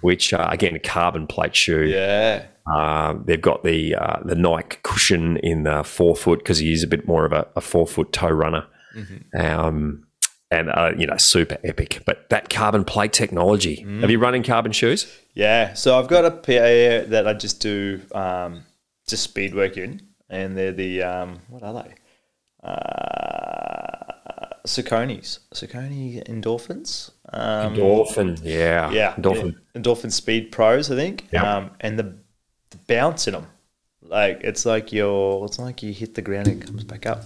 which 0.00 0.32
uh, 0.32 0.48
again 0.50 0.74
a 0.74 0.78
carbon 0.80 1.26
plate 1.26 1.54
shoe. 1.54 1.84
Yeah. 1.84 2.46
Uh, 2.66 3.14
they've 3.24 3.40
got 3.40 3.64
the 3.64 3.94
uh, 3.94 4.20
the 4.24 4.34
Nike 4.34 4.78
cushion 4.82 5.36
in 5.38 5.64
the 5.64 5.82
forefoot 5.82 6.38
because 6.38 6.58
he 6.58 6.72
is 6.72 6.82
a 6.82 6.86
bit 6.86 7.06
more 7.08 7.24
of 7.24 7.32
a, 7.32 7.46
a 7.56 7.60
forefoot 7.60 8.12
toe 8.12 8.28
runner, 8.30 8.66
um, 9.36 10.06
and 10.50 10.70
uh, 10.70 10.92
you 10.96 11.06
know 11.06 11.16
super 11.16 11.58
epic. 11.64 12.02
But 12.06 12.28
that 12.30 12.50
carbon 12.50 12.84
plate 12.84 13.12
technology. 13.12 13.84
Have 14.00 14.10
you 14.10 14.18
run 14.18 14.34
in 14.34 14.42
carbon 14.42 14.72
shoes? 14.72 15.12
Yeah. 15.34 15.74
So 15.74 15.98
I've 15.98 16.08
got 16.08 16.24
a 16.24 16.30
pair 16.30 17.04
that 17.06 17.26
I 17.26 17.34
just 17.34 17.60
do 17.60 18.00
um, 18.14 18.62
just 19.08 19.24
speed 19.24 19.54
work 19.54 19.76
in, 19.76 20.00
and 20.30 20.56
they're 20.56 20.72
the 20.72 21.02
um, 21.02 21.40
what 21.48 21.62
are 21.64 21.82
they? 21.82 21.94
Uh, 22.62 24.12
Saucony's 24.66 25.40
Saucony 25.52 26.24
endorphins. 26.28 27.10
Um, 27.32 27.74
Endorphin, 27.74 28.40
yeah, 28.44 28.90
yeah, 28.92 29.14
endorphin. 29.16 29.56
endorphin 29.74 30.12
speed 30.12 30.52
pros, 30.52 30.90
I 30.90 30.96
think. 30.96 31.26
Yeah. 31.32 31.56
Um, 31.56 31.70
and 31.80 31.98
the 31.98 32.16
bounce 32.86 33.26
in 33.28 33.34
them, 33.34 33.46
like 34.02 34.40
it's 34.42 34.66
like 34.66 34.92
you're, 34.92 35.44
it's 35.46 35.58
like 35.58 35.82
you 35.82 35.92
hit 35.92 36.14
the 36.14 36.22
ground 36.22 36.48
and 36.48 36.62
it 36.62 36.66
comes 36.66 36.84
back 36.84 37.06
up. 37.06 37.24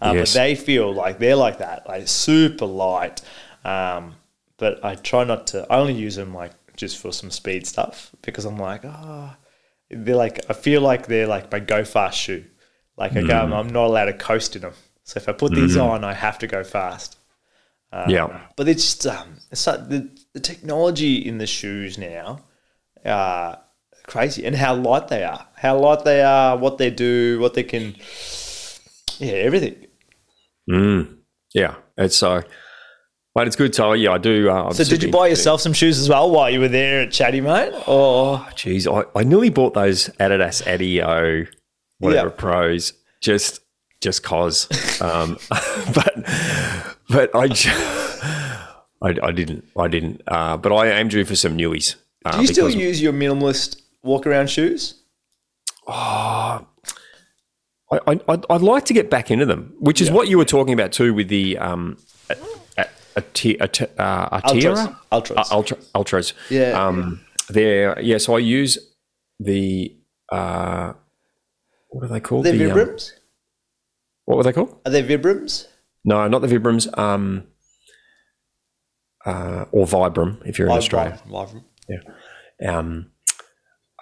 Um, 0.00 0.14
Yes. 0.14 0.32
But 0.34 0.40
they 0.40 0.54
feel 0.54 0.92
like 0.92 1.18
they're 1.18 1.36
like 1.36 1.58
that, 1.58 1.88
like 1.88 2.08
super 2.08 2.66
light. 2.66 3.20
Um, 3.64 4.14
but 4.56 4.84
I 4.84 4.94
try 4.94 5.24
not 5.24 5.48
to. 5.48 5.66
I 5.70 5.78
only 5.78 5.94
use 5.94 6.16
them 6.16 6.34
like 6.34 6.52
just 6.76 6.98
for 6.98 7.12
some 7.12 7.30
speed 7.30 7.66
stuff 7.66 8.10
because 8.22 8.44
I'm 8.44 8.58
like, 8.58 8.82
oh, 8.84 9.34
they're 9.90 10.16
like. 10.16 10.40
I 10.50 10.52
feel 10.54 10.80
like 10.82 11.06
they're 11.06 11.26
like 11.26 11.50
my 11.50 11.60
go 11.60 11.84
fast 11.84 12.18
shoe. 12.18 12.44
Like 12.96 13.16
I 13.16 13.22
Mm. 13.22 13.26
go, 13.28 13.56
I'm 13.56 13.68
not 13.70 13.86
allowed 13.86 14.06
to 14.06 14.12
coast 14.12 14.56
in 14.56 14.62
them. 14.62 14.74
So 15.04 15.18
if 15.18 15.28
I 15.28 15.32
put 15.32 15.54
these 15.54 15.76
on, 15.76 16.04
I 16.04 16.12
have 16.14 16.38
to 16.40 16.46
go 16.46 16.62
fast. 16.64 17.18
yeah, 18.06 18.40
But 18.56 18.68
it's 18.68 18.82
just 18.84 19.06
um, 19.06 19.36
it's 19.50 19.66
like 19.66 19.88
the 19.88 20.10
the 20.34 20.40
technology 20.40 21.16
in 21.16 21.38
the 21.38 21.46
shoes 21.46 21.96
now, 21.98 22.40
uh, 23.04 23.56
crazy, 24.08 24.44
and 24.44 24.56
how 24.56 24.74
light 24.74 25.08
they 25.08 25.22
are, 25.24 25.46
how 25.54 25.78
light 25.78 26.04
they 26.04 26.22
are, 26.22 26.56
what 26.56 26.78
they 26.78 26.90
do, 26.90 27.38
what 27.40 27.54
they 27.54 27.62
can, 27.62 27.94
yeah, 29.18 29.32
everything. 29.34 29.86
yeah. 31.54 31.74
It's 31.96 32.16
so, 32.16 32.42
but 33.34 33.46
it's 33.48 33.56
good. 33.56 33.74
So 33.74 33.92
yeah, 33.92 34.12
I 34.12 34.18
do. 34.18 34.48
Uh, 34.50 34.72
So 34.72 34.84
did 34.84 35.02
you 35.02 35.10
buy 35.10 35.26
yourself 35.28 35.60
some 35.60 35.72
shoes 35.72 35.98
as 35.98 36.08
well 36.08 36.30
while 36.30 36.48
you 36.50 36.60
were 36.60 36.68
there 36.68 37.02
at 37.02 37.10
Chatty, 37.10 37.40
mate? 37.40 37.72
Oh, 37.88 38.46
Jeez, 38.52 38.86
I, 38.86 39.18
I 39.18 39.24
nearly 39.24 39.50
bought 39.50 39.74
those 39.74 40.08
Adidas 40.20 40.66
Adio 40.66 41.46
whatever 41.98 42.28
Yeah. 42.28 42.34
pros 42.36 42.92
just 43.20 43.60
just 44.00 44.22
cause, 44.22 44.68
um, 45.02 45.36
but 45.94 46.14
but 47.08 47.30
I 47.34 47.48
didn't 49.32 49.64
I 49.76 49.88
didn't. 49.88 50.22
Uh, 50.28 50.56
but 50.56 50.72
I 50.72 50.86
am 51.00 51.08
due 51.08 51.24
for 51.24 51.34
some 51.34 51.56
newies. 51.58 51.96
Uh, 52.24 52.36
do 52.36 52.42
you 52.42 52.46
still 52.48 52.70
use 52.70 53.02
your 53.02 53.12
minimalist 53.12 53.82
walk 54.02 54.26
around 54.26 54.48
shoes? 54.50 55.02
I, 55.86 56.60
I 57.90 57.98
I'd, 58.28 58.44
I'd 58.50 58.60
like 58.62 58.84
to 58.86 58.94
get 58.94 59.10
back 59.10 59.30
into 59.30 59.46
them, 59.46 59.74
which 59.80 60.00
is 60.00 60.10
what 60.10 60.28
you 60.28 60.36
were 60.38 60.44
talking 60.44 60.74
about 60.74 60.92
too 60.92 61.14
with 61.14 61.28
the 61.28 61.56
um 61.58 61.96
a, 62.30 62.36
a, 62.76 62.86
a, 63.16 63.20
t- 63.22 63.56
a, 63.58 63.68
t- 63.68 63.86
uh, 63.98 64.40
Altras. 64.40 64.96
Altras. 65.10 65.36
Uh, 65.38 65.44
Altra, 65.54 65.76
Altras. 65.94 66.32
Yeah. 66.50 66.72
Um, 66.72 67.20
they're 67.48 67.98
yeah. 68.00 68.18
So 68.18 68.34
I 68.36 68.40
use 68.40 68.78
the 69.40 69.96
uh, 70.30 70.92
what 71.88 72.04
are 72.04 72.08
they 72.08 72.20
called? 72.20 72.46
Are 72.46 72.52
they 72.52 72.58
The, 72.58 72.70
um, 72.72 72.78
Vibrams? 72.78 73.12
what 74.26 74.36
were 74.36 74.42
they 74.44 74.52
called? 74.52 74.78
Are 74.84 74.90
they 74.92 75.02
Vibrams? 75.02 75.66
No, 76.04 76.28
not 76.28 76.42
the 76.42 76.48
Vibrams. 76.48 76.96
Um, 76.98 77.44
uh, 79.24 79.64
or 79.72 79.86
Vibram 79.86 80.46
if 80.46 80.58
you're 80.58 80.68
in 80.68 80.72
Oh, 80.74 80.76
Australia. 80.76 81.18
Vibram. 81.28 81.64
Yeah. 81.88 82.78
Um, 82.78 83.10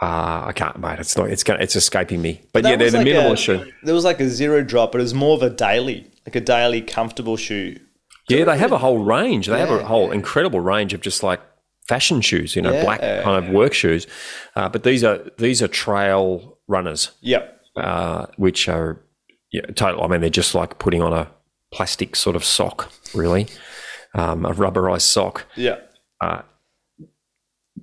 uh, 0.02 0.44
I 0.46 0.52
can't, 0.54 0.78
mate. 0.78 0.98
It's 0.98 1.16
not. 1.16 1.30
It's 1.30 1.42
gonna, 1.42 1.60
It's 1.62 1.76
escaping 1.76 2.20
me. 2.22 2.42
But 2.52 2.62
That 2.62 2.70
yeah, 2.70 2.76
they're 2.76 2.90
the 2.90 2.98
like 2.98 3.04
minimal 3.06 3.32
a- 3.32 3.36
shoe. 3.36 3.72
There 3.82 3.94
was 3.94 4.04
like 4.04 4.20
a 4.20 4.28
zero 4.28 4.62
drop, 4.62 4.92
but 4.92 5.00
it 5.00 5.02
was 5.04 5.14
more 5.14 5.34
of 5.36 5.42
a 5.42 5.50
daily, 5.50 6.10
like 6.26 6.36
a 6.36 6.40
daily 6.40 6.82
comfortable 6.82 7.36
shoe. 7.36 7.78
Yeah, 8.28 8.44
they 8.44 8.58
have 8.58 8.72
a 8.72 8.78
whole 8.78 8.98
range. 8.98 9.46
They 9.46 9.58
have 9.60 9.70
a 9.70 9.76
Yeah. 9.76 9.82
whole 9.84 10.10
incredible 10.10 10.60
range 10.60 10.92
of 10.92 11.00
just 11.00 11.22
like 11.22 11.40
fashion 11.88 12.20
shoes. 12.20 12.56
You 12.56 12.62
know, 12.62 12.72
Yeah. 12.72 12.82
black 12.82 13.00
kind 13.00 13.44
of 13.44 13.50
work 13.52 13.72
shoes. 13.72 14.06
Uh, 14.56 14.68
but 14.68 14.82
these 14.82 15.02
are 15.04 15.20
these 15.38 15.62
are 15.62 15.68
trail 15.68 16.58
runners, 16.68 17.12
Yep. 17.20 17.60
uh, 17.76 18.26
which 18.36 18.68
are 18.68 19.00
yeah, 19.52 19.62
total. 19.76 20.02
I 20.02 20.08
mean, 20.08 20.20
they're 20.20 20.28
just 20.28 20.54
like 20.54 20.78
putting 20.78 21.00
on 21.02 21.12
a 21.12 21.28
plastic 21.72 22.16
sort 22.16 22.34
of 22.36 22.44
sock, 22.44 22.90
really, 23.14 23.46
um, 24.14 24.44
a 24.44 24.50
rubberized 24.52 25.02
sock. 25.02 25.46
Yeah. 25.54 25.76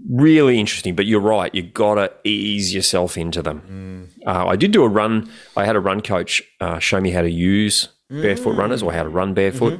Really 0.10 0.60
interesting. 0.60 0.95
But 0.95 1.06
you're 1.06 1.19
right, 1.21 1.53
you 1.53 1.62
got 1.63 1.95
to 1.95 2.12
ease 2.23 2.73
yourself 2.73 3.17
into 3.17 3.41
them. 3.41 4.10
Uh, 4.25 4.47
I 4.47 4.56
did 4.56 4.71
do 4.71 4.84
a 4.84 4.88
run. 4.88 5.29
I 5.58 5.65
had 5.65 5.75
a 5.75 5.79
run 5.79 6.01
coach 6.01 6.41
uh, 6.62 6.79
show 6.79 6.99
me 7.01 7.12
how 7.12 7.21
to 7.21 7.29
use 7.32 7.89
barefoot 8.10 8.56
runners 8.56 8.83
or 8.83 8.94
how 8.94 9.04
to 9.04 9.10
run 9.10 9.33
barefoot, 9.33 9.79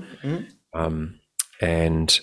Um, 0.74 1.20
and 1.62 2.20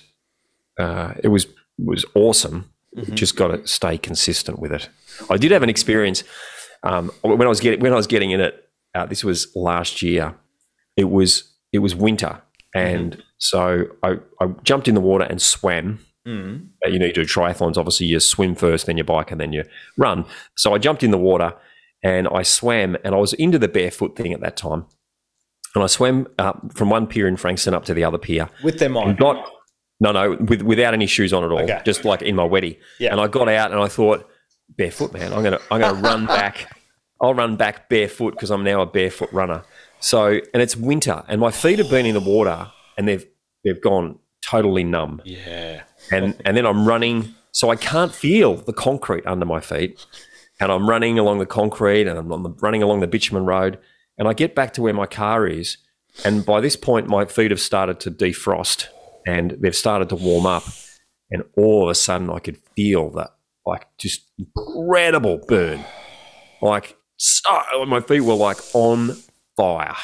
uh, 0.78 1.14
it 1.22 1.28
was 1.28 1.47
was 1.78 2.05
awesome. 2.14 2.70
Just 3.14 3.36
got 3.36 3.49
to 3.49 3.66
stay 3.66 3.97
consistent 3.99 4.59
with 4.59 4.72
it. 4.72 4.88
I 5.30 5.36
did 5.36 5.53
have 5.53 5.62
an 5.62 5.70
experience 5.70 6.24
um, 6.82 7.11
when 7.22 7.43
I 7.43 7.49
was 7.49 7.61
getting 7.61 7.80
when 7.80 7.93
I 7.93 7.97
was 7.97 8.07
getting 8.09 8.32
in 8.32 8.41
it. 8.41 8.68
Uh, 8.95 9.07
this 9.07 9.22
was 9.22 9.55
last 9.55 10.03
year. 10.03 10.34
It 10.97 11.05
was 11.11 11.45
it 11.72 11.78
was 11.78 11.95
winter, 11.95 12.43
and 12.74 13.22
so 13.38 13.84
I, 14.03 14.16
I 14.41 14.49
jumped 14.64 14.88
in 14.88 14.95
the 14.97 15.01
water 15.01 15.24
and 15.24 15.41
swam. 15.41 16.01
Uh, 16.27 16.89
You 16.89 16.99
know, 16.99 17.07
you 17.07 17.12
do 17.12 17.23
triathlons. 17.23 17.77
Obviously, 17.77 18.07
you 18.07 18.21
swim 18.21 18.55
first, 18.55 18.87
then 18.87 18.97
you 18.97 19.05
bike, 19.05 19.31
and 19.31 19.41
then 19.41 19.53
you 19.53 19.64
run. 19.97 20.25
So 20.57 20.75
I 20.75 20.79
jumped 20.79 21.03
in 21.03 21.11
the 21.11 21.18
water 21.18 21.55
and 22.03 22.29
I 22.29 22.43
swam, 22.43 22.97
and 23.05 23.14
I 23.14 23.18
was 23.18 23.33
into 23.35 23.59
the 23.59 23.68
barefoot 23.68 24.16
thing 24.16 24.33
at 24.33 24.41
that 24.41 24.57
time. 24.57 24.87
And 25.75 25.85
I 25.85 25.87
swam 25.87 26.27
uh, 26.39 26.53
from 26.75 26.91
one 26.91 27.07
pier 27.07 27.29
in 27.29 27.37
Frankston 27.37 27.75
up 27.75 27.85
to 27.85 27.95
the 27.95 28.05
other 28.05 28.18
pier. 28.18 28.49
With 28.64 28.79
them 28.79 28.97
on. 28.97 29.16
Got 29.16 29.47
no, 30.01 30.12
no, 30.12 30.37
with, 30.49 30.62
without 30.62 30.95
any 30.95 31.07
shoes 31.07 31.33
on 31.33 31.45
at 31.45 31.51
all, 31.51 31.61
Okay. 31.61 31.81
just 31.85 32.05
like 32.07 32.23
in 32.23 32.35
my 32.35 32.43
weddy. 32.43 32.79
Yeah. 32.99 33.12
And 33.12 33.21
I 33.21 33.27
got 33.29 33.49
out 33.51 33.71
and 33.71 33.79
I 33.81 33.87
thought, 33.89 34.27
barefoot, 34.77 35.12
man, 35.12 35.33
I'm 35.33 35.43
gonna, 35.43 35.61
I'm 35.71 35.81
gonna 35.81 36.01
run 36.09 36.25
back. 36.27 36.75
I'll 37.21 37.35
run 37.35 37.57
back 37.57 37.91
barefoot 37.91 38.31
because 38.33 38.51
I'm 38.51 38.64
now 38.64 38.81
a 38.81 38.87
barefoot 38.87 39.31
runner. 39.33 39.62
So, 40.01 40.41
and 40.55 40.62
it's 40.62 40.75
winter, 40.75 41.23
and 41.29 41.39
my 41.39 41.51
feet 41.51 41.79
have 41.81 41.91
been 41.91 42.07
in 42.07 42.14
the 42.14 42.21
water, 42.21 42.71
and 42.97 43.07
they've 43.07 43.27
they've 43.62 43.81
gone 43.81 44.18
totally 44.51 44.84
numb. 44.84 45.22
Yeah. 45.24 45.82
And 46.11 46.40
and 46.44 46.57
then 46.57 46.66
I'm 46.66 46.86
running, 46.86 47.34
so 47.53 47.70
I 47.70 47.76
can't 47.76 48.14
feel 48.14 48.57
the 48.57 48.72
concrete 48.72 49.26
under 49.26 49.46
my 49.46 49.61
feet. 49.61 50.05
And 50.59 50.70
I'm 50.70 50.88
running 50.88 51.18
along 51.18 51.38
the 51.38 51.46
concrete, 51.46 52.07
and 52.07 52.18
I'm 52.18 52.30
on 52.32 52.42
the, 52.42 52.51
running 52.61 52.82
along 52.82 53.01
the 53.01 53.07
bitumen 53.07 53.46
road, 53.46 53.78
and 54.18 54.28
I 54.28 54.34
get 54.34 54.55
back 54.55 54.74
to 54.74 54.82
where 54.82 54.92
my 54.92 55.07
car 55.07 55.46
is, 55.46 55.78
and 56.22 56.44
by 56.44 56.61
this 56.61 56.76
point 56.76 57.09
my 57.09 57.24
feet 57.24 57.51
have 57.51 57.61
started 57.61 57.98
to 58.01 58.11
defrost, 58.11 58.88
and 59.26 59.53
they've 59.53 59.74
started 59.74 60.11
to 60.11 60.16
warm 60.16 60.44
up, 60.44 60.64
and 61.30 61.44
all 61.57 61.84
of 61.84 61.90
a 61.90 61.94
sudden 61.94 62.28
I 62.28 62.40
could 62.40 62.59
feel 62.76 63.09
that 63.12 63.30
like 63.64 63.86
just 63.96 64.20
incredible 64.38 65.40
burn, 65.48 65.82
like 66.61 66.98
so, 67.16 67.40
my 67.86 68.01
feet 68.01 68.20
were 68.20 68.34
like 68.34 68.59
on 68.74 69.16
fire. 69.57 69.96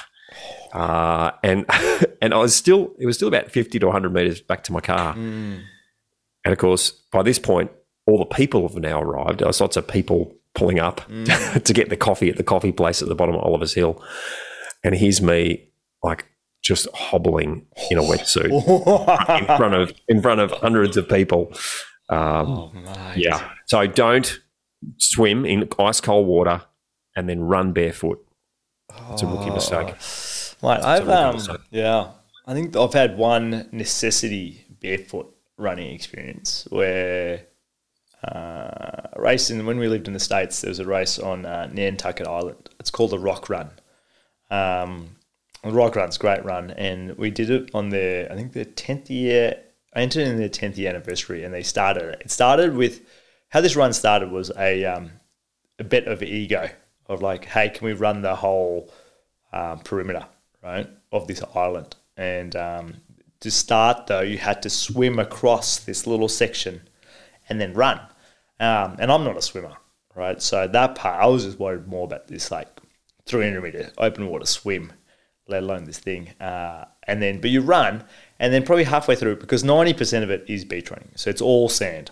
Uh, 0.72 1.30
and 1.42 1.64
and 2.22 2.34
I 2.34 2.38
was 2.38 2.54
still 2.54 2.92
it 2.98 3.06
was 3.06 3.16
still 3.16 3.28
about 3.28 3.50
fifty 3.50 3.78
to 3.78 3.90
hundred 3.90 4.12
meters 4.12 4.40
back 4.40 4.64
to 4.64 4.72
my 4.72 4.80
car, 4.80 5.14
and 5.16 5.62
of 6.44 6.58
course 6.58 6.90
by 7.12 7.22
this 7.22 7.38
point 7.38 7.70
all 8.06 8.18
the 8.18 8.24
people 8.24 8.66
have 8.68 8.76
now 8.76 9.00
arrived. 9.00 9.40
There's 9.40 9.60
lots 9.60 9.76
of 9.76 9.86
people 9.88 10.34
pulling 10.54 10.78
up 10.78 11.00
to 11.64 11.72
get 11.72 11.88
the 11.90 11.96
coffee 11.96 12.30
at 12.30 12.36
the 12.36 12.44
coffee 12.44 12.72
place 12.72 13.02
at 13.02 13.08
the 13.08 13.14
bottom 13.14 13.34
of 13.34 13.42
Oliver's 13.42 13.74
Hill, 13.74 14.02
and 14.84 14.94
here's 14.94 15.20
me 15.20 15.68
like 16.02 16.26
just 16.62 16.88
hobbling 16.94 17.64
in 17.90 17.98
a 17.98 18.02
wetsuit 18.02 18.50
in 19.40 19.46
front 19.56 19.74
of 19.74 19.92
in 20.08 20.22
front 20.22 20.40
of 20.40 20.50
hundreds 20.52 20.96
of 20.96 21.08
people. 21.08 21.52
Um, 22.08 22.46
Oh, 22.48 23.12
yeah, 23.16 23.50
so 23.66 23.86
don't 23.86 24.40
swim 24.98 25.44
in 25.44 25.68
ice 25.78 26.00
cold 26.00 26.26
water 26.28 26.62
and 27.16 27.28
then 27.28 27.40
run 27.40 27.72
barefoot. 27.72 28.24
It's 29.10 29.22
a 29.22 29.26
rookie 29.26 29.50
mistake. 29.50 29.94
Mate, 30.66 30.82
I've 30.82 31.08
um, 31.08 31.58
yeah, 31.70 32.10
I 32.46 32.52
think 32.52 32.76
I've 32.76 32.92
had 32.92 33.16
one 33.16 33.68
necessity 33.70 34.64
barefoot 34.80 35.32
running 35.56 35.94
experience 35.94 36.66
where 36.70 37.42
uh, 38.24 39.08
racing 39.16 39.64
when 39.64 39.78
we 39.78 39.86
lived 39.86 40.08
in 40.08 40.12
the 40.12 40.20
states, 40.20 40.60
there 40.60 40.70
was 40.70 40.80
a 40.80 40.86
race 40.86 41.18
on 41.20 41.46
uh, 41.46 41.68
Nantucket 41.72 42.26
Island. 42.26 42.68
It's 42.80 42.90
called 42.90 43.10
the 43.10 43.18
Rock 43.18 43.48
Run. 43.48 43.70
Um, 44.50 45.16
the 45.62 45.70
Rock 45.70 45.94
Run's 45.94 46.16
a 46.16 46.20
great 46.20 46.44
run, 46.44 46.72
and 46.72 47.16
we 47.16 47.30
did 47.30 47.50
it 47.50 47.70
on 47.72 47.90
their 47.90 48.30
I 48.30 48.34
think 48.34 48.52
their 48.52 48.64
tenth 48.64 49.08
year. 49.08 49.62
I 49.94 50.00
entered 50.00 50.26
in 50.26 50.36
their 50.36 50.48
tenth 50.48 50.76
year 50.78 50.90
anniversary, 50.90 51.44
and 51.44 51.54
they 51.54 51.62
started 51.62 52.02
it. 52.02 52.22
It 52.24 52.30
started 52.30 52.74
with 52.74 53.02
how 53.50 53.60
this 53.60 53.76
run 53.76 53.92
started 53.92 54.32
was 54.32 54.50
a 54.58 54.84
um, 54.84 55.12
a 55.78 55.84
bit 55.84 56.08
of 56.08 56.24
ego 56.24 56.68
of 57.06 57.22
like, 57.22 57.44
hey, 57.44 57.68
can 57.68 57.86
we 57.86 57.92
run 57.92 58.22
the 58.22 58.34
whole 58.34 58.92
um, 59.52 59.78
perimeter, 59.80 60.26
right, 60.66 60.88
of 61.12 61.26
this 61.26 61.42
island? 61.54 61.96
And 62.16 62.56
um, 62.56 62.94
to 63.40 63.50
start, 63.50 64.06
though, 64.06 64.20
you 64.20 64.38
had 64.38 64.62
to 64.62 64.70
swim 64.70 65.18
across 65.18 65.78
this 65.78 66.06
little 66.06 66.28
section 66.28 66.82
and 67.48 67.60
then 67.60 67.74
run. 67.74 67.98
Um, 68.58 68.96
and 68.98 69.12
I'm 69.12 69.24
not 69.24 69.36
a 69.36 69.42
swimmer, 69.42 69.76
right? 70.14 70.40
So 70.40 70.66
that 70.66 70.94
part, 70.94 71.22
I 71.22 71.26
was 71.26 71.44
just 71.44 71.58
worried 71.58 71.86
more 71.86 72.04
about 72.04 72.28
this 72.28 72.50
like 72.50 72.68
300 73.26 73.62
meter 73.62 73.90
open 73.98 74.28
water 74.28 74.46
swim, 74.46 74.92
let 75.46 75.62
alone 75.62 75.84
this 75.84 75.98
thing. 75.98 76.30
Uh, 76.40 76.86
and 77.04 77.22
then, 77.22 77.40
but 77.40 77.50
you 77.50 77.60
run, 77.60 78.04
and 78.38 78.52
then 78.52 78.64
probably 78.64 78.84
halfway 78.84 79.14
through, 79.14 79.36
because 79.36 79.62
90% 79.62 80.22
of 80.22 80.30
it 80.30 80.44
is 80.48 80.64
beach 80.64 80.90
running. 80.90 81.12
So 81.14 81.30
it's 81.30 81.42
all 81.42 81.68
sand. 81.68 82.10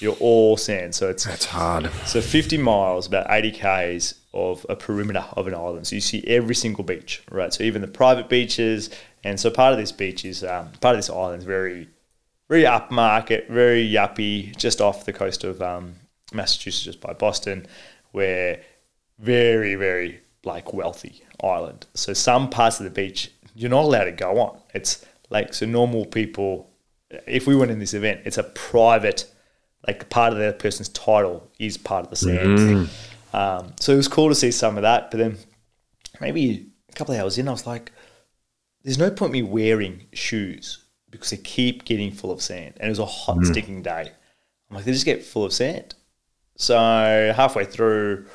You're 0.00 0.16
all 0.20 0.56
sand. 0.56 0.94
So 0.94 1.08
it's 1.08 1.24
That's 1.24 1.46
hard. 1.46 1.90
so 2.04 2.20
50 2.20 2.58
miles, 2.58 3.06
about 3.06 3.26
80 3.30 3.50
k's 3.52 4.14
of 4.32 4.66
a 4.68 4.76
perimeter 4.76 5.24
of 5.32 5.46
an 5.46 5.54
island. 5.54 5.86
So 5.86 5.94
you 5.94 6.00
see 6.00 6.24
every 6.26 6.54
single 6.54 6.84
beach, 6.84 7.22
right? 7.30 7.52
So 7.52 7.62
even 7.64 7.80
the 7.82 7.88
private 7.88 8.28
beaches, 8.28 8.90
and 9.22 9.38
so 9.38 9.50
part 9.50 9.72
of 9.72 9.78
this 9.78 9.92
beach 9.92 10.24
is 10.24 10.42
um, 10.42 10.70
part 10.80 10.94
of 10.94 10.98
this 10.98 11.10
island 11.10 11.38
is 11.38 11.44
very, 11.44 11.88
very 12.48 12.64
upmarket, 12.64 13.48
very 13.48 13.88
yuppie, 13.88 14.56
just 14.56 14.80
off 14.80 15.04
the 15.04 15.12
coast 15.12 15.44
of 15.44 15.62
um, 15.62 15.94
Massachusetts, 16.32 16.84
just 16.84 17.00
by 17.00 17.12
Boston, 17.12 17.66
where 18.10 18.60
very, 19.20 19.76
very 19.76 20.20
like 20.44 20.72
wealthy 20.74 21.22
island. 21.42 21.86
So 21.94 22.12
some 22.12 22.50
parts 22.50 22.80
of 22.80 22.84
the 22.84 22.90
beach 22.90 23.30
you're 23.54 23.70
not 23.70 23.84
allowed 23.84 24.04
to 24.04 24.12
go 24.12 24.40
on. 24.40 24.58
It's 24.74 25.04
like 25.30 25.54
so 25.54 25.66
normal 25.66 26.06
people. 26.06 26.70
If 27.26 27.46
we 27.46 27.54
went 27.54 27.70
in 27.70 27.78
this 27.78 27.94
event, 27.94 28.22
it's 28.24 28.38
a 28.38 28.42
private, 28.42 29.32
like 29.86 30.08
part 30.10 30.32
of 30.32 30.38
that 30.38 30.58
person's 30.58 30.88
title 30.90 31.50
is 31.58 31.76
part 31.76 32.04
of 32.04 32.10
the 32.10 32.16
sand. 32.16 32.58
Um, 33.32 33.72
so 33.80 33.92
it 33.92 33.96
was 33.96 34.08
cool 34.08 34.28
to 34.28 34.34
see 34.34 34.50
some 34.50 34.76
of 34.76 34.82
that. 34.82 35.10
But 35.10 35.18
then 35.18 35.38
maybe 36.20 36.66
a 36.88 36.92
couple 36.94 37.14
of 37.14 37.20
hours 37.20 37.36
in, 37.38 37.48
I 37.48 37.52
was 37.52 37.66
like, 37.66 37.92
"There's 38.82 38.98
no 38.98 39.10
point 39.10 39.32
me 39.32 39.42
wearing 39.42 40.06
shoes 40.12 40.84
because 41.10 41.30
they 41.30 41.36
keep 41.38 41.84
getting 41.84 42.12
full 42.12 42.30
of 42.30 42.40
sand." 42.42 42.74
And 42.78 42.86
it 42.86 42.90
was 42.90 42.98
a 42.98 43.06
hot, 43.06 43.44
sticking 43.44 43.82
day. 43.82 44.10
I'm 44.70 44.76
like, 44.76 44.84
they 44.84 44.92
just 44.92 45.04
get 45.04 45.24
full 45.24 45.44
of 45.44 45.52
sand. 45.52 45.94
So 46.56 46.76
halfway 47.36 47.64
through, 47.64 48.26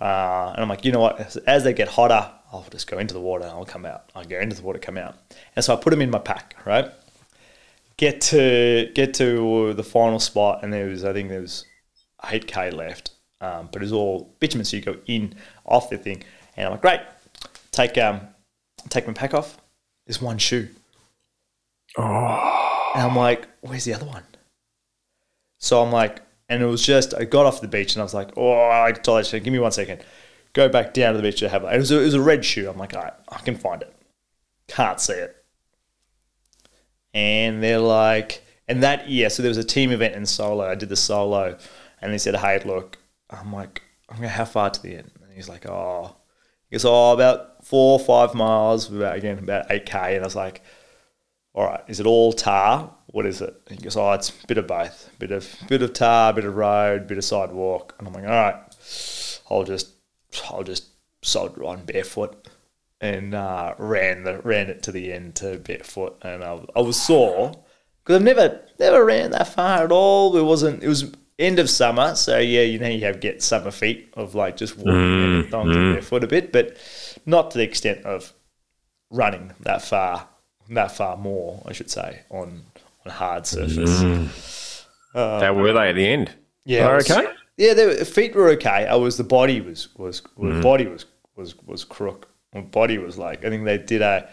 uh, 0.00 0.52
and 0.54 0.62
I'm 0.62 0.68
like, 0.68 0.84
you 0.84 0.92
know 0.92 1.00
what? 1.00 1.20
As, 1.20 1.36
as 1.38 1.64
they 1.64 1.72
get 1.74 1.88
hotter, 1.88 2.30
I'll 2.52 2.66
just 2.70 2.86
go 2.86 2.98
into 2.98 3.14
the 3.14 3.20
water 3.20 3.44
and 3.44 3.52
I'll 3.52 3.64
come 3.64 3.86
out. 3.86 4.10
I'll 4.14 4.24
go 4.24 4.38
into 4.38 4.56
the 4.56 4.62
water, 4.62 4.78
come 4.78 4.98
out. 4.98 5.16
And 5.54 5.64
so 5.64 5.74
I 5.74 5.80
put 5.80 5.90
them 5.90 6.02
in 6.02 6.10
my 6.10 6.18
pack, 6.18 6.56
right? 6.66 6.90
Get 7.96 8.20
to 8.22 8.90
get 8.94 9.14
to 9.14 9.74
the 9.74 9.84
final 9.84 10.18
spot, 10.18 10.62
and 10.62 10.72
there 10.72 10.86
was 10.86 11.04
I 11.04 11.12
think 11.12 11.28
there 11.28 11.40
was 11.40 11.64
eight 12.30 12.46
k 12.46 12.70
left, 12.70 13.12
um, 13.40 13.68
but 13.72 13.82
it 13.82 13.84
was 13.84 13.92
all 13.92 14.34
bitumen. 14.40 14.64
So 14.64 14.76
you 14.76 14.82
go 14.82 14.96
in 15.06 15.34
off 15.64 15.90
the 15.90 15.98
thing, 15.98 16.24
and 16.56 16.66
I'm 16.66 16.72
like, 16.72 16.82
great. 16.82 17.00
Take 17.70 17.96
um, 17.98 18.20
take 18.88 19.06
my 19.06 19.12
pack 19.12 19.34
off. 19.34 19.58
There's 20.06 20.20
one 20.20 20.38
shoe. 20.38 20.68
Oh. 21.96 22.92
And 22.94 23.04
I'm 23.04 23.16
like, 23.16 23.48
where's 23.60 23.84
the 23.84 23.94
other 23.94 24.06
one? 24.06 24.24
So 25.58 25.82
I'm 25.82 25.92
like, 25.92 26.20
and 26.48 26.62
it 26.62 26.66
was 26.66 26.84
just, 26.84 27.14
I 27.14 27.24
got 27.24 27.46
off 27.46 27.60
the 27.60 27.68
beach 27.68 27.94
and 27.94 28.00
I 28.00 28.04
was 28.04 28.14
like, 28.14 28.36
oh, 28.36 28.52
I 28.52 28.92
told 28.92 29.26
her, 29.26 29.38
give 29.38 29.52
me 29.52 29.58
one 29.58 29.72
second. 29.72 30.02
Go 30.52 30.68
back 30.68 30.92
down 30.92 31.12
to 31.12 31.16
the 31.18 31.22
beach 31.22 31.38
to 31.40 31.48
have 31.48 31.64
it. 31.64 31.72
It 31.72 31.78
was 31.78 31.90
a, 31.90 32.00
it 32.00 32.04
was 32.04 32.14
a 32.14 32.20
red 32.20 32.44
shoe. 32.44 32.68
I'm 32.68 32.76
like, 32.78 32.94
all 32.94 33.02
right, 33.02 33.12
I 33.28 33.38
can 33.38 33.56
find 33.56 33.80
it. 33.82 33.94
Can't 34.68 35.00
see 35.00 35.14
it. 35.14 35.41
And 37.14 37.62
they're 37.62 37.78
like, 37.78 38.42
and 38.68 38.82
that, 38.82 39.08
yeah, 39.08 39.28
so 39.28 39.42
there 39.42 39.50
was 39.50 39.58
a 39.58 39.64
team 39.64 39.90
event 39.90 40.14
in 40.14 40.24
solo. 40.26 40.68
I 40.68 40.74
did 40.74 40.88
the 40.88 40.96
solo 40.96 41.58
and 42.00 42.12
they 42.12 42.18
said, 42.18 42.36
hey, 42.36 42.60
look, 42.64 42.98
I'm 43.30 43.52
like, 43.52 43.82
I'm 44.08 44.18
going, 44.18 44.28
how 44.28 44.44
far 44.44 44.70
to 44.70 44.82
the 44.82 44.96
end? 44.96 45.10
And 45.22 45.32
he's 45.32 45.48
like, 45.48 45.66
oh, 45.68 46.16
he 46.68 46.74
goes, 46.74 46.84
oh, 46.84 47.12
about 47.12 47.64
four 47.64 47.98
or 47.98 48.04
five 48.04 48.34
miles, 48.34 48.90
about, 48.90 49.16
again, 49.16 49.38
about 49.38 49.68
8K. 49.68 50.16
And 50.16 50.22
I 50.22 50.26
was 50.26 50.36
like, 50.36 50.62
all 51.54 51.66
right, 51.66 51.82
is 51.86 52.00
it 52.00 52.06
all 52.06 52.32
tar? 52.32 52.90
What 53.06 53.26
is 53.26 53.42
it? 53.42 53.54
And 53.68 53.78
he 53.78 53.84
goes, 53.84 53.96
oh, 53.96 54.12
it's 54.12 54.30
a 54.30 54.46
bit 54.46 54.58
of 54.58 54.66
both, 54.66 55.10
bit 55.18 55.32
of 55.32 55.54
bit 55.68 55.82
of 55.82 55.92
tar, 55.92 56.32
bit 56.32 56.46
of 56.46 56.56
road, 56.56 57.06
bit 57.06 57.18
of 57.18 57.24
sidewalk. 57.24 57.94
And 57.98 58.08
I'm 58.08 58.14
like, 58.14 58.24
all 58.24 58.30
right, 58.30 58.54
I'll 59.50 59.64
just 59.64 59.90
I'll 60.50 60.62
just 60.62 60.86
soldier 61.20 61.64
on 61.64 61.84
barefoot 61.84 62.48
and 63.02 63.34
uh, 63.34 63.74
ran 63.78 64.22
the 64.22 64.38
ran 64.38 64.70
it 64.70 64.84
to 64.84 64.92
the 64.92 65.12
end 65.12 65.34
to 65.36 65.58
barefoot, 65.58 66.16
and 66.22 66.42
I, 66.42 66.64
I 66.74 66.80
was 66.80 66.98
sore 66.98 67.52
because 68.02 68.16
I've 68.16 68.22
never 68.22 68.62
never 68.78 69.04
ran 69.04 69.32
that 69.32 69.48
far 69.48 69.84
at 69.84 69.92
all. 69.92 70.34
It 70.36 70.44
wasn't. 70.44 70.82
It 70.82 70.88
was 70.88 71.12
end 71.38 71.58
of 71.58 71.68
summer, 71.68 72.14
so 72.14 72.38
yeah, 72.38 72.62
you 72.62 72.78
know 72.78 72.88
you 72.88 73.04
have 73.04 73.20
get 73.20 73.42
summer 73.42 73.72
feet 73.72 74.14
of 74.14 74.36
like 74.36 74.56
just 74.56 74.78
walking 74.78 74.92
mm, 74.92 75.40
and 75.40 75.50
thongs 75.50 75.76
and 75.76 75.86
mm. 75.86 75.92
barefoot 75.94 76.24
a 76.24 76.28
bit, 76.28 76.52
but 76.52 76.76
not 77.26 77.50
to 77.50 77.58
the 77.58 77.64
extent 77.64 78.04
of 78.04 78.32
running 79.10 79.52
that 79.60 79.82
far, 79.82 80.28
that 80.70 80.92
far 80.92 81.16
more, 81.16 81.60
I 81.66 81.72
should 81.72 81.90
say, 81.90 82.22
on 82.30 82.62
on 83.04 83.12
hard 83.12 83.46
surface. 83.46 84.02
Mm. 84.02 84.84
Uh, 85.14 85.40
How 85.40 85.52
were 85.52 85.72
they 85.72 85.90
at 85.90 85.96
the 85.96 86.06
end? 86.06 86.32
Yeah, 86.64 86.84
They 86.84 86.90
I 86.90 86.94
was- 86.94 87.10
okay? 87.10 87.32
Yeah, 87.58 87.74
the 87.74 88.04
feet 88.04 88.34
were 88.34 88.48
okay. 88.50 88.86
I 88.86 88.94
was 88.94 89.18
the 89.18 89.24
body 89.24 89.60
was 89.60 89.88
was, 89.96 90.22
was 90.36 90.62
body 90.62 90.86
was 90.86 91.04
was 91.36 91.54
was 91.66 91.84
crook. 91.84 92.31
My 92.54 92.60
body 92.60 92.98
was 92.98 93.18
like 93.18 93.44
I 93.44 93.48
think 93.48 93.64
they 93.64 93.78
did 93.78 94.02
a 94.02 94.28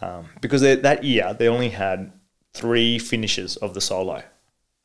um, 0.00 0.28
because 0.40 0.60
they, 0.62 0.74
that 0.76 1.04
year 1.04 1.34
they 1.38 1.48
only 1.48 1.68
had 1.68 2.12
three 2.52 2.98
finishes 2.98 3.56
of 3.56 3.74
the 3.74 3.80
solo, 3.80 4.22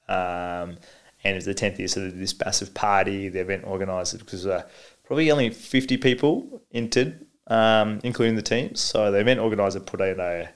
um, 0.08 0.78
and 1.24 1.34
it 1.34 1.36
was 1.36 1.46
the 1.46 1.54
tenth 1.54 1.80
year, 1.80 1.88
so 1.88 2.02
they 2.02 2.10
did 2.10 2.20
this 2.20 2.40
massive 2.40 2.74
party. 2.74 3.30
The 3.30 3.40
event 3.40 3.64
organised 3.66 4.20
because 4.20 4.46
uh, 4.46 4.64
probably 5.04 5.32
only 5.32 5.50
fifty 5.50 5.98
people 5.98 6.62
entered, 6.72 7.26
um, 7.48 8.00
including 8.04 8.36
the 8.36 8.42
teams. 8.42 8.80
So 8.80 9.12
the 9.12 9.20
event 9.20 9.40
organiser 9.40 9.80
put 9.80 10.02
in 10.02 10.20
a 10.20 10.50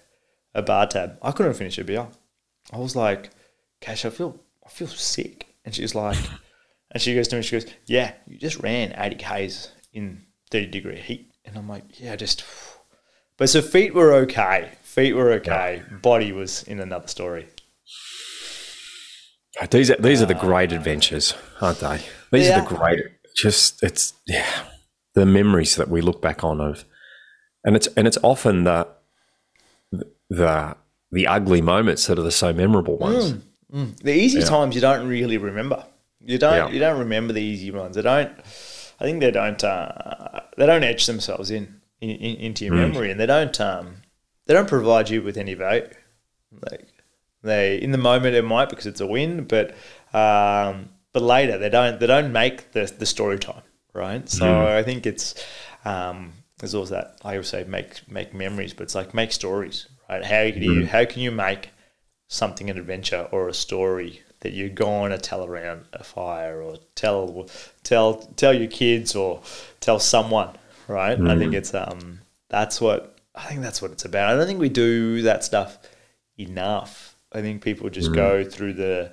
a 0.54 0.62
bar 0.62 0.88
tab. 0.88 1.18
I 1.22 1.32
couldn't 1.32 1.54
finish 1.54 1.78
a 1.78 1.84
beer. 1.84 2.08
I 2.72 2.78
was 2.78 2.96
like, 2.96 3.32
Cash, 3.80 4.06
I 4.06 4.10
feel 4.10 4.40
I 4.66 4.70
feel 4.70 4.88
sick. 4.88 5.48
And 5.66 5.74
she's 5.74 5.96
like, 5.96 6.18
and 6.92 7.02
she 7.02 7.16
goes 7.16 7.28
to 7.30 7.38
me, 7.38 7.42
she 7.42 7.60
goes, 7.60 7.72
Yeah, 7.86 8.14
you 8.28 8.38
just 8.38 8.60
ran 8.60 8.94
80 8.98 9.16
Ks 9.16 9.72
in 9.94 10.24
30 10.52 10.68
degree 10.68 11.00
heat. 11.00 11.31
And 11.46 11.58
I'm 11.58 11.68
like, 11.68 12.00
Yeah, 12.00 12.16
just. 12.16 12.44
But 13.38 13.50
so 13.50 13.62
feet 13.62 13.94
were 13.94 14.14
okay. 14.14 14.72
Feet 14.84 15.14
were 15.14 15.32
okay. 15.34 15.84
Body 16.02 16.32
was 16.32 16.64
in 16.64 16.80
another 16.80 17.08
story. 17.08 17.48
Uh, 19.60 19.68
these 19.70 19.92
are 19.92 19.96
these 19.98 20.22
are 20.22 20.26
the 20.26 20.38
uh, 20.38 20.42
great 20.42 20.72
adventures, 20.72 21.34
aren't 21.60 21.80
they? 21.80 22.02
These 22.32 22.50
are 22.50 22.62
the 22.62 22.76
great. 22.76 23.00
Just 23.36 23.84
it's 23.84 24.14
yeah, 24.26 24.64
the 25.14 25.26
memories 25.26 25.76
that 25.76 25.90
we 25.90 26.02
look 26.02 26.22
back 26.22 26.44
on 26.44 26.62
of, 26.62 26.86
and 27.64 27.76
it's 27.76 27.88
and 27.98 28.08
it's 28.08 28.18
often 28.24 28.64
the 28.64 28.88
the 30.30 30.76
the 31.12 31.28
ugly 31.28 31.62
moments 31.62 32.08
that 32.08 32.18
are 32.18 32.24
the 32.24 32.32
so 32.32 32.54
memorable 32.54 32.98
mm, 32.98 33.02
ones. 33.02 33.34
Mm. 33.74 33.98
The 33.98 34.14
easy 34.14 34.42
times 34.42 34.76
you 34.76 34.82
don't 34.82 35.08
really 35.08 35.38
remember. 35.38 35.86
You 36.24 36.38
don't. 36.38 36.54
Yeah. 36.54 36.70
You 36.70 36.80
don't 36.80 37.00
remember 37.00 37.34
the 37.34 37.42
easy 37.42 37.72
ones. 37.72 37.96
They 37.96 38.02
don't. 38.02 38.32
I 39.02 39.04
think 39.06 39.20
they 39.20 39.32
don't. 39.32 39.64
Uh, 39.64 40.42
they 40.58 40.68
don't 40.68 40.84
etch 40.84 41.08
themselves 41.08 41.50
in, 41.50 41.82
in, 42.00 42.10
in 42.12 42.36
into 42.38 42.66
your 42.66 42.76
memory, 42.76 43.10
and 43.10 43.20
they 43.20 43.26
don't. 43.26 43.60
Um, 43.60 44.04
they 44.46 44.54
don't 44.54 44.70
provide 44.70 45.10
you 45.10 45.24
with 45.24 45.38
any 45.38 45.56
value. 45.56 45.90
Like 46.70 46.88
they 47.42 47.82
in 47.82 47.92
the 47.92 47.98
moment 47.98 48.36
it 48.36 48.44
might 48.44 48.70
because 48.70 48.86
it's 48.86 49.02
a 49.02 49.08
win, 49.08 49.46
but 49.46 49.72
um, 50.14 50.90
but 51.14 51.24
later 51.24 51.58
they 51.58 51.70
don't. 51.70 52.00
They 52.00 52.08
don't 52.08 52.32
make 52.32 52.72
the 52.74 52.94
the 52.98 53.06
story 53.08 53.40
time 53.40 53.64
right. 53.94 54.28
So 54.30 54.46
I 54.78 54.84
think 54.84 55.06
it's. 55.06 55.36
Um, 55.84 56.34
there's 56.60 56.76
also 56.76 56.94
that 56.94 57.18
I 57.24 57.32
always 57.32 57.48
say 57.48 57.64
make 57.64 58.08
make 58.08 58.36
memories, 58.36 58.74
but 58.74 58.84
it's 58.84 58.94
like 58.94 59.16
make 59.16 59.32
stories, 59.32 59.88
right? 60.08 60.24
How 60.24 60.52
can 60.52 60.62
you 60.62 60.86
how 60.86 61.06
can 61.06 61.24
you 61.24 61.32
make 61.32 61.72
something 62.28 62.70
an 62.70 62.78
adventure 62.78 63.28
or 63.32 63.50
a 63.50 63.54
story 63.54 64.22
that 64.42 64.54
you're 64.54 64.70
going 64.70 65.12
to 65.12 65.18
tell 65.18 65.46
around 65.46 65.86
a 65.94 66.04
fire 66.04 66.62
or 66.62 66.78
tell 66.96 67.48
tell 67.84 68.16
tell 68.36 68.54
your 68.54 68.70
kids 68.70 69.16
or 69.16 69.42
tell 69.80 70.00
someone 70.00 70.50
right 70.88 71.20
i 71.22 71.38
think 71.38 71.54
it's 71.54 71.74
um 71.74 72.20
that's 72.50 72.82
what 72.82 73.18
i 73.36 73.44
think 73.46 73.62
that's 73.62 73.82
what 73.82 73.92
it's 73.92 74.06
about 74.06 74.34
i 74.34 74.38
don't 74.38 74.48
think 74.48 74.60
we 74.60 74.70
do 74.70 75.22
that 75.22 75.44
stuff 75.44 75.78
enough 76.38 77.16
i 77.34 77.42
think 77.42 77.64
people 77.64 77.90
just 77.90 78.14
go 78.14 78.44
through 78.44 78.74
the 78.74 79.12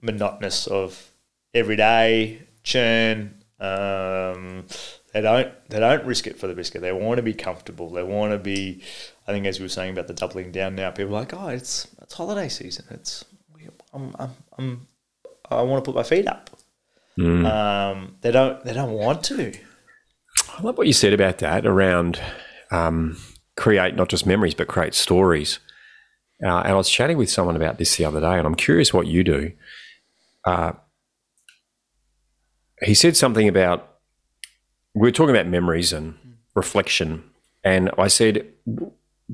monotonous 0.00 0.66
of 0.66 1.10
everyday 1.54 2.40
churn 2.62 3.34
um 3.60 4.64
they 5.12 5.22
don't 5.22 5.52
they 5.70 5.80
don't 5.80 6.04
risk 6.04 6.26
it 6.26 6.38
for 6.38 6.46
the 6.46 6.54
biscuit. 6.54 6.82
They 6.82 6.92
want 6.92 7.16
to 7.16 7.22
be 7.22 7.34
comfortable. 7.34 7.88
They 7.90 8.02
want 8.02 8.32
to 8.32 8.38
be. 8.38 8.82
I 9.26 9.32
think 9.32 9.46
as 9.46 9.58
we 9.58 9.64
were 9.64 9.70
saying 9.70 9.92
about 9.92 10.06
the 10.06 10.14
doubling 10.14 10.52
down 10.52 10.74
now, 10.74 10.90
people 10.90 11.16
are 11.16 11.20
like, 11.20 11.34
oh, 11.34 11.48
it's 11.48 11.88
it's 12.02 12.14
holiday 12.14 12.48
season. 12.48 12.84
It's 12.90 13.24
I'm 13.98 14.14
I'm, 14.18 14.30
I'm 14.58 14.86
I 15.50 15.62
want 15.62 15.84
to 15.84 15.88
put 15.90 15.96
my 15.96 16.02
feet 16.02 16.26
up. 16.28 16.50
Um, 17.46 18.16
they 18.20 18.30
don't 18.30 18.64
they 18.64 18.72
don't 18.72 18.92
want 18.92 19.24
to. 19.24 19.52
I 20.56 20.62
love 20.62 20.78
what 20.78 20.86
you 20.86 20.92
said 20.92 21.12
about 21.12 21.38
that 21.38 21.66
around 21.66 22.20
um, 22.70 23.16
create 23.56 23.96
not 23.96 24.08
just 24.08 24.24
memories 24.26 24.54
but 24.54 24.68
create 24.68 24.94
stories. 24.94 25.58
Uh, 26.44 26.58
and 26.58 26.68
I 26.68 26.74
was 26.74 26.88
chatting 26.88 27.18
with 27.18 27.30
someone 27.30 27.56
about 27.56 27.78
this 27.78 27.96
the 27.96 28.04
other 28.04 28.20
day, 28.20 28.38
and 28.38 28.46
I'm 28.46 28.54
curious 28.54 28.94
what 28.94 29.08
you 29.08 29.24
do. 29.24 29.50
Uh, 30.44 30.72
he 32.82 32.94
said 32.94 33.16
something 33.16 33.48
about 33.48 33.96
we 34.94 35.08
were 35.08 35.12
talking 35.12 35.34
about 35.34 35.48
memories 35.48 35.92
and 35.92 36.14
reflection, 36.54 37.24
and 37.64 37.90
I 37.98 38.06
said 38.06 38.46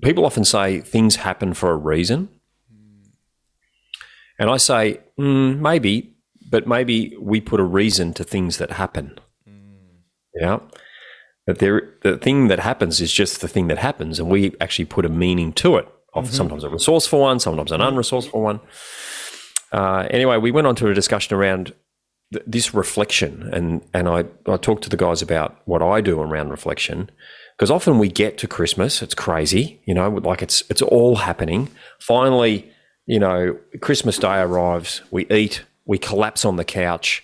people 0.03 0.25
often 0.25 0.45
say 0.45 0.81
things 0.81 1.17
happen 1.17 1.53
for 1.53 1.71
a 1.71 1.77
reason, 1.77 2.31
and 4.45 4.51
I 4.51 4.59
say 4.59 5.01
mm, 5.18 5.59
maybe, 5.59 6.14
but 6.51 6.66
maybe 6.66 7.16
we 7.18 7.40
put 7.40 7.61
a 7.61 7.64
reason 7.64 8.12
to 8.12 8.24
things 8.24 8.59
that 8.59 8.72
happen. 8.72 9.18
Yeah. 10.38 10.59
But 11.47 11.61
there, 11.61 11.95
the 12.03 12.18
thing 12.18 12.49
that 12.49 12.59
happens 12.59 13.01
is 13.01 13.11
just 13.11 13.40
the 13.40 13.49
thing 13.49 13.68
that 13.68 13.78
happens, 13.78 14.18
and 14.20 14.28
we 14.28 14.55
actually 14.61 14.84
put 14.84 15.07
a 15.07 15.09
meaning 15.09 15.55
to 15.55 15.76
it. 15.76 15.88
Often, 16.12 16.32
Sometimes 16.32 16.62
a 16.62 16.68
resourceful 16.68 17.20
one, 17.20 17.40
sometimes 17.40 17.72
an 17.72 17.80
unresourceful 17.80 18.38
one. 18.38 18.61
Uh, 19.72 20.07
anyway, 20.11 20.36
we 20.36 20.51
went 20.51 20.66
on 20.66 20.76
to 20.76 20.88
a 20.88 20.95
discussion 20.95 21.34
around 21.34 21.72
th- 22.30 22.45
this 22.47 22.74
reflection, 22.74 23.49
and 23.51 23.80
and 23.95 24.11
I 24.11 24.26
I 24.47 24.59
talked 24.59 24.82
to 24.82 24.90
the 24.90 24.99
guys 24.99 25.22
about 25.22 25.57
what 25.64 25.80
I 25.80 26.03
do 26.03 26.20
around 26.20 26.51
reflection, 26.51 27.11
because 27.57 27.70
often 27.70 27.99
we 27.99 28.11
get 28.11 28.36
to 28.38 28.47
Christmas, 28.47 29.01
it's 29.01 29.14
crazy, 29.14 29.80
you 29.86 29.95
know, 29.95 30.11
like 30.11 30.42
it's 30.42 30.62
it's 30.68 30.82
all 30.82 31.16
happening. 31.16 31.70
Finally, 31.99 32.70
you 33.07 33.19
know, 33.19 33.59
Christmas 33.81 34.19
Day 34.19 34.41
arrives, 34.41 35.03
we 35.11 35.27
eat, 35.27 35.65
we 35.85 35.99
collapse 35.99 36.45
on 36.45 36.57
the 36.57 36.65
couch, 36.65 37.23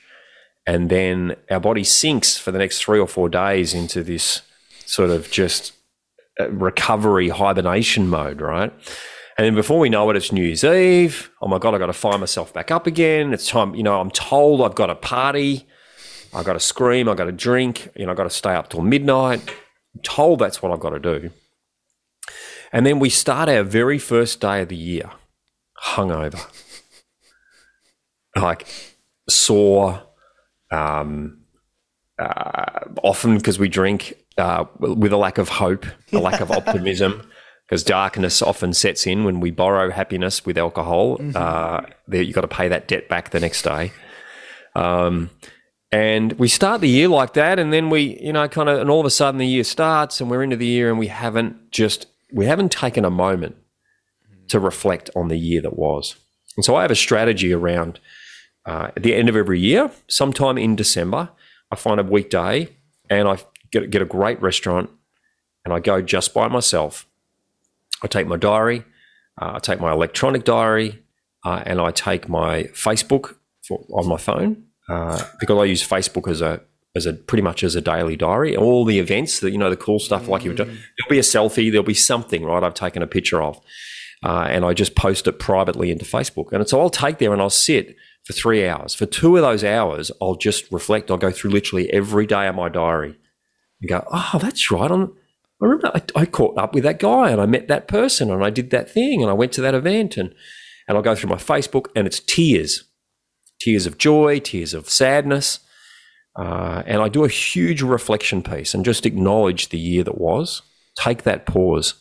and 0.66 0.90
then 0.90 1.36
our 1.50 1.60
body 1.60 1.84
sinks 1.84 2.36
for 2.36 2.50
the 2.52 2.58
next 2.58 2.82
three 2.82 2.98
or 2.98 3.06
four 3.06 3.28
days 3.28 3.72
into 3.72 4.02
this 4.02 4.42
sort 4.84 5.10
of 5.10 5.30
just 5.30 5.72
uh, 6.38 6.50
recovery 6.50 7.30
hibernation 7.30 8.08
mode, 8.08 8.40
right? 8.40 8.72
And 9.38 9.46
then 9.46 9.54
before 9.54 9.78
we 9.78 9.88
know 9.88 10.10
it, 10.10 10.16
it's 10.16 10.32
New 10.32 10.44
Year's 10.44 10.64
Eve. 10.64 11.30
Oh 11.40 11.48
my 11.48 11.58
God, 11.58 11.72
I've 11.72 11.80
got 11.80 11.86
to 11.86 11.94
find 11.94 12.20
myself 12.20 12.52
back 12.52 12.70
up 12.70 12.86
again. 12.86 13.32
It's 13.32 13.48
time, 13.48 13.74
you 13.74 13.82
know, 13.82 13.98
I'm 13.98 14.10
told 14.10 14.60
I've 14.60 14.74
got 14.74 14.86
to 14.86 14.94
party. 14.94 15.66
I've 16.34 16.44
got 16.44 16.52
to 16.52 16.60
scream. 16.60 17.08
I've 17.08 17.16
got 17.16 17.24
to 17.24 17.32
drink. 17.32 17.90
You 17.96 18.04
know, 18.04 18.10
I've 18.10 18.18
got 18.18 18.24
to 18.24 18.30
stay 18.30 18.54
up 18.54 18.68
till 18.68 18.82
midnight. 18.82 19.40
I'm 19.94 20.02
told 20.02 20.40
that's 20.40 20.62
what 20.62 20.72
I've 20.72 20.80
got 20.80 20.90
to 20.90 21.00
do. 21.00 21.30
And 22.70 22.84
then 22.84 22.98
we 22.98 23.08
start 23.08 23.48
our 23.48 23.62
very 23.62 23.98
first 23.98 24.40
day 24.40 24.60
of 24.60 24.68
the 24.68 24.76
year 24.76 25.10
hungover. 25.82 26.40
like 28.36 28.66
sore, 29.28 30.02
um, 30.70 31.38
uh, 32.18 32.80
often 33.02 33.36
because 33.36 33.58
we 33.58 33.68
drink 33.68 34.14
uh, 34.38 34.64
with 34.78 35.12
a 35.12 35.16
lack 35.16 35.38
of 35.38 35.48
hope, 35.48 35.86
a 36.12 36.18
lack 36.18 36.40
of 36.40 36.50
optimism, 36.50 37.26
because 37.66 37.82
darkness 37.82 38.42
often 38.42 38.72
sets 38.72 39.06
in 39.06 39.24
when 39.24 39.40
we 39.40 39.50
borrow 39.50 39.90
happiness 39.90 40.44
with 40.44 40.58
alcohol. 40.58 41.18
Uh, 41.34 41.82
you've 42.10 42.34
got 42.34 42.42
to 42.42 42.48
pay 42.48 42.68
that 42.68 42.88
debt 42.88 43.08
back 43.08 43.30
the 43.30 43.40
next 43.40 43.62
day. 43.62 43.92
Um, 44.74 45.30
and 45.92 46.32
we 46.34 46.46
start 46.46 46.80
the 46.80 46.88
year 46.88 47.08
like 47.08 47.32
that, 47.34 47.58
and 47.58 47.72
then 47.72 47.90
we, 47.90 48.20
you 48.20 48.32
know, 48.32 48.46
kind 48.48 48.68
of, 48.68 48.80
and 48.80 48.90
all 48.90 49.00
of 49.00 49.06
a 49.06 49.10
sudden 49.10 49.38
the 49.38 49.46
year 49.46 49.64
starts, 49.64 50.20
and 50.20 50.30
we're 50.30 50.42
into 50.42 50.56
the 50.56 50.66
year, 50.66 50.88
and 50.88 50.98
we 50.98 51.08
haven't 51.08 51.72
just, 51.72 52.06
we 52.32 52.46
haven't 52.46 52.70
taken 52.70 53.04
a 53.04 53.10
moment 53.10 53.56
to 54.50 54.60
reflect 54.60 55.10
on 55.16 55.28
the 55.28 55.36
year 55.36 55.60
that 55.62 55.76
was. 55.76 56.16
And 56.56 56.64
so 56.64 56.76
I 56.76 56.82
have 56.82 56.90
a 56.90 56.96
strategy 56.96 57.52
around 57.52 58.00
uh, 58.66 58.90
at 58.96 59.02
the 59.02 59.14
end 59.14 59.28
of 59.28 59.36
every 59.36 59.58
year, 59.58 59.90
sometime 60.08 60.58
in 60.58 60.76
December, 60.76 61.30
I 61.70 61.76
find 61.76 61.98
a 61.98 62.04
weekday 62.04 62.68
and 63.08 63.26
I 63.26 63.38
get, 63.72 63.90
get 63.90 64.02
a 64.02 64.04
great 64.04 64.40
restaurant 64.42 64.90
and 65.64 65.72
I 65.72 65.80
go 65.80 66.02
just 66.02 66.34
by 66.34 66.48
myself. 66.48 67.06
I 68.02 68.06
take 68.06 68.26
my 68.26 68.36
diary, 68.36 68.84
uh, 69.40 69.52
I 69.54 69.58
take 69.58 69.80
my 69.80 69.92
electronic 69.92 70.44
diary, 70.44 71.02
uh, 71.44 71.62
and 71.64 71.80
I 71.80 71.90
take 71.90 72.28
my 72.28 72.64
Facebook 72.64 73.36
for, 73.66 73.84
on 73.90 74.08
my 74.08 74.16
phone 74.16 74.64
uh, 74.88 75.22
because 75.38 75.58
I 75.58 75.64
use 75.64 75.86
Facebook 75.86 76.28
as 76.28 76.40
a 76.40 76.60
as 76.96 77.06
a 77.06 77.12
pretty 77.12 77.42
much 77.42 77.62
as 77.62 77.76
a 77.76 77.80
daily 77.80 78.16
diary. 78.16 78.56
All 78.56 78.84
the 78.84 78.98
events 78.98 79.40
that 79.40 79.52
you 79.52 79.58
know, 79.58 79.70
the 79.70 79.76
cool 79.76 80.00
stuff 80.00 80.26
like 80.26 80.44
you 80.44 80.50
were 80.50 80.56
doing, 80.56 80.70
there'll 80.70 81.10
be 81.10 81.20
a 81.20 81.22
selfie, 81.22 81.70
there'll 81.70 81.84
be 81.84 81.94
something 81.94 82.44
right 82.44 82.64
I've 82.64 82.74
taken 82.74 83.00
a 83.00 83.06
picture 83.06 83.40
of, 83.40 83.60
uh, 84.22 84.46
and 84.48 84.64
I 84.64 84.74
just 84.74 84.94
post 84.94 85.26
it 85.26 85.38
privately 85.38 85.90
into 85.90 86.04
Facebook. 86.04 86.52
And 86.52 86.68
so 86.68 86.80
I'll 86.80 86.90
take 86.90 87.18
there 87.18 87.32
and 87.32 87.40
I'll 87.40 87.50
sit 87.50 87.96
for 88.24 88.32
three 88.32 88.66
hours. 88.66 88.94
For 88.94 89.06
two 89.06 89.36
of 89.36 89.42
those 89.42 89.64
hours, 89.64 90.10
I'll 90.20 90.34
just 90.34 90.70
reflect. 90.70 91.10
I'll 91.10 91.16
go 91.16 91.30
through 91.30 91.50
literally 91.50 91.90
every 91.90 92.26
day 92.26 92.46
of 92.46 92.54
my 92.54 92.68
diary 92.68 93.16
and 93.80 93.88
go, 93.88 94.06
oh, 94.12 94.38
that's 94.40 94.70
right. 94.70 94.90
I'm, 94.90 95.16
I 95.62 95.64
remember 95.64 95.90
I, 95.94 96.02
I 96.14 96.26
caught 96.26 96.58
up 96.58 96.74
with 96.74 96.84
that 96.84 96.98
guy 96.98 97.30
and 97.30 97.40
I 97.40 97.46
met 97.46 97.68
that 97.68 97.88
person 97.88 98.30
and 98.30 98.44
I 98.44 98.50
did 98.50 98.70
that 98.70 98.90
thing 98.90 99.22
and 99.22 99.30
I 99.30 99.34
went 99.34 99.52
to 99.52 99.62
that 99.62 99.74
event 99.74 100.16
and 100.16 100.34
and 100.88 100.96
I'll 100.96 101.04
go 101.04 101.14
through 101.14 101.30
my 101.30 101.36
Facebook 101.36 101.86
and 101.94 102.04
it's 102.04 102.18
tears, 102.18 102.82
tears 103.60 103.86
of 103.86 103.96
joy, 103.96 104.40
tears 104.40 104.74
of 104.74 104.90
sadness, 104.90 105.60
uh, 106.36 106.82
and 106.84 107.00
I 107.00 107.08
do 107.08 107.24
a 107.24 107.28
huge 107.28 107.80
reflection 107.80 108.42
piece 108.42 108.74
and 108.74 108.84
just 108.84 109.06
acknowledge 109.06 109.68
the 109.68 109.78
year 109.78 110.02
that 110.02 110.18
was. 110.18 110.62
Take 110.96 111.22
that 111.22 111.46
pause, 111.46 111.94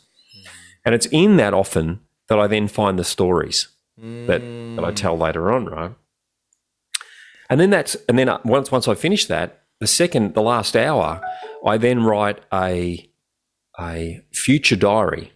and 0.84 0.92
it's 0.92 1.06
in 1.06 1.36
that 1.36 1.54
often 1.54 2.00
that 2.30 2.38
I 2.38 2.46
then 2.46 2.68
find 2.68 2.98
the 2.98 3.04
stories 3.04 3.68
that 3.98 4.40
that 4.76 4.84
I 4.84 4.92
tell 4.92 5.18
later 5.18 5.52
on, 5.52 5.66
right? 5.66 5.92
And 7.50 7.60
then 7.60 7.68
that's 7.68 7.96
and 8.08 8.18
then 8.18 8.30
uh, 8.30 8.38
once 8.44 8.72
once 8.72 8.88
I 8.88 8.94
finish 8.94 9.26
that, 9.26 9.64
the 9.80 9.86
second 9.86 10.32
the 10.34 10.40
last 10.40 10.74
hour, 10.74 11.20
I 11.66 11.76
then 11.76 12.02
write 12.04 12.38
a 12.50 13.10
a 13.78 14.22
future 14.32 14.76
diary 14.76 15.32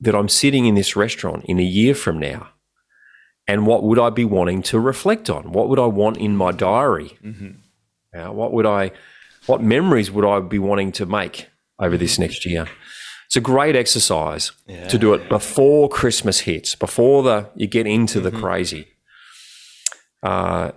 that 0.00 0.14
I'm 0.14 0.28
sitting 0.28 0.66
in 0.66 0.74
this 0.76 0.94
restaurant 0.94 1.44
in 1.46 1.58
a 1.58 1.64
year 1.64 1.94
from 1.94 2.18
now. 2.20 2.50
And 3.48 3.66
what 3.66 3.82
would 3.82 3.98
I 3.98 4.10
be 4.10 4.24
wanting 4.24 4.62
to 4.64 4.78
reflect 4.78 5.30
on? 5.30 5.52
What 5.52 5.68
would 5.68 5.78
I 5.78 5.86
want 5.86 6.18
in 6.18 6.36
my 6.36 6.52
diary? 6.52 7.18
Uh, 8.14 8.32
what 8.32 8.52
would 8.52 8.66
I, 8.66 8.92
what 9.46 9.62
memories 9.62 10.10
would 10.10 10.24
I 10.24 10.40
be 10.40 10.58
wanting 10.58 10.92
to 10.92 11.06
make 11.06 11.48
over 11.78 11.96
this 11.96 12.18
next 12.18 12.44
year? 12.44 12.66
It's 13.28 13.36
a 13.36 13.42
great 13.42 13.76
exercise 13.76 14.52
to 14.88 14.98
do 14.98 15.12
it 15.12 15.28
before 15.28 15.90
Christmas 15.90 16.40
hits, 16.40 16.74
before 16.74 17.22
the 17.22 17.50
you 17.54 17.66
get 17.66 17.86
into 17.86 18.20
the 18.20 18.30
crazy. 18.30 18.88
Uh, 20.22 20.72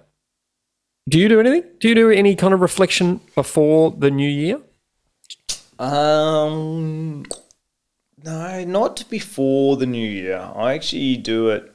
do 1.08 1.18
you 1.18 1.30
do 1.30 1.40
anything? 1.40 1.64
Do 1.80 1.88
you 1.88 1.96
do 1.96 2.10
any 2.12 2.36
kind 2.36 2.54
of 2.54 2.60
reflection 2.60 3.22
before 3.36 3.92
the 3.92 4.12
new 4.12 4.30
year? 4.30 4.60
Um, 5.80 7.26
no, 8.24 8.64
not 8.66 9.06
before 9.10 9.78
the 9.78 9.86
new 9.86 10.08
year. 10.08 10.52
I 10.54 10.74
actually 10.74 11.18
do 11.18 11.50
it 11.50 11.72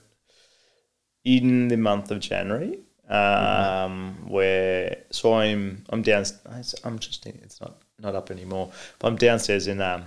in 1.24 1.68
the 1.68 1.78
month 1.78 2.10
of 2.10 2.20
January. 2.20 2.80
Um, 3.08 4.28
where 4.28 5.04
so 5.10 5.34
I'm 5.34 5.84
I'm 5.88 6.02
down. 6.02 6.24
I'm 6.84 6.98
just 6.98 7.24
it's 7.24 7.60
not 7.62 7.78
not 7.98 8.14
up 8.14 8.30
anymore. 8.30 8.72
But 8.98 9.08
I'm 9.08 9.16
downstairs 9.16 9.68
in 9.68 9.80
um 9.80 10.04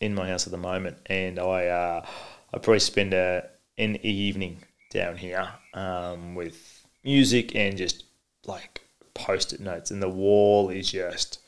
in 0.00 0.14
my 0.14 0.28
house 0.28 0.46
at 0.46 0.50
the 0.50 0.58
moment, 0.58 0.96
and 1.06 1.38
I 1.38 1.66
uh, 1.66 2.06
I 2.52 2.58
probably 2.58 2.80
spend 2.80 3.14
a 3.14 3.48
an 3.78 3.96
evening 4.04 4.62
down 4.90 5.16
here 5.16 5.48
um, 5.74 6.34
with 6.34 6.86
music 7.04 7.54
and 7.54 7.76
just 7.76 8.04
like 8.46 8.82
post-it 9.14 9.60
notes, 9.60 9.90
and 9.90 10.02
the 10.02 10.08
wall 10.08 10.70
is 10.70 10.90
just 10.90 11.40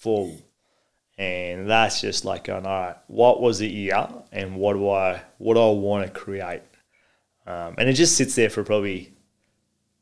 full, 0.00 0.36
and 1.16 1.70
that's 1.70 2.00
just 2.00 2.24
like 2.24 2.44
going, 2.44 2.66
all 2.66 2.80
right, 2.80 2.96
what 3.06 3.40
was 3.40 3.60
the 3.60 3.68
year, 3.68 4.08
and 4.32 4.56
what 4.56 4.74
do 4.74 4.88
I 4.90 5.22
what 5.38 5.54
do 5.54 5.60
I 5.60 5.70
want 5.70 6.06
to 6.06 6.12
create, 6.12 6.62
um, 7.46 7.74
and 7.78 7.88
it 7.88 7.94
just 7.94 8.16
sits 8.16 8.34
there 8.34 8.50
for 8.50 8.64
probably. 8.64 9.12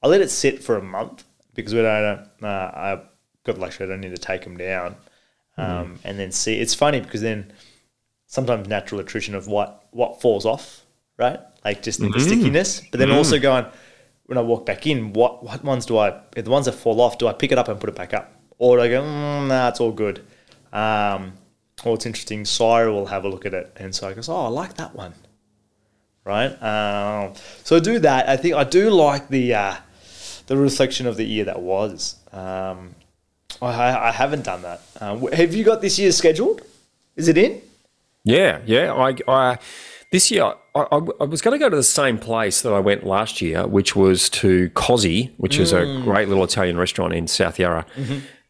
I 0.04 0.08
let 0.08 0.20
it 0.20 0.30
sit 0.30 0.64
for 0.64 0.76
a 0.76 0.82
month 0.82 1.22
because 1.54 1.74
we 1.74 1.82
don't. 1.82 2.28
Uh, 2.42 2.46
I 2.46 3.02
got 3.44 3.54
the 3.54 3.60
luxury. 3.60 3.86
I 3.86 3.90
don't 3.90 4.00
need 4.00 4.16
to 4.16 4.18
take 4.18 4.42
them 4.42 4.56
down, 4.56 4.96
um, 5.56 6.00
and 6.02 6.18
then 6.18 6.32
see. 6.32 6.58
It's 6.58 6.74
funny 6.74 7.00
because 7.00 7.20
then 7.20 7.52
sometimes 8.32 8.66
natural 8.66 8.98
attrition 8.98 9.34
of 9.34 9.46
what 9.46 9.84
what 9.90 10.22
falls 10.22 10.46
off, 10.46 10.86
right? 11.18 11.38
Like 11.64 11.82
just 11.82 12.00
the 12.00 12.18
stickiness, 12.18 12.80
but 12.90 12.98
then 12.98 13.10
also 13.18 13.38
going 13.38 13.66
when 14.24 14.38
I 14.38 14.40
walk 14.40 14.64
back 14.64 14.86
in, 14.86 15.12
what 15.12 15.44
what 15.44 15.62
ones 15.62 15.84
do 15.84 15.98
I? 15.98 16.18
The 16.34 16.50
ones 16.50 16.64
that 16.64 16.72
fall 16.72 17.00
off, 17.02 17.18
do 17.18 17.28
I 17.28 17.34
pick 17.34 17.52
it 17.52 17.58
up 17.58 17.68
and 17.68 17.78
put 17.78 17.90
it 17.90 17.94
back 17.94 18.14
up, 18.14 18.32
or 18.58 18.78
do 18.78 18.82
I 18.82 18.88
go, 18.88 19.02
mm, 19.02 19.48
nah, 19.48 19.68
it's 19.68 19.80
all 19.80 19.92
good? 19.92 20.24
Um, 20.72 21.34
or 21.84 21.94
it's 21.94 22.06
interesting. 22.06 22.46
Syra 22.46 22.90
will 22.90 23.06
have 23.06 23.24
a 23.24 23.28
look 23.28 23.44
at 23.44 23.52
it, 23.52 23.70
and 23.76 23.94
so 23.94 24.08
I 24.08 24.14
goes, 24.14 24.30
oh, 24.30 24.46
I 24.46 24.48
like 24.48 24.74
that 24.74 24.94
one, 24.94 25.12
right? 26.24 26.52
Um, 26.62 27.34
so 27.64 27.76
I 27.76 27.80
do 27.80 27.98
that. 27.98 28.30
I 28.30 28.38
think 28.38 28.54
I 28.54 28.64
do 28.64 28.88
like 28.88 29.28
the 29.28 29.54
uh, 29.54 29.76
the 30.46 30.56
reflection 30.56 31.06
of 31.06 31.18
the 31.18 31.24
year 31.24 31.44
that 31.44 31.60
was. 31.60 32.16
Um, 32.32 32.94
I, 33.60 34.08
I 34.08 34.10
haven't 34.10 34.44
done 34.44 34.62
that. 34.62 34.80
Um, 35.00 35.30
have 35.32 35.54
you 35.54 35.64
got 35.64 35.82
this 35.82 35.98
year 35.98 36.10
scheduled? 36.10 36.62
Is 37.14 37.28
it 37.28 37.36
in? 37.36 37.60
Yeah, 38.24 38.60
yeah. 38.66 38.92
I, 38.92 39.16
I 39.28 39.58
this 40.12 40.30
year 40.30 40.44
I, 40.74 40.80
I, 40.80 40.98
I 41.20 41.24
was 41.24 41.40
going 41.42 41.58
to 41.58 41.58
go 41.58 41.68
to 41.68 41.76
the 41.76 41.82
same 41.82 42.18
place 42.18 42.62
that 42.62 42.72
I 42.72 42.78
went 42.80 43.04
last 43.04 43.40
year, 43.42 43.66
which 43.66 43.96
was 43.96 44.28
to 44.30 44.70
Cosy, 44.70 45.32
which 45.38 45.58
is 45.58 45.72
a 45.72 46.00
great 46.04 46.28
little 46.28 46.44
Italian 46.44 46.76
restaurant 46.76 47.14
in 47.14 47.26
South 47.26 47.58
Yarra. 47.58 47.84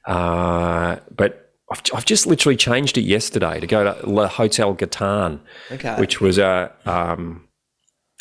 Uh, 0.07 0.97
but 1.15 1.53
I've, 1.71 1.81
I've 1.95 2.05
just 2.05 2.27
literally 2.27 2.57
changed 2.57 2.99
it 2.99 3.03
yesterday 3.03 3.61
to 3.61 3.67
go 3.67 3.85
to 3.85 4.07
La 4.09 4.27
Hotel 4.29 4.75
Gitan, 4.75 5.41
Okay. 5.71 5.97
which 5.99 6.21
was 6.21 6.39
a 6.39 6.73
um, 6.85 7.49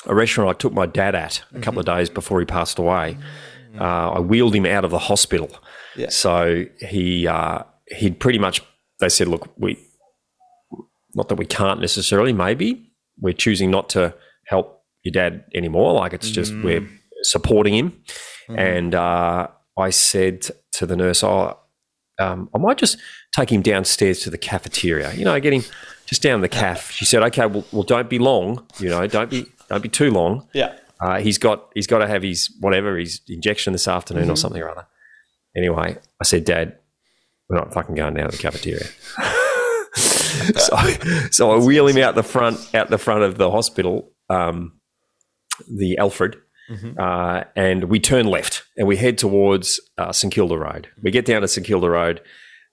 a 0.05 0.15
restaurant 0.15 0.49
I 0.49 0.53
took 0.57 0.73
my 0.73 0.85
dad 0.85 1.15
at 1.15 1.43
a 1.53 1.59
couple 1.59 1.79
of 1.79 1.85
days 1.85 2.09
before 2.09 2.39
he 2.39 2.45
passed 2.45 2.79
away. 2.79 3.17
Uh, 3.79 4.11
I 4.13 4.19
wheeled 4.19 4.53
him 4.55 4.65
out 4.65 4.83
of 4.83 4.91
the 4.91 4.99
hospital, 4.99 5.49
Yeah. 5.95 6.09
so 6.09 6.65
he 6.79 7.27
uh, 7.27 7.63
he'd 7.97 8.19
pretty 8.19 8.39
much. 8.39 8.61
They 8.99 9.09
said, 9.09 9.27
"Look, 9.27 9.49
we 9.57 9.77
not 11.15 11.29
that 11.29 11.35
we 11.35 11.45
can't 11.45 11.79
necessarily. 11.79 12.33
Maybe 12.33 12.91
we're 13.19 13.33
choosing 13.33 13.71
not 13.71 13.89
to 13.89 14.15
help 14.45 14.83
your 15.03 15.11
dad 15.11 15.45
anymore. 15.53 15.93
Like 15.93 16.13
it's 16.13 16.29
just 16.29 16.53
we're 16.63 16.87
supporting 17.23 17.73
him." 17.73 18.03
And 18.49 18.95
uh, 18.95 19.47
I 19.77 19.89
said 19.91 20.47
to 20.73 20.85
the 20.85 20.95
nurse, 20.95 21.23
"Oh, 21.23 21.57
um, 22.19 22.49
I 22.53 22.57
might 22.57 22.77
just 22.77 22.97
take 23.35 23.51
him 23.51 23.61
downstairs 23.61 24.19
to 24.21 24.29
the 24.29 24.37
cafeteria. 24.37 25.13
You 25.13 25.25
know, 25.25 25.39
get 25.39 25.53
him 25.53 25.63
just 26.05 26.21
down 26.21 26.41
the 26.41 26.49
caf." 26.49 26.91
She 26.91 27.05
said, 27.05 27.23
"Okay, 27.23 27.45
well, 27.45 27.65
well, 27.71 27.83
don't 27.83 28.09
be 28.09 28.19
long. 28.19 28.65
You 28.79 28.89
know, 28.89 29.07
don't 29.07 29.29
be 29.29 29.45
don't 29.69 29.83
be 29.83 29.89
too 29.89 30.11
long." 30.11 30.47
Yeah. 30.53 30.75
Uh, 30.99 31.19
he's 31.19 31.37
got 31.39 31.69
he's 31.73 31.87
got 31.87 31.99
to 31.99 32.07
have 32.07 32.21
his 32.21 32.55
whatever 32.59 32.97
his 32.97 33.21
injection 33.27 33.73
this 33.73 33.87
afternoon 33.87 34.29
or 34.29 34.35
something 34.35 34.61
or 34.61 34.69
other. 34.69 34.85
Anyway, 35.55 35.97
I 36.19 36.23
said, 36.23 36.45
Dad, 36.45 36.77
we're 37.49 37.57
not 37.57 37.73
fucking 37.73 37.95
going 37.95 38.13
down 38.13 38.29
to 38.29 38.37
the 38.37 38.41
cafeteria. 38.41 38.85
so, 40.57 40.77
so 41.31 41.51
I 41.51 41.57
wheel 41.63 41.87
him 41.87 41.97
out 41.97 42.15
the 42.15 42.23
front 42.23 42.73
out 42.75 42.89
the 42.89 42.97
front 42.97 43.23
of 43.23 43.37
the 43.37 43.49
hospital, 43.51 44.11
um, 44.29 44.79
the 45.69 45.97
Alfred, 45.97 46.37
uh, 46.97 47.43
and 47.55 47.85
we 47.85 47.99
turn 47.99 48.25
left 48.27 48.63
and 48.77 48.87
we 48.87 48.95
head 48.97 49.17
towards 49.17 49.79
uh, 49.97 50.11
St 50.11 50.33
Kilda 50.33 50.57
Road. 50.57 50.87
We 51.03 51.11
get 51.11 51.25
down 51.25 51.41
to 51.41 51.47
St 51.47 51.65
Kilda 51.67 51.89
Road, 51.89 52.21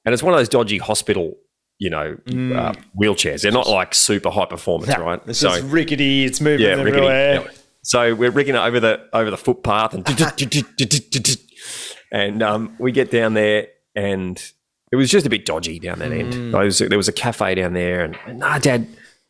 and 0.05 0.13
it's 0.13 0.23
one 0.23 0.33
of 0.35 0.39
those 0.41 0.49
dodgy 0.49 0.79
hospital. 0.79 1.37
You 1.81 1.91
know, 1.91 2.17
uh, 2.57 2.73
wheelchairs. 3.01 3.43
They're 3.43 3.53
not 3.53 3.69
like 3.69 3.95
super 3.95 4.31
high 4.31 4.47
performance, 4.47 4.97
right? 4.99 5.21
It's 5.27 5.41
just 5.41 5.63
rickety. 5.63 6.25
It's 6.25 6.41
moving 6.41 6.67
Yeah, 6.67 6.73
rickety. 6.75 6.89
everywhere. 6.97 7.35
Yeah. 7.45 7.51
So 7.85 8.15
we're 8.17 8.33
rigging 8.33 8.57
it 8.57 8.59
over 8.59 8.81
the 8.81 9.09
over 9.13 9.31
the 9.31 9.37
footpath 9.37 9.95
and 9.95 10.05
and 12.13 12.43
um, 12.43 12.75
we 12.81 12.91
get 12.93 13.11
down 13.13 13.35
there 13.35 13.69
and 13.95 14.43
it 14.91 14.97
was 14.97 15.11
just 15.11 15.27
a 15.27 15.31
bit 15.31 15.45
dodgy 15.45 15.79
down 15.79 15.99
that 16.01 16.13
end. 16.13 16.55
There 16.55 16.65
was, 16.65 16.79
there 16.79 16.97
was 16.97 17.09
a 17.09 17.13
cafe 17.13 17.55
down 17.55 17.73
there 17.73 18.05
and, 18.05 18.17
and 18.27 18.39
nah, 18.39 18.59
Dad, 18.59 18.87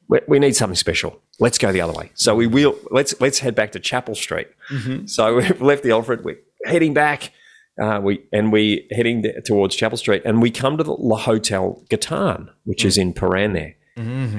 we, 0.08 0.20
we 0.26 0.38
need 0.38 0.56
something 0.56 0.76
special. 0.76 1.20
Let's 1.40 1.58
go 1.58 1.70
the 1.72 1.80
other 1.80 1.92
way. 1.92 2.10
So 2.14 2.34
we 2.34 2.46
will 2.46 2.78
Let's 2.90 3.20
let's 3.20 3.38
head 3.38 3.54
back 3.54 3.72
to 3.72 3.80
Chapel 3.80 4.14
Street. 4.14 4.48
So 5.06 5.36
we've 5.36 5.60
left 5.60 5.82
the 5.82 5.92
Alfred. 5.92 6.24
We're 6.24 6.38
heading 6.64 6.94
back. 6.94 7.32
Uh, 7.80 8.00
we 8.02 8.24
and 8.32 8.50
we 8.52 8.88
heading 8.90 9.24
towards 9.44 9.76
Chapel 9.76 9.96
Street, 9.96 10.22
and 10.24 10.42
we 10.42 10.50
come 10.50 10.76
to 10.78 10.82
the 10.82 10.94
La 10.94 11.16
Hotel 11.16 11.80
Gitan, 11.88 12.48
which 12.64 12.84
is 12.84 12.98
in 12.98 13.14
Prahran 13.14 13.52
there. 13.52 13.76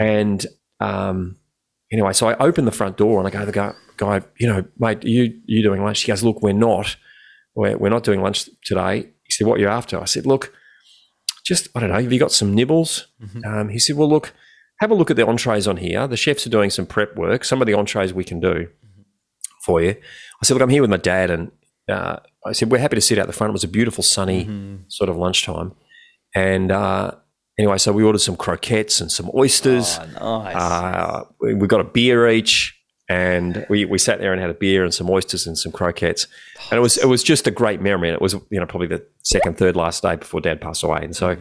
And 0.02 0.46
um, 0.82 1.38
anyway, 1.92 2.14
so 2.14 2.28
I 2.28 2.36
open 2.38 2.66
the 2.66 2.72
front 2.72 2.98
door 2.98 3.20
and 3.20 3.28
I 3.28 3.32
go 3.32 3.40
to 3.40 3.46
the 3.46 3.52
guy, 3.52 3.74
guy 3.98 4.22
you 4.38 4.48
know, 4.48 4.66
mate, 4.78 5.04
you 5.04 5.40
you 5.46 5.64
doing 5.64 5.82
lunch? 5.84 6.02
He 6.02 6.08
goes, 6.08 6.24
look, 6.24 6.42
we're 6.42 6.54
not. 6.54 6.96
We're, 7.56 7.78
we're 7.78 7.90
not 7.90 8.04
doing 8.04 8.22
lunch 8.22 8.50
today. 8.64 9.10
He 9.24 9.32
said, 9.32 9.48
what 9.48 9.58
are 9.58 9.62
you 9.62 9.68
after? 9.68 10.00
I 10.00 10.06
said, 10.06 10.26
look, 10.26 10.54
just, 11.50 11.68
I 11.76 11.80
don't 11.82 11.90
know, 11.90 12.00
have 12.00 12.14
you 12.14 12.20
got 12.20 12.32
some 12.32 12.56
nibbles? 12.56 13.08
Um, 13.44 13.70
he 13.70 13.80
said, 13.80 13.98
well, 13.98 14.08
look, 14.08 14.34
have 14.80 14.92
a 14.92 14.96
look 14.96 15.12
at 15.12 15.18
the 15.18 15.26
entrees 15.28 15.68
on 15.68 15.78
here. 15.78 16.08
The 16.08 16.16
chefs 16.16 16.48
are 16.48 16.50
doing 16.50 16.70
some 16.70 16.86
prep 16.86 17.16
work. 17.18 17.44
Some 17.44 17.60
of 17.62 17.66
the 17.66 17.74
entrees 17.74 18.14
we 18.14 18.24
can 18.24 18.40
do 18.40 18.70
for 19.66 19.82
you. 19.82 19.90
I 19.90 20.46
said, 20.46 20.54
look, 20.54 20.62
I'm 20.64 20.70
here 20.70 20.82
with 20.82 20.90
my 20.90 20.98
dad. 20.98 21.30
And 21.32 21.52
uh, 21.90 22.18
I 22.46 22.54
said, 22.54 22.72
we're 22.72 22.78
happy 22.78 22.96
to 22.96 23.02
sit 23.02 23.20
out 23.20 23.28
the 23.28 23.34
front. 23.34 23.50
It 23.50 23.54
was 23.54 23.66
a 23.66 23.68
beautiful 23.68 24.04
sunny 24.04 24.48
sort 24.88 25.10
of 25.10 25.18
lunchtime. 25.18 25.74
And 26.34 26.72
uh, 26.72 27.12
anyway, 27.58 27.78
so 27.78 27.92
we 27.92 28.04
ordered 28.04 28.20
some 28.20 28.38
croquettes 28.38 29.02
and 29.02 29.12
some 29.12 29.30
oysters. 29.34 30.00
Oh, 30.22 30.44
nice. 30.44 30.56
Uh, 30.56 31.24
we 31.42 31.68
got 31.68 31.82
a 31.82 31.84
beer 31.84 32.30
each, 32.30 32.79
and 33.10 33.66
we, 33.70 33.86
we 33.86 33.98
sat 33.98 34.20
there 34.20 34.32
and 34.32 34.40
had 34.40 34.52
a 34.52 34.56
beer 34.56 34.84
and 34.84 34.94
some 34.94 35.10
oysters 35.10 35.48
and 35.48 35.58
some 35.58 35.72
croquettes, 35.72 36.28
and 36.70 36.78
it 36.78 36.82
was 36.82 36.98
it 36.98 37.08
was 37.08 37.24
just 37.24 37.48
a 37.48 37.52
great 37.52 37.82
memory. 37.82 38.08
And 38.08 38.16
it 38.16 38.22
was 38.22 38.34
you 38.50 38.60
know 38.60 38.68
probably 38.68 38.88
the 38.88 39.06
second, 39.24 39.58
third 39.58 39.76
last 39.76 40.04
day 40.04 40.16
before 40.16 40.42
Dad 40.42 40.62
passed 40.62 40.84
away, 40.84 41.02
and 41.04 41.16
so 41.16 41.32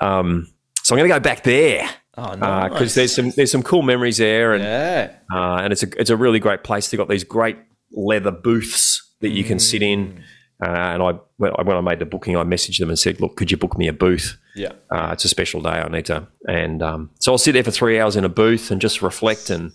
um, 0.00 0.46
so 0.82 0.94
I'm 0.94 0.98
going 1.00 1.10
to 1.10 1.14
go 1.14 1.20
back 1.20 1.42
there 1.42 1.88
oh, 2.16 2.30
because 2.32 2.80
nice. 2.80 2.94
there's 2.94 3.14
some 3.14 3.30
there's 3.30 3.50
some 3.50 3.64
cool 3.64 3.82
memories 3.82 4.18
there, 4.18 4.54
and 4.54 4.62
yeah. 4.62 5.12
uh, 5.34 5.56
and 5.56 5.72
it's 5.72 5.82
a 5.82 6.00
it's 6.00 6.10
a 6.10 6.16
really 6.16 6.38
great 6.38 6.62
place. 6.62 6.88
They've 6.88 6.98
got 6.98 7.08
these 7.08 7.24
great 7.24 7.58
leather 7.92 8.30
booths 8.30 9.14
that 9.20 9.30
you 9.30 9.44
can 9.44 9.58
sit 9.58 9.82
in. 9.82 10.22
Uh, 10.60 10.70
and 10.70 11.02
I 11.02 11.12
when, 11.36 11.52
I 11.56 11.62
when 11.62 11.76
I 11.76 11.80
made 11.80 11.98
the 11.98 12.06
booking, 12.06 12.36
I 12.36 12.42
messaged 12.42 12.78
them 12.78 12.88
and 12.88 12.98
said, 12.98 13.20
"Look, 13.20 13.36
could 13.36 13.50
you 13.50 13.56
book 13.56 13.76
me 13.76 13.88
a 13.88 13.92
booth? 13.92 14.38
Yeah. 14.56 14.72
Uh, 14.90 15.10
it's 15.12 15.24
a 15.24 15.28
special 15.28 15.60
day. 15.60 15.70
I 15.70 15.88
need 15.88 16.06
to." 16.06 16.26
And 16.48 16.82
um, 16.82 17.10
so 17.18 17.32
I'll 17.32 17.38
sit 17.38 17.52
there 17.52 17.64
for 17.64 17.70
three 17.70 17.98
hours 17.98 18.16
in 18.16 18.24
a 18.24 18.28
booth 18.28 18.70
and 18.70 18.80
just 18.80 19.02
reflect, 19.02 19.50
and 19.50 19.72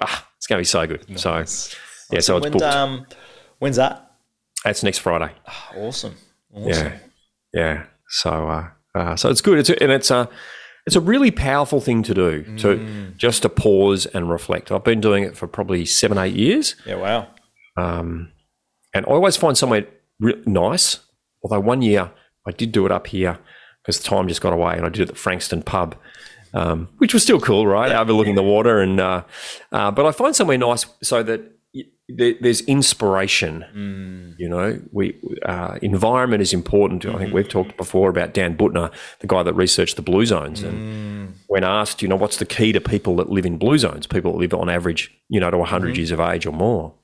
ah, 0.00 0.28
it's 0.36 0.46
going 0.46 0.58
to 0.58 0.60
be 0.60 0.64
so 0.64 0.86
good. 0.86 1.18
So 1.18 1.34
yeah, 2.10 2.20
so 2.20 2.36
it's 2.36 2.44
When, 2.44 2.52
booked. 2.52 2.62
um, 2.64 3.06
when's 3.58 3.76
that? 3.76 4.12
That's 4.64 4.82
next 4.82 4.98
Friday. 4.98 5.32
Awesome. 5.76 6.14
Awesome. 6.54 6.68
Yeah, 6.68 6.98
yeah. 7.52 7.82
So 8.08 8.48
uh, 8.48 8.68
uh, 8.94 9.16
so 9.16 9.28
it's 9.30 9.40
good. 9.40 9.58
It's 9.58 9.70
a, 9.70 9.82
and 9.82 9.92
it's 9.92 10.10
a 10.10 10.28
it's 10.86 10.96
a 10.96 11.00
really 11.00 11.30
powerful 11.30 11.80
thing 11.80 12.02
to 12.04 12.14
do 12.14 12.56
to 12.58 13.12
just 13.16 13.42
to 13.42 13.48
pause 13.48 14.06
and 14.06 14.30
reflect. 14.30 14.70
I've 14.70 14.84
been 14.84 15.00
doing 15.00 15.24
it 15.24 15.36
for 15.36 15.46
probably 15.46 15.84
seven 15.84 16.18
eight 16.18 16.34
years. 16.34 16.76
Yeah. 16.86 16.96
Wow. 16.96 17.28
Um, 17.76 18.30
and 18.94 19.04
I 19.06 19.08
always 19.08 19.36
find 19.36 19.56
somewhere 19.58 19.86
re- 20.20 20.40
nice. 20.46 21.00
Although 21.42 21.60
one 21.60 21.82
year 21.82 22.10
I 22.46 22.52
did 22.52 22.72
do 22.72 22.86
it 22.86 22.92
up 22.92 23.06
here 23.08 23.38
because 23.82 23.98
the 24.00 24.04
time 24.08 24.28
just 24.28 24.40
got 24.40 24.52
away, 24.52 24.76
and 24.76 24.86
I 24.86 24.88
did 24.88 25.00
it 25.00 25.08
at 25.08 25.14
the 25.14 25.20
Frankston 25.20 25.62
pub, 25.62 25.96
um, 26.54 26.88
which 26.98 27.12
was 27.12 27.22
still 27.22 27.40
cool, 27.40 27.66
right? 27.66 27.92
Overlooking 27.92 28.34
the 28.36 28.42
water, 28.42 28.80
and 28.80 28.98
uh, 29.00 29.24
uh, 29.72 29.90
but 29.90 30.06
I 30.06 30.12
find 30.12 30.34
somewhere 30.34 30.56
nice 30.56 30.86
so 31.02 31.22
that 31.22 31.40
y- 31.74 31.82
there, 32.08 32.34
there's 32.40 32.60
inspiration. 32.62 33.64
You 34.38 34.48
know, 34.48 34.80
we 34.92 35.16
uh, 35.44 35.78
environment 35.82 36.40
is 36.42 36.52
important. 36.52 37.04
I 37.06 37.18
think 37.18 37.32
we've 37.34 37.48
talked 37.48 37.76
before 37.76 38.08
about 38.08 38.32
Dan 38.34 38.56
Buettner, 38.56 38.90
the 39.20 39.26
guy 39.26 39.42
that 39.42 39.54
researched 39.54 39.96
the 39.96 40.02
blue 40.02 40.24
zones, 40.26 40.62
and 40.62 41.34
when 41.48 41.64
asked, 41.64 42.02
you 42.02 42.08
know, 42.08 42.16
what's 42.16 42.36
the 42.38 42.46
key 42.46 42.72
to 42.72 42.80
people 42.80 43.16
that 43.16 43.28
live 43.30 43.44
in 43.46 43.58
blue 43.58 43.78
zones? 43.78 44.06
People 44.06 44.32
that 44.32 44.38
live 44.38 44.54
on 44.54 44.68
average, 44.68 45.12
you 45.28 45.40
know, 45.40 45.50
to 45.50 45.58
100 45.58 45.96
years 45.96 46.10
of 46.12 46.20
age 46.20 46.46
or 46.46 46.52
more 46.52 46.94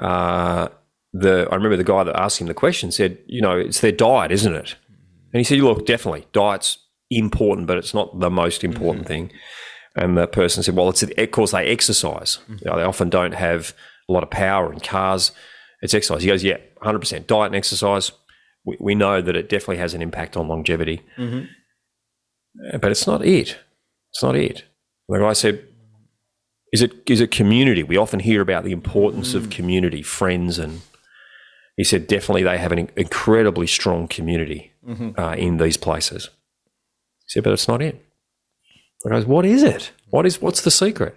uh, 0.00 0.68
the 1.12 1.46
I 1.50 1.54
remember 1.54 1.76
the 1.76 1.84
guy 1.84 2.04
that 2.04 2.16
asked 2.16 2.40
him 2.40 2.46
the 2.46 2.54
question 2.54 2.90
said, 2.92 3.18
you 3.26 3.40
know, 3.40 3.58
it's 3.58 3.80
their 3.80 3.92
diet, 3.92 4.32
isn't 4.32 4.54
it? 4.54 4.76
And 5.32 5.38
he 5.40 5.44
said, 5.44 5.58
look, 5.58 5.86
definitely, 5.86 6.26
diet's 6.32 6.78
important, 7.10 7.66
but 7.66 7.78
it's 7.78 7.94
not 7.94 8.20
the 8.20 8.30
most 8.30 8.64
important 8.64 9.04
mm-hmm. 9.04 9.28
thing. 9.28 9.32
And 9.96 10.16
the 10.16 10.26
person 10.26 10.62
said, 10.62 10.76
well, 10.76 10.88
it's 10.88 11.02
of 11.02 11.30
course 11.30 11.50
they 11.50 11.66
exercise. 11.66 12.38
Mm-hmm. 12.42 12.56
You 12.62 12.70
know, 12.70 12.76
they 12.78 12.84
often 12.84 13.10
don't 13.10 13.34
have 13.34 13.74
a 14.08 14.12
lot 14.12 14.22
of 14.22 14.30
power 14.30 14.72
in 14.72 14.80
cars. 14.80 15.32
It's 15.82 15.94
exercise. 15.94 16.22
He 16.22 16.28
goes, 16.28 16.44
yeah, 16.44 16.58
100%. 16.82 17.26
Diet 17.26 17.46
and 17.46 17.56
exercise. 17.56 18.12
We, 18.64 18.76
we 18.78 18.94
know 18.94 19.20
that 19.20 19.36
it 19.36 19.48
definitely 19.48 19.78
has 19.78 19.94
an 19.94 20.02
impact 20.02 20.36
on 20.36 20.48
longevity. 20.48 21.02
Mm-hmm. 21.18 22.78
but 22.78 22.90
it's 22.90 23.06
not 23.06 23.24
it. 23.24 23.58
It's 24.10 24.22
not 24.22 24.36
it. 24.36 24.64
Like 25.08 25.22
I 25.22 25.32
said, 25.32 25.66
is 26.72 26.82
it 26.82 26.92
is 27.06 27.20
it 27.20 27.30
community? 27.30 27.82
We 27.82 27.96
often 27.96 28.20
hear 28.20 28.40
about 28.40 28.64
the 28.64 28.72
importance 28.72 29.34
of 29.34 29.44
mm. 29.44 29.50
community, 29.50 30.02
friends, 30.02 30.58
and 30.58 30.82
he 31.76 31.84
said 31.84 32.06
definitely 32.06 32.44
they 32.44 32.58
have 32.58 32.72
an 32.72 32.90
incredibly 32.96 33.66
strong 33.66 34.06
community 34.06 34.72
uh, 35.18 35.34
in 35.36 35.56
these 35.56 35.76
places. 35.76 36.30
He 37.30 37.34
said, 37.34 37.44
but 37.44 37.52
it's 37.52 37.68
not 37.68 37.80
it. 37.80 38.04
I 39.06 39.10
goes, 39.10 39.24
what 39.24 39.46
is 39.46 39.62
it? 39.62 39.92
What 40.10 40.26
is 40.26 40.42
what's 40.42 40.62
the 40.62 40.70
secret? 40.70 41.14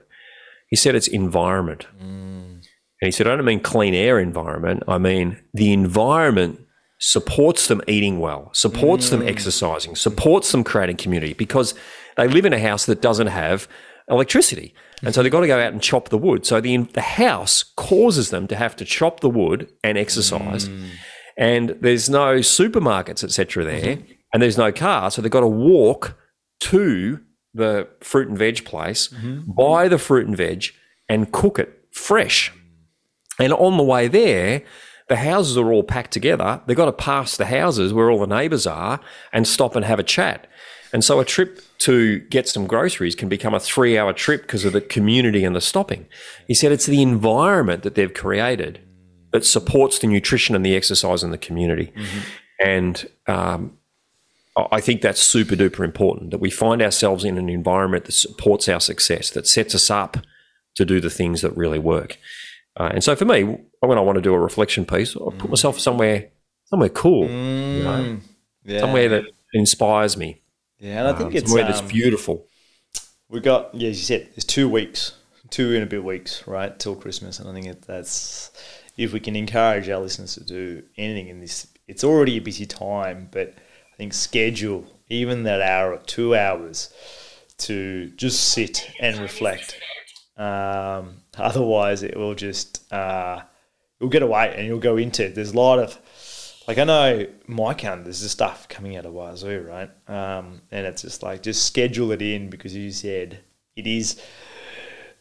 He 0.69 0.75
said 0.75 0.93
it's 0.93 1.07
environment. 1.07 1.87
Mm. 1.99 2.61
And 3.01 3.07
he 3.07 3.11
said, 3.11 3.27
I 3.27 3.35
don't 3.35 3.45
mean 3.45 3.59
clean 3.59 3.95
air 3.95 4.19
environment. 4.19 4.83
I 4.87 4.99
mean 4.99 5.41
the 5.55 5.73
environment 5.73 6.61
supports 6.99 7.67
them 7.67 7.81
eating 7.87 8.19
well, 8.19 8.51
supports 8.53 9.09
them 9.09 9.21
mm. 9.21 9.27
exercising, 9.27 9.95
supports 9.95 10.51
them 10.51 10.63
creating 10.63 10.97
community 10.97 11.33
because 11.33 11.73
they 12.15 12.27
live 12.27 12.45
in 12.45 12.53
a 12.53 12.59
house 12.59 12.85
that 12.85 13.01
doesn't 13.01 13.27
have 13.27 13.67
electricity. 14.07 14.75
And 15.01 15.15
so 15.15 15.23
they've 15.23 15.31
got 15.31 15.41
to 15.41 15.47
go 15.47 15.59
out 15.59 15.73
and 15.73 15.81
chop 15.81 16.09
the 16.09 16.17
wood. 16.17 16.45
So 16.45 16.61
the, 16.61 16.77
the 16.77 17.01
house 17.01 17.63
causes 17.75 18.29
them 18.29 18.47
to 18.47 18.55
have 18.55 18.75
to 18.77 18.85
chop 18.85 19.19
the 19.19 19.29
wood 19.29 19.67
and 19.83 19.97
exercise. 19.97 20.69
Mm. 20.69 20.89
And 21.37 21.69
there's 21.81 22.07
no 22.09 22.35
supermarkets, 22.35 23.23
etc. 23.23 23.63
there, 23.63 23.95
mm-hmm. 23.97 24.11
And 24.33 24.41
there's 24.41 24.57
no 24.57 24.71
car. 24.71 25.11
So 25.11 25.21
they've 25.21 25.31
got 25.31 25.41
to 25.41 25.47
walk 25.47 26.17
to 26.61 27.19
the 27.53 27.87
fruit 28.01 28.27
and 28.27 28.37
veg 28.37 28.65
place, 28.65 29.07
buy 29.47 29.87
the 29.87 29.99
fruit 29.99 30.27
and 30.27 30.35
veg, 30.35 30.65
and 31.07 31.31
cook 31.31 31.59
it 31.59 31.85
fresh. 31.91 32.51
And 33.39 33.53
on 33.53 33.77
the 33.77 33.83
way 33.83 34.07
there, 34.07 34.63
the 35.07 35.17
houses 35.17 35.57
are 35.57 35.71
all 35.71 35.83
packed 35.83 36.11
together. 36.11 36.61
They've 36.65 36.77
got 36.77 36.85
to 36.85 36.91
pass 36.91 37.37
the 37.37 37.45
houses 37.45 37.93
where 37.93 38.09
all 38.09 38.19
the 38.19 38.27
neighbours 38.27 38.65
are 38.65 38.99
and 39.31 39.47
stop 39.47 39.75
and 39.75 39.85
have 39.85 39.99
a 39.99 40.03
chat. 40.03 40.47
And 40.93 41.03
so 41.03 41.19
a 41.19 41.25
trip 41.25 41.59
to 41.79 42.19
get 42.19 42.47
some 42.47 42.67
groceries 42.67 43.15
can 43.15 43.27
become 43.27 43.53
a 43.53 43.59
three 43.59 43.97
hour 43.97 44.13
trip 44.13 44.43
because 44.43 44.63
of 44.63 44.73
the 44.73 44.81
community 44.81 45.43
and 45.43 45.55
the 45.55 45.61
stopping. 45.61 46.07
He 46.47 46.53
said 46.53 46.71
it's 46.71 46.85
the 46.85 47.01
environment 47.01 47.83
that 47.83 47.95
they've 47.95 48.13
created 48.13 48.79
that 49.31 49.45
supports 49.45 49.99
the 49.99 50.07
nutrition 50.07 50.55
and 50.55 50.65
the 50.65 50.75
exercise 50.75 51.23
in 51.23 51.31
the 51.31 51.37
community. 51.37 51.91
And 52.63 53.09
um, 53.27 53.77
I 54.55 54.81
think 54.81 55.01
that's 55.01 55.21
super 55.21 55.55
duper 55.55 55.83
important 55.83 56.29
that 56.31 56.37
we 56.39 56.51
find 56.51 56.81
ourselves 56.81 57.25
in 57.25 57.37
an 57.37 57.49
environment 57.49 58.05
that 58.05 58.11
supports 58.11 58.69
our 58.69 58.79
success, 58.79 59.31
that 59.31 59.47
sets 59.47 59.73
us 59.73 59.89
up 59.89 60.17
to 60.75 60.85
do 60.85 60.99
the 60.99 61.09
things 61.09 61.41
that 61.41 61.55
really 61.57 61.79
work. 61.79 62.17
Uh, 62.79 62.89
and 62.93 63.03
so 63.03 63.15
for 63.15 63.25
me, 63.25 63.43
when 63.79 63.97
I 63.97 64.01
want 64.01 64.17
to 64.17 64.21
do 64.21 64.33
a 64.33 64.39
reflection 64.39 64.85
piece, 64.85 65.15
I 65.15 65.29
put 65.37 65.49
myself 65.49 65.79
somewhere 65.79 66.29
somewhere 66.65 66.89
cool, 66.89 67.27
you 67.27 67.83
know, 67.83 68.19
Yeah. 68.63 68.79
somewhere 68.79 69.09
that 69.09 69.25
inspires 69.53 70.17
me, 70.17 70.41
Yeah, 70.79 70.99
and 70.99 71.07
I 71.07 71.13
think 71.13 71.31
um, 71.31 71.35
it's 71.37 71.49
somewhere 71.51 71.65
that's 71.65 71.81
um, 71.81 71.87
beautiful. 71.87 72.47
we 73.29 73.39
got 73.41 73.73
yeah, 73.75 73.89
as 73.89 73.97
you 73.99 74.05
said, 74.05 74.29
it's 74.35 74.45
two 74.45 74.67
weeks, 74.69 75.13
two 75.51 75.75
and 75.75 75.83
a 75.83 75.85
bit 75.85 76.03
weeks, 76.03 76.47
right, 76.47 76.77
till 76.79 76.95
Christmas, 76.95 77.39
and 77.39 77.47
I 77.47 77.53
think 77.53 77.67
it, 77.67 77.81
that's 77.83 78.51
if 78.97 79.13
we 79.13 79.19
can 79.19 79.35
encourage 79.35 79.87
our 79.89 79.99
listeners 80.01 80.33
to 80.35 80.43
do 80.43 80.83
anything 80.97 81.27
in 81.27 81.39
this. 81.41 81.67
It's 81.87 82.03
already 82.03 82.37
a 82.37 82.41
busy 82.41 82.65
time, 82.65 83.27
but 83.31 83.53
I 83.93 83.95
think 83.95 84.13
schedule 84.13 84.85
even 85.09 85.43
that 85.43 85.61
hour 85.61 85.93
or 85.93 85.99
two 85.99 86.35
hours 86.35 86.91
to 87.59 88.09
just 88.15 88.49
sit 88.49 88.89
and 88.99 89.19
reflect. 89.19 89.79
Um, 90.35 91.17
otherwise, 91.37 92.01
it 92.03 92.17
will 92.17 92.33
just 92.33 92.91
uh, 92.91 93.41
you'll 93.99 94.09
get 94.09 94.23
away 94.23 94.53
and 94.57 94.65
you'll 94.65 94.79
go 94.79 94.97
into 94.97 95.25
it. 95.25 95.35
There's 95.35 95.53
a 95.53 95.57
lot 95.57 95.79
of 95.79 95.99
like 96.67 96.77
I 96.77 96.85
know 96.85 97.27
my 97.45 97.73
calendar, 97.73 98.05
there's 98.05 98.21
the 98.21 98.29
stuff 98.29 98.67
coming 98.69 98.95
out 98.95 99.05
of 99.05 99.13
Wazoo, 99.13 99.61
right? 99.67 99.89
Um, 100.07 100.61
and 100.71 100.87
it's 100.87 101.01
just 101.03 101.21
like 101.21 101.43
just 101.43 101.65
schedule 101.65 102.11
it 102.11 102.21
in 102.21 102.49
because 102.49 102.75
you 102.75 102.89
said 102.91 103.39
it 103.75 103.85
is 103.85 104.21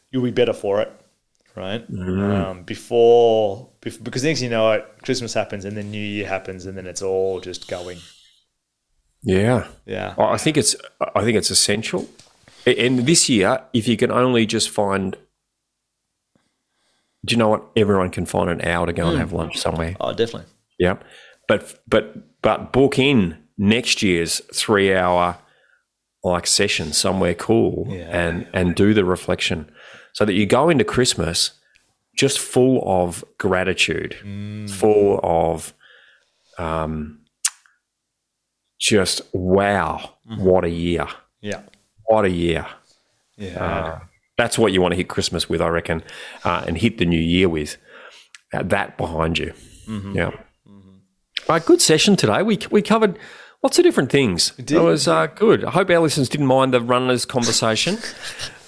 you'll 0.09 0.23
be 0.23 0.31
better 0.31 0.53
for 0.53 0.81
it, 0.81 0.91
right? 1.55 1.83
Um, 2.49 2.63
before, 2.63 3.69
bef- 3.81 4.03
because 4.03 4.23
next 4.23 4.41
you 4.41 4.49
know 4.49 4.71
it, 4.71 4.85
Christmas 5.03 5.33
happens 5.33 5.65
and 5.65 5.75
then 5.75 5.91
New 5.91 5.99
Year 5.99 6.27
happens 6.27 6.65
and 6.65 6.77
then 6.77 6.87
it's 6.87 7.01
all 7.01 7.39
just 7.41 7.67
going. 7.67 7.99
Yeah, 9.23 9.67
Yeah, 9.85 10.15
I 10.17 10.33
I 10.33 10.37
think 10.37 10.57
it's 10.57 10.75
I 11.15 11.23
think 11.23 11.37
it's 11.37 11.49
essential. 11.51 12.07
And 12.65 13.05
this 13.05 13.29
year, 13.29 13.61
if 13.73 13.87
you 13.87 13.97
can 13.97 14.11
only 14.11 14.45
just 14.45 14.69
find, 14.69 15.17
do 17.25 17.33
you 17.33 17.37
know 17.37 17.49
what? 17.49 17.63
Everyone 17.75 18.09
can 18.09 18.25
find 18.25 18.49
an 18.49 18.61
hour 18.61 18.85
to 18.85 18.93
go 18.93 19.07
and 19.09 19.17
have 19.17 19.33
lunch 19.33 19.57
somewhere. 19.57 19.95
oh 19.99 20.13
definitely. 20.13 20.49
Yeah, 20.79 20.97
but 21.47 21.79
but 21.87 22.41
but 22.41 22.71
book 22.73 22.99
in 22.99 23.37
next 23.57 24.01
year's 24.03 24.41
three 24.53 24.93
hour 24.93 25.37
like 26.23 26.47
session 26.47 26.93
somewhere 26.93 27.33
cool 27.35 27.85
Yeah. 27.89 28.09
and 28.25 28.47
and 28.53 28.75
do 28.75 28.93
the 28.93 29.03
reflection 29.05 29.69
so 30.13 30.25
that 30.25 30.33
you 30.33 30.45
go 30.45 30.69
into 30.69 30.83
Christmas 30.83 31.51
just 32.15 32.39
full 32.39 32.81
of 32.85 33.23
gratitude, 33.37 34.15
full 34.69 35.19
of 35.23 35.73
um, 36.59 37.19
just 38.83 39.21
wow, 39.33 40.13
what 40.37 40.63
a 40.65 40.69
year, 40.69 41.07
Yeah, 41.41 41.61
what 42.05 42.25
a 42.25 42.29
year. 42.29 42.65
yeah, 43.37 43.63
Uh, 43.65 43.99
that's 44.37 44.57
what 44.57 44.73
you 44.73 44.81
want 44.81 44.91
to 44.91 44.97
hit 44.97 45.07
Christmas 45.07 45.47
with, 45.49 45.61
I 45.61 45.67
reckon, 45.69 46.03
uh, 46.43 46.63
and 46.67 46.77
hit 46.77 46.97
the 46.97 47.05
new 47.05 47.19
year 47.21 47.47
with 47.47 47.77
uh, 48.53 48.63
that 48.63 48.97
behind 48.97 49.37
you. 49.39 49.53
Mm-hmm. 49.87 50.15
Yeah. 50.17 50.31
Uh, 51.49 51.59
good 51.59 51.81
session 51.81 52.15
today. 52.15 52.41
We 52.43 52.57
we 52.71 52.81
covered 52.81 53.17
lots 53.63 53.77
of 53.79 53.83
different 53.83 54.11
things. 54.11 54.53
It 54.57 54.71
was 54.71 55.07
uh, 55.07 55.27
good. 55.27 55.63
I 55.65 55.71
hope 55.71 55.89
our 55.89 55.99
listeners 55.99 56.29
didn't 56.29 56.47
mind 56.47 56.73
the 56.73 56.81
runners 56.81 57.25
conversation. 57.25 57.97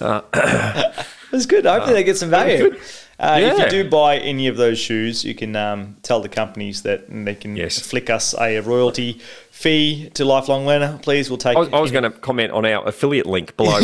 It 0.00 1.32
was 1.32 1.46
good. 1.46 1.64
Hopefully 1.66 1.94
they 1.94 2.04
get 2.04 2.16
some 2.16 2.30
value. 2.30 2.76
Uh, 3.18 3.38
If 3.40 3.58
you 3.58 3.70
do 3.84 3.88
buy 3.88 4.18
any 4.18 4.46
of 4.46 4.56
those 4.58 4.78
shoes, 4.78 5.24
you 5.24 5.34
can 5.34 5.56
um, 5.56 5.96
tell 6.02 6.20
the 6.20 6.28
companies 6.28 6.82
that 6.82 7.06
they 7.08 7.34
can 7.34 7.56
Yes. 7.56 7.78
flick 7.80 8.10
us 8.10 8.34
a 8.38 8.60
royalty 8.60 9.20
fee 9.50 10.10
to 10.14 10.24
lifelong 10.26 10.66
learner. 10.66 10.98
Please, 11.00 11.30
we'll 11.30 11.38
take 11.38 11.56
I 11.56 11.60
was, 11.60 11.68
I 11.72 11.80
was 11.80 11.90
going 11.90 12.04
to 12.04 12.10
comment 12.10 12.52
on 12.52 12.66
our 12.66 12.86
affiliate 12.86 13.24
link 13.26 13.56
below. 13.56 13.78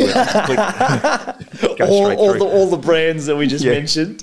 All, 1.81 2.13
all 2.17 2.35
the 2.35 2.45
all 2.45 2.69
the 2.69 2.77
brands 2.77 3.27
that 3.27 3.37
we 3.37 3.47
just 3.47 3.65
Yeah. 3.65 3.73
mentioned. 3.73 4.23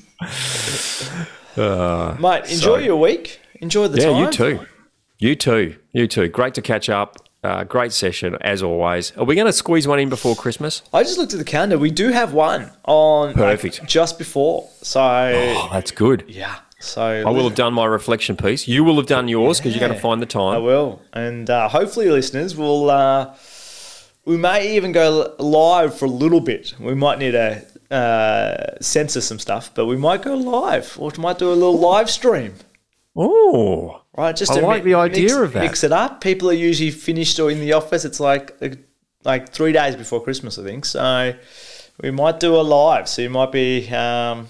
Mate, 1.57 2.43
enjoy 2.51 2.55
so- 2.57 2.77
your 2.77 2.97
week. 2.97 3.39
Enjoy 3.61 3.87
the 3.87 3.99
yeah, 3.99 4.11
time. 4.11 4.23
you 4.25 4.31
too. 4.31 4.65
You 5.17 5.35
too. 5.35 5.75
You 5.91 6.07
too. 6.07 6.27
Great 6.29 6.53
to 6.53 6.61
catch 6.61 6.87
up. 6.89 7.17
Uh, 7.43 7.63
great 7.63 7.93
session 7.93 8.35
as 8.41 8.61
always. 8.61 9.15
Are 9.15 9.23
we 9.23 9.33
going 9.35 9.47
to 9.47 9.53
squeeze 9.53 9.87
one 9.87 9.97
in 9.99 10.09
before 10.09 10.35
Christmas? 10.35 10.81
I 10.93 11.03
just 11.03 11.17
looked 11.17 11.31
at 11.33 11.39
the 11.39 11.45
calendar. 11.45 11.77
We 11.77 11.89
do 11.89 12.09
have 12.09 12.33
one 12.33 12.69
on 12.83 13.27
like, 13.27 13.35
Perfect. 13.35 13.85
just 13.87 14.17
before. 14.17 14.67
So 14.81 14.99
Oh, 15.01 15.69
that's 15.71 15.91
good. 15.91 16.25
yeah. 16.27 16.57
So 16.81 17.01
I 17.01 17.29
will 17.29 17.43
have 17.43 17.55
done 17.55 17.73
my 17.73 17.85
reflection 17.85 18.35
piece. 18.37 18.67
You 18.67 18.83
will 18.83 18.95
have 18.97 19.05
done 19.05 19.27
yours 19.27 19.59
because 19.59 19.73
you're 19.75 19.81
going 19.85 19.93
to 19.93 19.99
find 19.99 20.21
the 20.21 20.25
time. 20.25 20.55
I 20.55 20.59
will, 20.59 21.01
and 21.11 21.49
uh, 21.49 21.67
hopefully, 21.67 22.09
listeners 22.09 22.55
will. 22.55 22.89
Uh, 22.89 23.35
we 24.23 24.37
may 24.37 24.75
even 24.77 24.93
go 24.93 25.35
live 25.39 25.97
for 25.97 26.05
a 26.05 26.09
little 26.09 26.39
bit. 26.39 26.75
We 26.79 26.93
might 26.95 27.19
need 27.19 27.31
to 27.31 27.65
uh, 27.93 28.77
censor 28.79 29.19
some 29.19 29.39
stuff, 29.39 29.71
but 29.73 29.87
we 29.87 29.97
might 29.97 30.21
go 30.21 30.35
live, 30.35 30.95
or 30.97 31.11
we 31.15 31.21
might 31.21 31.37
do 31.37 31.51
a 31.51 31.53
little 31.53 31.77
live 31.77 32.09
stream. 32.09 32.53
Oh, 33.15 34.01
Right, 34.17 34.35
just 34.35 34.51
I 34.51 34.59
to 34.59 34.65
like 34.65 34.83
mi- 34.83 34.91
the 34.91 34.97
idea 34.97 35.23
mix, 35.23 35.33
of 35.35 35.53
that. 35.53 35.61
Mix 35.63 35.83
it 35.83 35.91
up. 35.91 36.19
People 36.21 36.49
are 36.49 36.53
usually 36.53 36.91
finished 36.91 37.39
or 37.39 37.49
in 37.49 37.59
the 37.61 37.73
office. 37.73 38.03
It's 38.05 38.19
like 38.19 38.55
uh, 38.61 38.69
like 39.23 39.49
three 39.49 39.71
days 39.71 39.95
before 39.95 40.21
Christmas, 40.21 40.59
I 40.59 40.63
think. 40.63 40.83
So 40.85 41.33
we 42.01 42.11
might 42.11 42.39
do 42.39 42.55
a 42.55 42.61
live. 42.61 43.07
So 43.07 43.21
you 43.21 43.29
might 43.29 43.51
be, 43.51 43.87
um, 43.89 44.47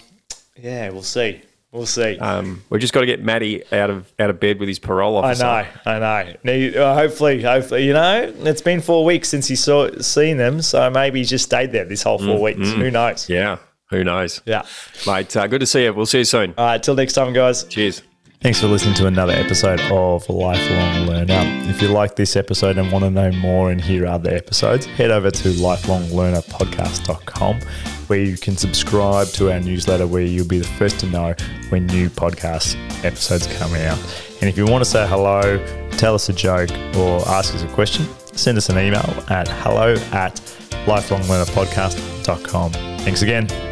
yeah, 0.56 0.88
we'll 0.90 1.02
see. 1.02 1.42
We'll 1.72 1.86
see. 1.86 2.18
um, 2.18 2.64
we 2.68 2.80
just 2.80 2.92
got 2.92 3.00
to 3.00 3.06
get 3.06 3.22
Matty 3.22 3.62
out 3.72 3.90
of 3.90 4.12
out 4.18 4.28
of 4.28 4.40
bed 4.40 4.58
with 4.58 4.68
his 4.68 4.80
parole 4.80 5.16
officer. 5.18 5.44
I 5.44 5.62
know, 5.86 5.92
I 5.92 5.98
know. 6.24 6.34
Need, 6.42 6.76
uh, 6.76 6.94
hopefully, 6.94 7.40
hopefully, 7.42 7.86
you 7.86 7.92
know, 7.92 8.32
it's 8.40 8.62
been 8.62 8.80
four 8.80 9.04
weeks 9.04 9.28
since 9.28 9.46
he 9.46 9.54
saw 9.54 9.88
seen 10.00 10.36
them, 10.36 10.62
so 10.62 10.90
maybe 10.90 11.20
he's 11.20 11.30
just 11.30 11.44
stayed 11.44 11.70
there 11.70 11.84
this 11.84 12.02
whole 12.02 12.18
4 12.18 12.40
weeks. 12.42 12.68
Who 12.72 12.90
knows? 12.90 13.26
Mm, 13.26 13.28
Yeah, 13.28 13.56
who 13.90 14.02
knows, 14.02 14.40
Yeah. 14.46 14.62
mate? 15.06 15.36
Uh, 15.36 15.46
good 15.46 15.60
to 15.60 15.66
see 15.66 15.84
you. 15.84 15.94
We'll 15.94 16.06
see 16.06 16.18
you 16.18 16.24
soon. 16.24 16.54
All 16.58 16.64
right. 16.66 16.82
Till 16.82 16.96
next 16.96 17.12
time, 17.12 17.32
guys. 17.32 17.62
Cheers. 17.62 18.02
Thanks 18.42 18.58
for 18.58 18.68
listening 18.68 18.94
to 18.94 19.06
another 19.06 19.34
episode 19.34 19.82
of 19.92 20.26
Lifelong 20.30 21.06
Learner. 21.06 21.42
If 21.68 21.82
you 21.82 21.88
like 21.88 22.16
this 22.16 22.36
episode 22.36 22.78
and 22.78 22.90
want 22.90 23.04
to 23.04 23.10
know 23.10 23.30
more 23.32 23.70
and 23.70 23.78
hear 23.78 24.06
other 24.06 24.30
episodes, 24.30 24.86
head 24.86 25.10
over 25.10 25.30
to 25.30 25.48
lifelonglearnerpodcast.com 25.50 27.60
where 28.06 28.18
you 28.18 28.38
can 28.38 28.56
subscribe 28.56 29.26
to 29.28 29.52
our 29.52 29.60
newsletter 29.60 30.06
where 30.06 30.22
you'll 30.22 30.48
be 30.48 30.58
the 30.58 30.66
first 30.66 31.00
to 31.00 31.06
know 31.08 31.34
when 31.68 31.86
new 31.88 32.08
podcast 32.08 32.78
episodes 33.04 33.46
come 33.58 33.74
out. 33.74 33.98
And 34.40 34.48
if 34.48 34.56
you 34.56 34.64
want 34.64 34.82
to 34.82 34.90
say 34.90 35.06
hello, 35.06 35.62
tell 35.98 36.14
us 36.14 36.30
a 36.30 36.32
joke, 36.32 36.70
or 36.96 37.20
ask 37.28 37.54
us 37.54 37.62
a 37.62 37.68
question, 37.68 38.06
send 38.32 38.56
us 38.56 38.70
an 38.70 38.78
email 38.78 39.04
at 39.28 39.48
hello 39.48 39.96
at 40.12 40.36
lifelonglearnerpodcast.com. 40.86 42.72
Thanks 42.72 43.20
again. 43.20 43.69